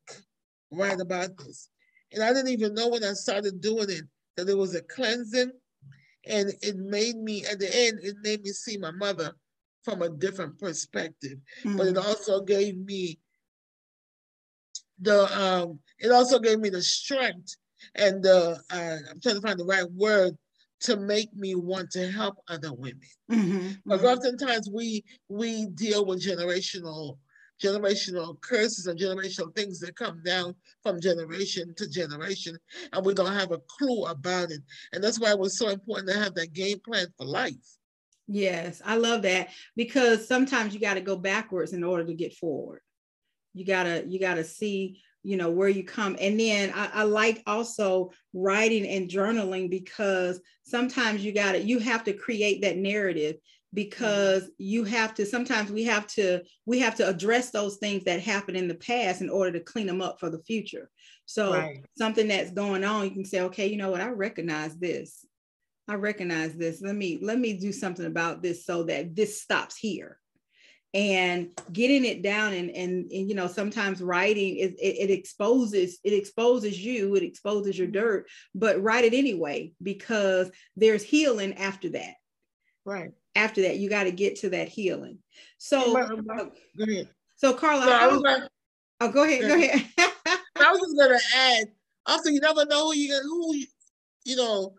write 0.70 1.00
about 1.00 1.36
this. 1.38 1.70
And 2.12 2.22
I 2.22 2.32
didn't 2.32 2.50
even 2.50 2.74
know 2.74 2.88
when 2.88 3.04
I 3.04 3.12
started 3.12 3.60
doing 3.60 3.90
it 3.90 4.04
that 4.36 4.48
it 4.48 4.56
was 4.56 4.74
a 4.74 4.82
cleansing. 4.82 5.52
And 6.26 6.52
it 6.60 6.76
made 6.76 7.16
me, 7.16 7.44
at 7.46 7.58
the 7.58 7.70
end, 7.74 8.00
it 8.02 8.16
made 8.22 8.42
me 8.42 8.50
see 8.50 8.76
my 8.76 8.90
mother 8.90 9.32
from 9.84 10.02
a 10.02 10.10
different 10.10 10.58
perspective. 10.58 11.38
Mm. 11.64 11.78
But 11.78 11.86
it 11.86 11.96
also 11.96 12.42
gave 12.42 12.76
me 12.76 13.18
the, 15.00 15.24
um, 15.40 15.78
it 15.98 16.10
also 16.10 16.38
gave 16.38 16.58
me 16.58 16.68
the 16.68 16.82
strength 16.82 17.56
and 17.94 18.22
the, 18.22 18.60
uh, 18.70 18.96
I'm 19.10 19.20
trying 19.20 19.36
to 19.36 19.40
find 19.40 19.58
the 19.58 19.64
right 19.64 19.90
word 19.92 20.36
to 20.80 20.96
make 20.96 21.34
me 21.34 21.54
want 21.54 21.90
to 21.90 22.10
help 22.10 22.36
other 22.48 22.72
women. 22.72 23.00
Mm-hmm. 23.30 23.68
Because 23.84 24.00
mm-hmm. 24.00 24.06
oftentimes 24.06 24.70
we 24.72 25.04
we 25.28 25.66
deal 25.66 26.04
with 26.04 26.24
generational 26.24 27.18
generational 27.62 28.40
curses 28.40 28.86
and 28.86 28.98
generational 28.98 29.54
things 29.54 29.78
that 29.80 29.94
come 29.94 30.22
down 30.24 30.54
from 30.82 31.00
generation 31.00 31.74
to 31.76 31.88
generation, 31.88 32.56
and 32.92 33.04
we 33.04 33.14
don't 33.14 33.32
have 33.32 33.52
a 33.52 33.60
clue 33.68 34.04
about 34.04 34.50
it. 34.50 34.60
And 34.92 35.04
that's 35.04 35.20
why 35.20 35.30
it 35.30 35.38
was 35.38 35.58
so 35.58 35.68
important 35.68 36.08
to 36.08 36.18
have 36.18 36.34
that 36.34 36.52
game 36.54 36.80
plan 36.80 37.06
for 37.18 37.26
life. 37.26 37.54
Yes, 38.26 38.80
I 38.84 38.96
love 38.96 39.22
that 39.22 39.48
because 39.76 40.26
sometimes 40.26 40.72
you 40.72 40.80
got 40.80 40.94
to 40.94 41.00
go 41.00 41.16
backwards 41.16 41.72
in 41.72 41.84
order 41.84 42.04
to 42.04 42.14
get 42.14 42.34
forward. 42.34 42.80
You 43.52 43.66
gotta 43.66 44.04
you 44.06 44.20
gotta 44.20 44.44
see 44.44 45.00
you 45.22 45.36
know 45.36 45.50
where 45.50 45.68
you 45.68 45.84
come. 45.84 46.16
And 46.20 46.38
then 46.38 46.72
I, 46.74 46.90
I, 46.94 47.02
like 47.04 47.42
also 47.46 48.10
writing 48.32 48.86
and 48.86 49.08
journaling 49.08 49.70
because 49.70 50.40
sometimes 50.62 51.24
you 51.24 51.32
got 51.32 51.52
to 51.52 51.62
you 51.62 51.78
have 51.78 52.04
to 52.04 52.12
create 52.12 52.62
that 52.62 52.76
narrative 52.76 53.36
because 53.72 54.50
you 54.58 54.84
have 54.84 55.14
to 55.14 55.26
sometimes 55.26 55.70
we 55.70 55.84
have 55.84 56.06
to 56.08 56.40
we 56.66 56.78
have 56.80 56.94
to 56.96 57.08
address 57.08 57.50
those 57.50 57.76
things 57.76 58.04
that 58.04 58.20
happened 58.20 58.56
in 58.56 58.68
the 58.68 58.74
past 58.74 59.20
in 59.20 59.30
order 59.30 59.52
to 59.52 59.64
clean 59.64 59.86
them 59.86 60.02
up 60.02 60.18
for 60.18 60.30
the 60.30 60.42
future. 60.42 60.90
So 61.26 61.52
right. 61.52 61.84
something 61.96 62.28
that's 62.28 62.50
going 62.50 62.82
on 62.84 63.04
you 63.04 63.10
can 63.10 63.24
say 63.24 63.42
okay 63.42 63.66
you 63.66 63.76
know 63.76 63.90
what? 63.90 64.00
I 64.00 64.08
recognize 64.08 64.76
this. 64.76 65.24
I 65.86 65.94
recognize 65.94 66.54
this. 66.54 66.80
Let 66.80 66.94
me 66.94 67.18
let 67.20 67.38
me 67.38 67.54
do 67.54 67.72
something 67.72 68.06
about 68.06 68.42
this 68.42 68.64
so 68.64 68.84
that 68.84 69.14
this 69.14 69.40
stops 69.42 69.76
here 69.76 70.18
and 70.92 71.50
getting 71.72 72.04
it 72.04 72.22
down 72.22 72.52
and 72.52 72.70
and, 72.70 73.10
and 73.12 73.28
you 73.28 73.34
know 73.34 73.46
sometimes 73.46 74.02
writing 74.02 74.56
it, 74.56 74.74
it, 74.80 75.08
it, 75.08 75.10
exposes 75.10 75.98
it 76.02 76.12
exposes 76.12 76.84
you 76.84 77.14
it 77.14 77.22
exposes 77.22 77.78
your 77.78 77.86
mm-hmm. 77.86 78.00
dirt 78.00 78.26
but 78.56 78.82
write 78.82 79.04
it 79.04 79.14
anyway 79.14 79.72
because 79.80 80.50
there's 80.76 81.04
healing 81.04 81.54
after 81.54 81.90
that 81.90 82.14
right 82.84 83.12
after 83.34 83.62
that. 83.62 83.76
You 83.76 83.88
got 83.88 84.04
to 84.04 84.12
get 84.12 84.36
to 84.40 84.50
that 84.50 84.68
healing. 84.68 85.18
So, 85.58 85.98
uh, 85.98 86.08
go 86.08 86.84
ahead. 86.84 87.08
So, 87.36 87.54
Karla, 87.54 87.84
so 87.84 87.90
how, 87.90 88.20
gonna, 88.20 88.50
oh, 89.00 89.12
go 89.12 89.24
ahead. 89.24 89.42
Go 89.42 89.54
ahead. 89.54 89.86
I 90.56 90.72
was 90.72 90.80
just 90.80 90.98
gonna 90.98 91.18
add. 91.36 91.68
Also, 92.06 92.30
you 92.30 92.40
never 92.40 92.66
know 92.66 92.90
who 92.90 92.96
you 92.96 93.20
who 93.22 93.54
you 94.24 94.36
know. 94.36 94.74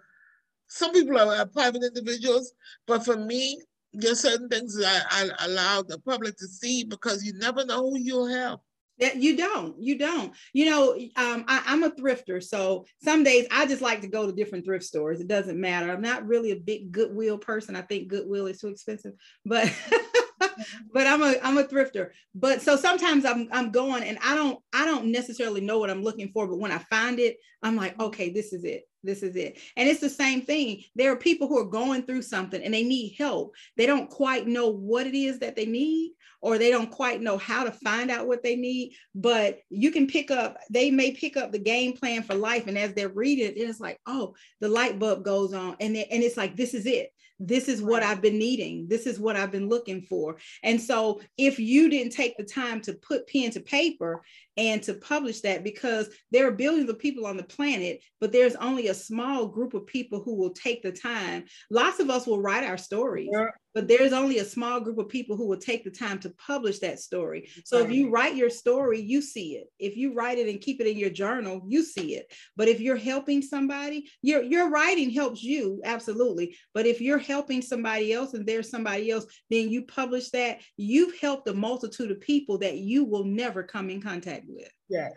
Some 0.68 0.94
people 0.94 1.18
are, 1.20 1.46
private 1.48 1.84
individuals, 1.84 2.54
but 2.88 3.04
for 3.04 3.18
me, 3.18 3.62
there's 3.94 4.22
certain 4.22 4.50
things 4.50 4.78
that 4.78 5.06
I, 5.10 5.30
I 5.40 5.46
allow 5.46 5.82
the 5.82 6.00
public 6.00 6.38
to 6.38 6.48
see 6.48 6.84
because 6.84 7.24
you 7.24 7.34
never 7.34 7.66
know 7.66 7.90
who 7.90 8.00
you'll 8.00 8.28
help. 8.28 8.62
Yeah, 8.98 9.14
you 9.16 9.36
don't. 9.36 9.82
You 9.82 9.98
don't. 9.98 10.34
You 10.54 10.70
know, 10.70 10.94
um, 11.16 11.44
I, 11.48 11.64
am 11.66 11.82
a 11.82 11.90
thrifter, 11.90 12.42
so 12.44 12.86
some 13.04 13.24
days 13.24 13.48
I 13.50 13.66
just 13.66 13.82
like 13.82 14.02
to 14.02 14.08
go 14.08 14.28
to 14.28 14.32
different 14.32 14.64
thrift 14.64 14.86
stores. 14.86 15.20
It 15.20 15.28
doesn't 15.28 15.60
matter. 15.60 15.92
I'm 15.92 16.02
not 16.02 16.28
really 16.28 16.52
a 16.52 16.56
big 16.56 16.92
Goodwill 16.92 17.40
person. 17.40 17.76
I 17.76 17.82
think 17.82 18.10
Goodwill 18.10 18.46
is 18.46 18.60
too 18.60 18.68
expensive, 18.68 19.14
but 19.44 19.74
but 20.94 21.08
I'm 21.08 21.24
a 21.24 21.36
I'm 21.42 21.58
a 21.58 21.64
thrifter. 21.64 22.10
But 22.36 22.62
so 22.62 22.76
sometimes 22.76 23.26
I'm 23.26 23.48
I'm 23.52 23.72
going 23.72 24.04
and 24.04 24.20
I 24.24 24.36
don't 24.36 24.60
I 24.72 24.86
don't 24.86 25.12
necessarily 25.12 25.62
know 25.62 25.80
what 25.80 25.90
I'm 25.90 26.04
looking 26.04 26.30
for, 26.32 26.48
but 26.48 26.60
when 26.60 26.72
I 26.72 26.78
find 26.78 27.20
it, 27.20 27.38
I'm 27.64 27.76
like, 27.76 28.00
okay, 28.00 28.30
this 28.30 28.54
is 28.54 28.64
it. 28.64 28.84
This 29.04 29.24
is 29.24 29.36
it. 29.36 29.60
And 29.76 29.90
it's 29.90 30.00
the 30.00 30.10
same 30.10 30.42
thing. 30.42 30.84
There 30.96 31.12
are 31.12 31.18
people 31.18 31.48
who 31.48 31.60
are 31.60 31.66
going 31.66 32.04
through 32.04 32.22
something 32.22 32.62
and 32.62 32.74
they 32.74 32.84
need 32.84 33.16
help. 33.18 33.56
They 33.78 33.86
don't 33.86 34.10
quite 34.10 34.48
know 34.48 34.70
what 34.70 35.08
it 35.08 35.16
is 35.16 35.40
that 35.40 35.56
they 35.56 35.66
need 35.66 36.14
or 36.42 36.58
they 36.58 36.72
don't 36.72 36.92
quite 36.92 37.22
know 37.22 37.38
how 37.38 37.64
to 37.64 37.72
find 37.72 38.10
out 38.10 38.28
what 38.28 38.44
they 38.44 38.56
need 38.56 38.94
but 39.14 39.60
you 39.70 39.92
can 39.92 40.08
pick 40.08 40.32
up 40.32 40.58
they 40.70 40.90
may 40.90 41.12
pick 41.12 41.38
up 41.38 41.52
the 41.52 41.60
game 41.60 41.94
plan 41.94 42.24
for 42.24 42.34
life 42.34 42.68
and 42.68 42.78
as 42.78 42.94
they're 42.94 43.10
reading 43.10 43.46
it 43.46 43.58
it's 43.58 43.80
like 43.80 44.00
oh 44.08 44.34
the 44.60 44.68
light 44.68 44.98
bulb 44.98 45.24
goes 45.24 45.54
on 45.54 45.76
and, 45.80 45.96
they, 45.96 46.06
and 46.06 46.24
it's 46.24 46.38
like 46.38 46.56
this 46.56 46.74
is 46.74 46.86
it 46.86 47.12
this 47.44 47.68
is 47.68 47.82
what 47.82 48.04
I've 48.04 48.22
been 48.22 48.38
needing. 48.38 48.88
This 48.88 49.08
is 49.08 49.20
what 49.20 49.36
I've 49.36 49.52
been 49.52 49.68
looking 49.68 50.04
for. 50.04 50.38
And 50.64 50.80
so, 50.80 51.22
if 51.38 51.60
you 51.60 51.90
didn't 51.90 52.14
take 52.14 52.38
the 52.38 52.44
time 52.44 52.82
to 52.82 52.94
put 52.94 53.28
pen 53.28 53.50
to 53.52 53.60
paper 53.60 54.22
and 54.58 54.82
to 54.84 54.94
publish 54.94 55.42
that, 55.42 55.64
because 55.64 56.10
there 56.30 56.48
are 56.48 56.52
billions 56.52 56.90
of 56.90 57.00
people 57.00 57.26
on 57.26 57.38
the 57.38 57.44
planet, 57.44 58.04
but 58.20 58.32
there's 58.32 58.56
only 58.56 58.90
a 58.90 58.91
small 58.94 59.48
group 59.48 59.74
of 59.74 59.86
people 59.86 60.22
who 60.22 60.36
will 60.36 60.52
take 60.52 60.84
the 60.84 60.92
time. 60.92 61.46
Lots 61.70 62.00
of 62.00 62.10
us 62.10 62.28
will 62.28 62.42
write 62.42 62.64
our 62.64 62.78
stories, 62.78 63.30
yeah 63.32 63.48
but 63.74 63.88
there's 63.88 64.14
only 64.14 64.40
a 64.40 64.46
small 64.46 64.80
group 64.80 64.98
of 64.98 65.10
people 65.10 65.38
who 65.38 65.48
will 65.48 65.58
take 65.58 65.84
the 65.84 65.92
time 65.92 66.20
to 66.20 66.30
publish 66.32 66.80
that 66.80 67.00
story. 67.00 67.50
So 67.66 67.80
right. 67.80 67.90
if 67.90 67.96
you 67.96 68.10
write 68.10 68.36
your 68.36 68.50
story, 68.50 69.02
you 69.02 69.22
see 69.22 69.56
it. 69.56 69.68
If 69.80 69.96
you 69.96 70.14
write 70.14 70.38
it 70.38 70.50
and 70.50 70.60
keep 70.60 70.82
it 70.82 70.88
in 70.88 70.98
your 70.98 71.10
journal, 71.10 71.62
you 71.68 71.84
see 71.84 72.16
it. 72.16 72.32
But 72.58 72.68
if 72.68 72.80
you're 72.80 72.98
helping 72.98 73.42
somebody, 73.42 74.10
your 74.22 74.44
your 74.44 74.70
writing 74.70 75.10
helps 75.10 75.44
you 75.44 75.82
absolutely. 75.86 76.58
But 76.74 76.86
if 76.86 77.02
you're 77.02 77.18
helping 77.18 77.62
somebody 77.62 78.14
else 78.14 78.34
and 78.34 78.46
there's 78.46 78.70
somebody 78.70 79.12
else, 79.12 79.26
then 79.50 79.70
you 79.70 79.86
publish 79.86 80.30
that, 80.32 80.60
you've 80.78 81.18
helped 81.20 81.48
a 81.48 81.54
multitude 81.54 82.12
of 82.12 82.20
people 82.20 82.58
that 82.60 82.78
you 82.78 83.06
will 83.06 83.26
never 83.26 83.64
come 83.64 83.90
in 83.90 84.02
contact 84.02 84.46
with. 84.48 84.70
Yeah. 84.90 85.10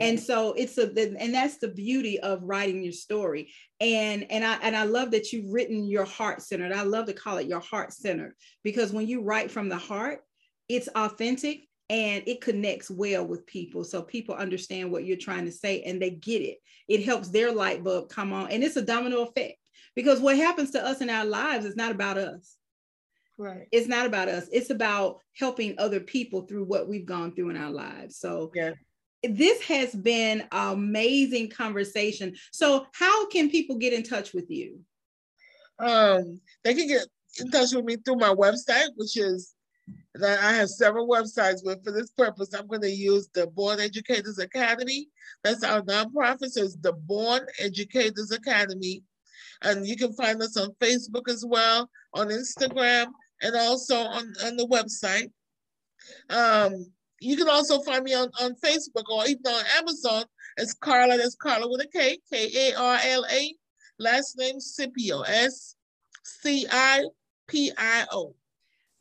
And 0.00 0.20
so 0.20 0.52
it's 0.52 0.78
a 0.78 0.90
and 1.18 1.34
that's 1.34 1.58
the 1.58 1.68
beauty 1.68 2.20
of 2.20 2.42
writing 2.42 2.82
your 2.82 2.92
story. 2.92 3.52
And 3.80 4.30
and 4.30 4.44
I 4.44 4.54
and 4.62 4.76
I 4.76 4.84
love 4.84 5.10
that 5.12 5.32
you've 5.32 5.52
written 5.52 5.88
your 5.88 6.04
heart 6.04 6.42
centered. 6.42 6.72
I 6.72 6.82
love 6.82 7.06
to 7.06 7.12
call 7.12 7.38
it 7.38 7.46
your 7.46 7.60
heart 7.60 7.92
centered 7.92 8.34
because 8.62 8.92
when 8.92 9.06
you 9.06 9.22
write 9.22 9.50
from 9.50 9.68
the 9.68 9.76
heart, 9.76 10.20
it's 10.68 10.88
authentic 10.88 11.62
and 11.88 12.22
it 12.26 12.40
connects 12.40 12.90
well 12.90 13.26
with 13.26 13.46
people. 13.46 13.84
So 13.84 14.02
people 14.02 14.34
understand 14.34 14.90
what 14.90 15.04
you're 15.04 15.16
trying 15.16 15.44
to 15.44 15.52
say 15.52 15.82
and 15.82 16.02
they 16.02 16.10
get 16.10 16.42
it. 16.42 16.58
It 16.88 17.04
helps 17.04 17.28
their 17.28 17.52
light 17.52 17.82
bulb 17.82 18.08
come 18.08 18.32
on. 18.32 18.50
And 18.50 18.62
it's 18.62 18.76
a 18.76 18.82
domino 18.82 19.22
effect 19.22 19.58
because 19.94 20.20
what 20.20 20.36
happens 20.36 20.72
to 20.72 20.84
us 20.84 21.00
in 21.00 21.08
our 21.08 21.24
lives 21.24 21.64
is 21.64 21.76
not 21.76 21.92
about 21.92 22.18
us. 22.18 22.56
Right. 23.38 23.66
It's 23.70 23.86
not 23.86 24.06
about 24.06 24.28
us. 24.28 24.48
It's 24.50 24.70
about 24.70 25.20
helping 25.34 25.76
other 25.78 26.00
people 26.00 26.42
through 26.42 26.64
what 26.64 26.88
we've 26.88 27.06
gone 27.06 27.34
through 27.34 27.50
in 27.50 27.56
our 27.56 27.70
lives. 27.70 28.18
So 28.18 28.50
yeah 28.54 28.72
this 29.30 29.62
has 29.62 29.94
been 29.94 30.42
an 30.52 30.72
amazing 30.72 31.50
conversation. 31.50 32.34
So, 32.52 32.86
how 32.92 33.28
can 33.28 33.50
people 33.50 33.76
get 33.76 33.92
in 33.92 34.02
touch 34.02 34.32
with 34.32 34.50
you? 34.50 34.80
Um, 35.78 36.40
they 36.64 36.74
can 36.74 36.88
get 36.88 37.06
in 37.38 37.50
touch 37.50 37.74
with 37.74 37.84
me 37.84 37.96
through 37.96 38.16
my 38.16 38.34
website, 38.34 38.88
which 38.96 39.16
is 39.16 39.54
that 40.14 40.40
I 40.40 40.52
have 40.52 40.68
several 40.68 41.08
websites, 41.08 41.60
but 41.64 41.84
for 41.84 41.92
this 41.92 42.10
purpose, 42.10 42.54
I'm 42.54 42.66
going 42.66 42.82
to 42.82 42.90
use 42.90 43.28
the 43.34 43.46
Born 43.46 43.80
Educators 43.80 44.38
Academy. 44.38 45.08
That's 45.44 45.62
our 45.62 45.82
nonprofit, 45.82 46.50
so 46.50 46.62
it's 46.62 46.76
the 46.76 46.92
Born 46.92 47.46
Educators 47.58 48.32
Academy. 48.32 49.02
And 49.62 49.86
you 49.86 49.96
can 49.96 50.12
find 50.12 50.42
us 50.42 50.56
on 50.56 50.74
Facebook 50.80 51.28
as 51.28 51.44
well, 51.46 51.88
on 52.14 52.28
Instagram, 52.28 53.06
and 53.42 53.56
also 53.56 53.96
on, 53.96 54.32
on 54.44 54.56
the 54.56 54.66
website. 54.66 55.30
Um, 56.30 56.86
you 57.20 57.36
can 57.36 57.48
also 57.48 57.80
find 57.80 58.04
me 58.04 58.14
on, 58.14 58.28
on 58.40 58.54
Facebook 58.56 59.08
or 59.10 59.26
even 59.26 59.46
on 59.46 59.64
Amazon 59.78 60.24
as 60.58 60.74
Karla. 60.74 61.16
That's 61.16 61.34
Karla 61.34 61.68
with 61.68 61.82
a 61.82 61.88
K, 61.88 62.18
K 62.32 62.70
A 62.70 62.78
R 62.78 62.98
L 63.02 63.26
A. 63.30 63.54
Last 63.98 64.36
name 64.36 64.60
Scipio, 64.60 65.22
S 65.22 65.76
C 66.24 66.66
I 66.70 67.04
P 67.48 67.72
I 67.76 68.06
O. 68.12 68.34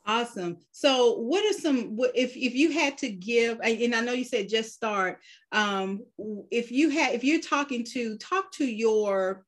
Awesome. 0.07 0.57
So, 0.71 1.17
what 1.17 1.43
are 1.43 1.57
some 1.57 1.97
if 2.13 2.37
if 2.37 2.53
you 2.53 2.71
had 2.71 2.97
to 2.99 3.09
give, 3.09 3.59
and 3.61 3.95
I 3.95 4.01
know 4.01 4.13
you 4.13 4.23
said 4.23 4.47
just 4.47 4.73
start. 4.73 5.19
Um, 5.51 6.03
if 6.51 6.71
you 6.71 6.89
had, 6.89 7.15
if 7.15 7.23
you're 7.23 7.41
talking 7.41 7.83
to 7.85 8.17
talk 8.17 8.51
to 8.53 8.65
your 8.65 9.45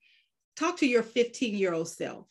talk 0.58 0.78
to 0.78 0.88
your 0.88 1.04
15 1.04 1.56
year 1.56 1.74
old 1.74 1.88
self. 1.88 2.26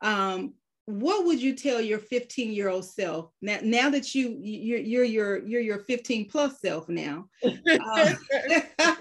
Um, 0.00 0.54
what 0.86 1.26
would 1.26 1.42
you 1.42 1.54
tell 1.54 1.80
your 1.80 1.98
15 1.98 2.52
year 2.52 2.68
old 2.68 2.84
self? 2.84 3.32
Now 3.42 3.58
now 3.62 3.90
that 3.90 4.14
you 4.14 4.38
you're 4.40 4.78
you're 4.78 5.04
your 5.04 5.46
you're 5.46 5.60
your 5.60 5.80
15 5.80 6.30
plus 6.30 6.60
self 6.60 6.88
now. 6.88 7.28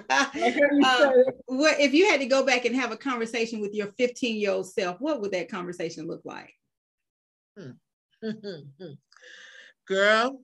Uh, 0.07 0.23
uh, 0.83 1.11
what 1.47 1.79
if 1.79 1.93
you 1.93 2.09
had 2.09 2.19
to 2.19 2.25
go 2.25 2.45
back 2.45 2.65
and 2.65 2.75
have 2.75 2.91
a 2.91 2.97
conversation 2.97 3.59
with 3.59 3.73
your 3.73 3.87
15 3.97 4.39
year 4.39 4.51
old 4.51 4.71
self 4.71 4.99
what 4.99 5.21
would 5.21 5.31
that 5.31 5.49
conversation 5.49 6.07
look 6.07 6.21
like? 6.25 6.53
Girl 9.87 10.41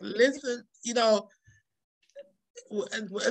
listen 0.00 0.64
you 0.84 0.94
know 0.94 1.28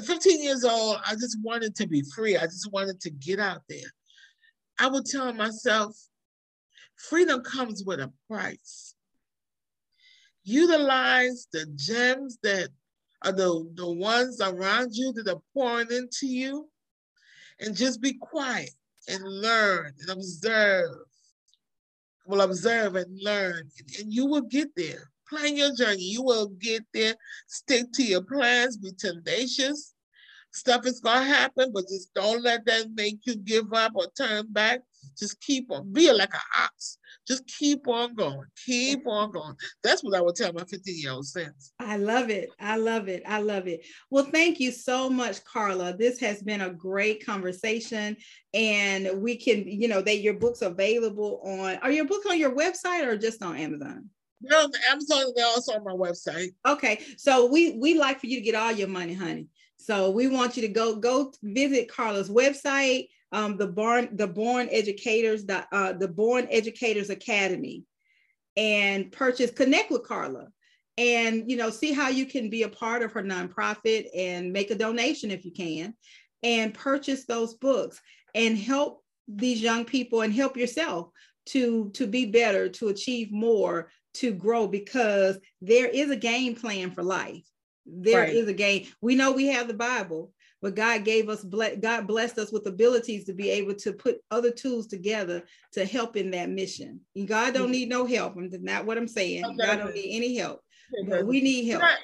15 0.05 0.43
years 0.43 0.63
old 0.63 0.97
i 1.07 1.13
just 1.13 1.37
wanted 1.41 1.75
to 1.75 1.87
be 1.87 2.03
free. 2.15 2.37
I 2.37 2.45
just 2.45 2.71
wanted 2.71 2.99
to 3.01 3.09
get 3.09 3.39
out 3.39 3.61
there. 3.67 3.87
I 4.79 4.87
would 4.87 5.05
tell 5.05 5.33
myself 5.33 5.95
Freedom 6.99 7.41
comes 7.41 7.83
with 7.83 7.99
a 8.01 8.11
price. 8.29 8.93
Utilize 10.43 11.47
the 11.51 11.65
gems 11.75 12.37
that 12.43 12.69
are 13.23 13.31
the, 13.31 13.71
the 13.75 13.89
ones 13.89 14.41
around 14.41 14.93
you 14.93 15.13
that 15.13 15.27
are 15.27 15.41
pouring 15.53 15.91
into 15.91 16.27
you 16.27 16.69
and 17.59 17.75
just 17.75 18.01
be 18.01 18.13
quiet 18.13 18.71
and 19.07 19.23
learn 19.23 19.93
and 19.99 20.09
observe. 20.09 20.91
Well, 22.25 22.41
observe 22.41 22.95
and 22.95 23.19
learn, 23.23 23.69
and 23.99 24.13
you 24.13 24.25
will 24.25 24.41
get 24.41 24.69
there. 24.75 25.09
Plan 25.27 25.55
your 25.55 25.73
journey. 25.75 26.03
You 26.03 26.21
will 26.21 26.47
get 26.47 26.83
there. 26.93 27.15
Stick 27.47 27.91
to 27.93 28.03
your 28.03 28.21
plans. 28.21 28.77
Be 28.77 28.91
tenacious. 28.91 29.93
Stuff 30.51 30.85
is 30.85 30.99
going 30.99 31.19
to 31.19 31.33
happen, 31.33 31.71
but 31.73 31.87
just 31.87 32.13
don't 32.13 32.43
let 32.43 32.65
that 32.65 32.87
make 32.93 33.19
you 33.25 33.35
give 33.35 33.73
up 33.73 33.93
or 33.95 34.07
turn 34.17 34.45
back. 34.49 34.81
Just 35.19 35.41
keep 35.41 35.71
on. 35.71 35.91
Be 35.91 36.11
like 36.11 36.33
an 36.33 36.63
ox. 36.63 36.97
Just 37.27 37.45
keep 37.47 37.87
on 37.87 38.15
going. 38.15 38.45
Keep 38.65 39.05
on 39.05 39.31
going. 39.31 39.55
That's 39.83 40.03
what 40.03 40.15
I 40.15 40.21
would 40.21 40.35
tell 40.35 40.53
my 40.53 40.63
15 40.63 40.81
year 40.97 41.11
old 41.11 41.27
self. 41.27 41.49
I 41.79 41.97
love 41.97 42.29
it. 42.29 42.49
I 42.59 42.77
love 42.77 43.07
it. 43.07 43.21
I 43.27 43.41
love 43.41 43.67
it. 43.67 43.85
Well, 44.09 44.25
thank 44.25 44.59
you 44.59 44.71
so 44.71 45.09
much, 45.09 45.43
Karla. 45.43 45.95
This 45.95 46.19
has 46.19 46.41
been 46.41 46.61
a 46.61 46.71
great 46.71 47.25
conversation. 47.25 48.17
And 48.53 49.21
we 49.21 49.35
can, 49.35 49.67
you 49.67 49.87
know, 49.87 50.01
that 50.01 50.21
your 50.21 50.35
books 50.35 50.61
available 50.61 51.41
on, 51.43 51.75
are 51.77 51.91
your 51.91 52.05
books 52.05 52.25
on 52.25 52.39
your 52.39 52.55
website 52.55 53.05
or 53.05 53.17
just 53.17 53.43
on 53.43 53.57
Amazon? 53.57 54.09
No, 54.41 54.69
Amazon, 54.89 55.33
they're 55.35 55.45
also 55.45 55.73
on 55.73 55.83
my 55.83 55.91
website. 55.91 56.49
Okay. 56.65 57.03
So 57.17 57.45
we 57.47 57.77
we 57.77 57.99
like 57.99 58.19
for 58.21 58.27
you 58.27 58.37
to 58.37 58.45
get 58.45 58.55
all 58.55 58.71
your 58.71 58.87
money, 58.87 59.13
honey. 59.13 59.47
So 59.77 60.11
we 60.11 60.27
want 60.27 60.55
you 60.55 60.61
to 60.61 60.69
go 60.69 60.95
go 60.95 61.33
visit 61.43 61.89
Karla's 61.89 62.29
website, 62.29 63.07
um, 63.31 63.57
the 63.57 63.67
Born 63.67 64.09
the 64.13 64.27
Born 64.27 64.67
Educators 64.71 65.45
the, 65.45 65.65
uh, 65.71 65.93
the 65.93 66.07
Born 66.07 66.47
Educators 66.49 67.09
Academy, 67.09 67.83
and 68.57 69.11
purchase 69.11 69.51
connect 69.51 69.91
with 69.91 70.07
Karla, 70.07 70.47
and 70.97 71.49
you 71.49 71.57
know 71.57 71.69
see 71.69 71.93
how 71.93 72.09
you 72.09 72.25
can 72.25 72.49
be 72.49 72.63
a 72.63 72.69
part 72.69 73.01
of 73.01 73.11
her 73.11 73.23
nonprofit 73.23 74.07
and 74.15 74.51
make 74.51 74.71
a 74.71 74.75
donation 74.75 75.31
if 75.31 75.45
you 75.45 75.51
can, 75.51 75.93
and 76.43 76.73
purchase 76.73 77.25
those 77.25 77.55
books 77.55 78.01
and 78.35 78.57
help 78.57 79.03
these 79.27 79.61
young 79.61 79.85
people 79.85 80.21
and 80.21 80.33
help 80.33 80.57
yourself 80.57 81.09
to 81.47 81.89
to 81.91 82.07
be 82.07 82.25
better, 82.25 82.69
to 82.69 82.89
achieve 82.89 83.31
more, 83.31 83.91
to 84.15 84.33
grow 84.33 84.67
because 84.67 85.37
there 85.61 85.87
is 85.87 86.09
a 86.09 86.15
game 86.15 86.55
plan 86.55 86.91
for 86.91 87.03
life 87.03 87.43
there 87.91 88.21
right. 88.21 88.33
is 88.33 88.47
a 88.47 88.53
game. 88.53 88.87
We 89.01 89.15
know 89.15 89.31
we 89.31 89.47
have 89.47 89.67
the 89.67 89.73
Bible, 89.73 90.31
but 90.61 90.75
God 90.75 91.05
gave 91.05 91.29
us, 91.29 91.43
God 91.43 92.07
blessed 92.07 92.37
us 92.37 92.51
with 92.51 92.67
abilities 92.67 93.25
to 93.25 93.33
be 93.33 93.49
able 93.49 93.75
to 93.75 93.93
put 93.93 94.17
other 94.29 94.51
tools 94.51 94.87
together 94.87 95.43
to 95.73 95.85
help 95.85 96.17
in 96.17 96.31
that 96.31 96.49
mission. 96.49 96.99
And 97.15 97.27
God 97.27 97.53
don't 97.53 97.71
need 97.71 97.89
no 97.89 98.05
help. 98.05 98.35
I'm 98.35 98.49
not 98.61 98.85
what 98.85 98.97
I'm 98.97 99.07
saying. 99.07 99.45
Okay. 99.45 99.55
God 99.57 99.77
don't 99.77 99.95
need 99.95 100.15
any 100.15 100.35
help. 100.37 100.61
But 101.07 101.25
we 101.25 101.41
need 101.41 101.69
help. 101.69 101.81
Can 101.81 101.89
I, 101.89 101.97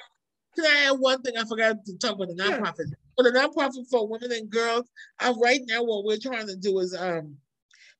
can 0.54 0.64
I 0.64 0.90
add 0.90 0.98
one 0.98 1.20
thing? 1.22 1.34
I 1.36 1.44
forgot 1.44 1.84
to 1.84 1.98
talk 1.98 2.14
about 2.14 2.28
the 2.28 2.34
nonprofit. 2.34 2.76
Sure. 2.76 2.98
For 3.16 3.24
the 3.24 3.30
nonprofit 3.30 3.88
for 3.90 4.08
women 4.08 4.32
and 4.32 4.48
girls, 4.48 4.88
uh, 5.20 5.34
right 5.42 5.60
now 5.66 5.82
what 5.82 6.04
we're 6.04 6.18
trying 6.18 6.46
to 6.46 6.56
do 6.56 6.78
is 6.78 6.94
um, 6.94 7.36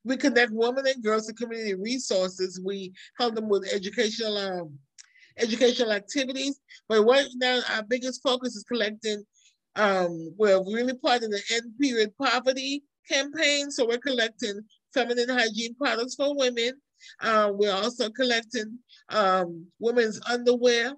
we 0.04 0.16
connect 0.16 0.52
women 0.52 0.86
and 0.86 1.02
girls 1.02 1.26
to 1.26 1.34
community 1.34 1.74
resources. 1.74 2.60
We 2.64 2.92
help 3.18 3.34
them 3.34 3.48
with 3.48 3.68
educational 3.72 4.38
um, 4.38 4.78
educational 5.38 5.92
activities. 5.92 6.60
But 6.88 7.02
right 7.02 7.26
now, 7.34 7.60
our 7.74 7.82
biggest 7.82 8.22
focus 8.22 8.56
is 8.56 8.64
collecting. 8.64 9.24
Um, 9.76 10.34
we're 10.36 10.62
really 10.64 10.94
part 10.94 11.22
of 11.22 11.30
the 11.30 11.42
end 11.52 11.72
period 11.80 12.12
poverty 12.16 12.82
campaign, 13.08 13.70
so 13.70 13.86
we're 13.86 13.98
collecting 13.98 14.60
feminine 14.92 15.28
hygiene 15.28 15.74
products 15.74 16.14
for 16.14 16.36
women. 16.36 16.72
Uh, 17.20 17.52
we're 17.52 17.72
also 17.72 18.10
collecting 18.10 18.78
um, 19.10 19.66
women's 19.78 20.20
underwear 20.28 20.94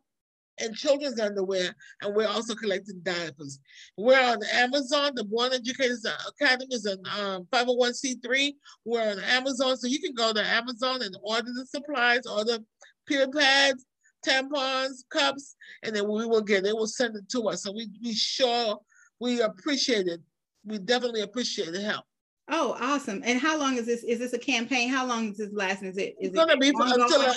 and 0.61 0.75
children's 0.75 1.21
underwear, 1.21 1.75
and 2.03 2.15
we're 2.15 2.29
also 2.29 2.55
collecting 2.55 3.01
diapers. 3.03 3.59
We're 3.97 4.21
on 4.21 4.39
Amazon. 4.53 5.13
The 5.15 5.25
Born 5.25 5.53
Educators 5.53 6.07
Academy 6.41 6.75
is 6.75 6.85
an 6.85 7.03
um, 7.19 7.47
501c3. 7.53 8.53
We're 8.85 9.11
on 9.11 9.21
Amazon, 9.21 9.77
so 9.77 9.87
you 9.87 10.01
can 10.01 10.15
go 10.15 10.33
to 10.33 10.45
Amazon 10.45 11.03
and 11.03 11.17
order 11.23 11.51
the 11.55 11.67
supplies, 11.67 12.27
order 12.27 12.59
peel 13.07 13.31
pads, 13.33 13.85
tampons, 14.27 15.05
cups, 15.11 15.57
and 15.83 15.95
then 15.95 16.05
we 16.09 16.27
will 16.27 16.43
get. 16.43 16.65
They 16.65 16.73
will 16.73 16.87
send 16.87 17.17
it 17.17 17.29
to 17.31 17.49
us. 17.49 17.63
So 17.63 17.73
we 17.73 17.89
we 18.03 18.15
sure 18.15 18.79
we 19.21 19.41
appreciate 19.41 20.07
it. 20.07 20.21
We 20.65 20.79
definitely 20.79 21.23
appreciate 21.23 21.73
the 21.73 21.81
help. 21.81 22.05
Oh, 22.51 22.77
awesome! 22.81 23.23
And 23.25 23.39
how 23.39 23.59
long 23.59 23.77
is 23.77 23.87
this? 23.87 24.05
Is 24.05 24.19
this 24.19 24.33
a 24.33 24.39
campaign? 24.39 24.89
How 24.89 25.07
long 25.07 25.31
is 25.31 25.39
this 25.39 25.51
lasting? 25.53 25.89
Is 25.89 25.99
it? 25.99 26.17
Is 26.21 26.29
it's 26.31 26.37
gonna 26.37 26.55
it 26.55 26.61
be 26.61 26.73
until 26.75 27.35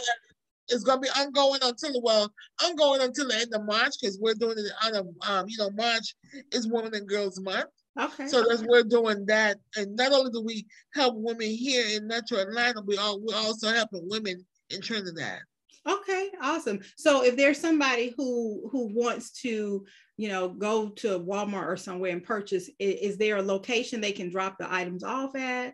it's 0.70 0.84
gonna 0.84 1.02
be 1.02 1.10
ongoing 1.10 1.60
until 1.64 2.02
well, 2.02 2.32
ongoing 2.64 3.02
until 3.02 3.28
the 3.28 3.36
end 3.36 3.54
of 3.54 3.66
March 3.66 3.94
because 4.00 4.18
we're 4.22 4.34
doing 4.36 4.58
it 4.58 4.72
on 4.84 4.96
a 4.96 5.32
um, 5.32 5.46
you 5.48 5.58
know, 5.58 5.70
March 5.72 6.16
is 6.52 6.68
Women 6.68 6.96
and 6.96 7.08
Girls 7.08 7.40
Month. 7.42 7.68
Okay. 8.00 8.28
So 8.28 8.46
that's 8.48 8.64
we're 8.66 8.84
doing 8.84 9.26
that, 9.26 9.58
and 9.76 9.96
not 9.98 10.14
only 10.14 10.32
do 10.32 10.42
we 10.42 10.66
help 10.94 11.16
women 11.18 11.50
here 11.50 11.86
in 11.98 12.08
Metro 12.08 12.38
Atlanta, 12.38 12.82
we 12.86 12.98
all 12.98 13.20
we're 13.20 13.36
also 13.36 13.70
helping 13.70 14.08
women 14.10 14.46
in 14.70 14.82
Trinidad. 14.82 15.42
Okay, 15.88 16.30
awesome. 16.42 16.80
So 16.96 17.24
if 17.24 17.36
there's 17.36 17.60
somebody 17.60 18.14
who 18.16 18.70
who 18.72 18.94
wants 18.94 19.32
to, 19.42 19.84
you 20.18 20.30
know, 20.30 20.50
go 20.50 20.90
to 20.90 21.20
Walmart 21.20 21.68
or 21.68 21.78
somewhere 21.78 22.12
and 22.12 22.24
purchase, 22.24 22.70
is, 22.78 23.14
is 23.14 23.18
there 23.18 23.38
a 23.38 23.42
location 23.42 24.00
they 24.00 24.12
can 24.12 24.30
drop 24.30 24.58
the 24.60 24.72
items 24.72 25.04
off 25.04 25.36
at? 25.36 25.74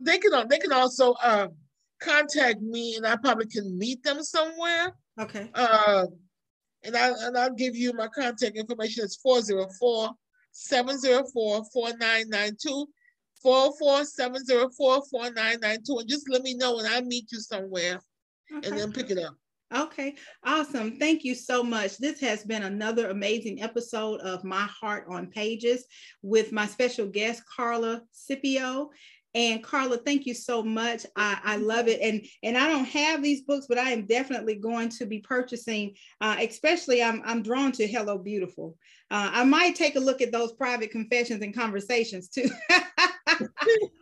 They 0.00 0.18
can 0.18 0.48
they 0.48 0.58
can 0.58 0.72
also 0.72 1.12
uh, 1.22 1.48
contact 2.02 2.60
me 2.60 2.96
and 2.96 3.06
I 3.06 3.16
probably 3.16 3.46
can 3.46 3.78
meet 3.78 4.02
them 4.02 4.22
somewhere. 4.22 4.94
Okay. 5.18 5.50
Uh, 5.54 6.06
and 6.82 6.94
I 6.94 7.12
and 7.26 7.38
I'll 7.38 7.54
give 7.54 7.74
you 7.74 7.94
my 7.94 8.08
contact 8.08 8.56
information. 8.56 9.04
It's 9.04 9.16
404 9.16 10.10
704 10.52 11.64
4992. 11.72 12.86
44704 13.42 15.02
4992. 15.10 15.98
And 15.98 16.08
just 16.08 16.28
let 16.28 16.42
me 16.42 16.52
know 16.52 16.76
when 16.76 16.86
I 16.86 17.00
meet 17.00 17.32
you 17.32 17.40
somewhere 17.40 18.02
okay. 18.56 18.68
and 18.68 18.78
then 18.78 18.92
pick 18.92 19.10
it 19.10 19.18
up. 19.18 19.34
Okay, 19.72 20.16
awesome. 20.44 20.98
Thank 20.98 21.22
you 21.22 21.34
so 21.34 21.62
much. 21.62 21.96
This 21.98 22.18
has 22.20 22.42
been 22.42 22.64
another 22.64 23.10
amazing 23.10 23.62
episode 23.62 24.20
of 24.20 24.42
My 24.42 24.68
Heart 24.80 25.06
on 25.08 25.28
Pages 25.28 25.84
with 26.22 26.50
my 26.50 26.66
special 26.66 27.06
guest, 27.06 27.42
Karla 27.46 28.02
Scipio. 28.10 28.90
And 29.34 29.62
Karla, 29.62 29.98
thank 29.98 30.26
you 30.26 30.34
so 30.34 30.64
much. 30.64 31.06
I, 31.14 31.38
I 31.44 31.56
love 31.56 31.86
it. 31.86 32.00
And 32.00 32.26
and 32.42 32.58
I 32.58 32.68
don't 32.68 32.86
have 32.86 33.22
these 33.22 33.42
books, 33.42 33.66
but 33.68 33.78
I 33.78 33.90
am 33.90 34.06
definitely 34.06 34.56
going 34.56 34.88
to 34.88 35.06
be 35.06 35.20
purchasing, 35.20 35.94
uh, 36.20 36.36
especially 36.40 37.00
I'm, 37.00 37.22
I'm 37.24 37.42
drawn 37.42 37.70
to 37.72 37.86
Hello 37.86 38.18
Beautiful. 38.18 38.76
Uh, 39.08 39.30
I 39.32 39.44
might 39.44 39.76
take 39.76 39.94
a 39.94 40.00
look 40.00 40.20
at 40.20 40.32
those 40.32 40.52
private 40.52 40.90
confessions 40.90 41.42
and 41.42 41.54
conversations 41.54 42.28
too. 42.28 42.50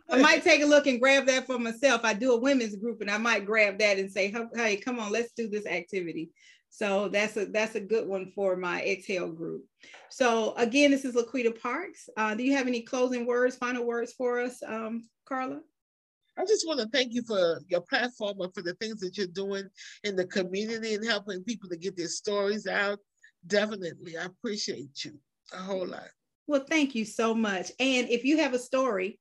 I 0.09 0.21
might 0.21 0.43
take 0.43 0.61
a 0.61 0.65
look 0.65 0.87
and 0.87 0.99
grab 0.99 1.25
that 1.27 1.45
for 1.45 1.59
myself. 1.59 2.01
I 2.03 2.13
do 2.13 2.33
a 2.33 2.39
women's 2.39 2.75
group 2.75 3.01
and 3.01 3.11
I 3.11 3.17
might 3.17 3.45
grab 3.45 3.77
that 3.79 3.99
and 3.99 4.11
say, 4.11 4.33
hey, 4.55 4.77
come 4.77 4.99
on, 4.99 5.11
let's 5.11 5.33
do 5.33 5.47
this 5.47 5.65
activity. 5.65 6.31
So 6.69 7.09
that's 7.09 7.35
a 7.35 7.45
that's 7.45 7.75
a 7.75 7.79
good 7.79 8.07
one 8.07 8.31
for 8.35 8.55
my 8.55 8.81
exhale 8.83 9.31
group. 9.31 9.65
So 10.09 10.53
again, 10.55 10.91
this 10.91 11.03
is 11.03 11.15
Laquita 11.15 11.59
Parks. 11.59 12.09
Uh, 12.15 12.35
do 12.35 12.43
you 12.43 12.55
have 12.55 12.67
any 12.67 12.81
closing 12.81 13.25
words, 13.25 13.55
final 13.55 13.85
words 13.85 14.13
for 14.13 14.39
us, 14.39 14.61
um, 14.65 15.07
Karla? 15.27 15.61
I 16.37 16.45
just 16.45 16.65
want 16.67 16.79
to 16.79 16.87
thank 16.87 17.13
you 17.13 17.23
for 17.23 17.59
your 17.67 17.81
platform 17.81 18.39
and 18.39 18.53
for 18.53 18.61
the 18.61 18.73
things 18.75 18.99
that 19.01 19.17
you're 19.17 19.27
doing 19.27 19.67
in 20.03 20.15
the 20.15 20.25
community 20.25 20.93
and 20.93 21.05
helping 21.05 21.43
people 21.43 21.69
to 21.69 21.77
get 21.77 21.97
their 21.97 22.07
stories 22.07 22.65
out. 22.65 22.99
Definitely, 23.45 24.17
I 24.17 24.25
appreciate 24.25 25.03
you 25.03 25.19
a 25.53 25.57
whole 25.57 25.87
lot. 25.87 26.07
Well, 26.47 26.65
thank 26.67 26.95
you 26.95 27.05
so 27.05 27.33
much. 27.33 27.71
And 27.79 28.09
if 28.09 28.23
you 28.23 28.37
have 28.37 28.53
a 28.53 28.59
story, 28.59 29.19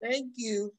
Thank 0.03 0.33
you. 0.37 0.73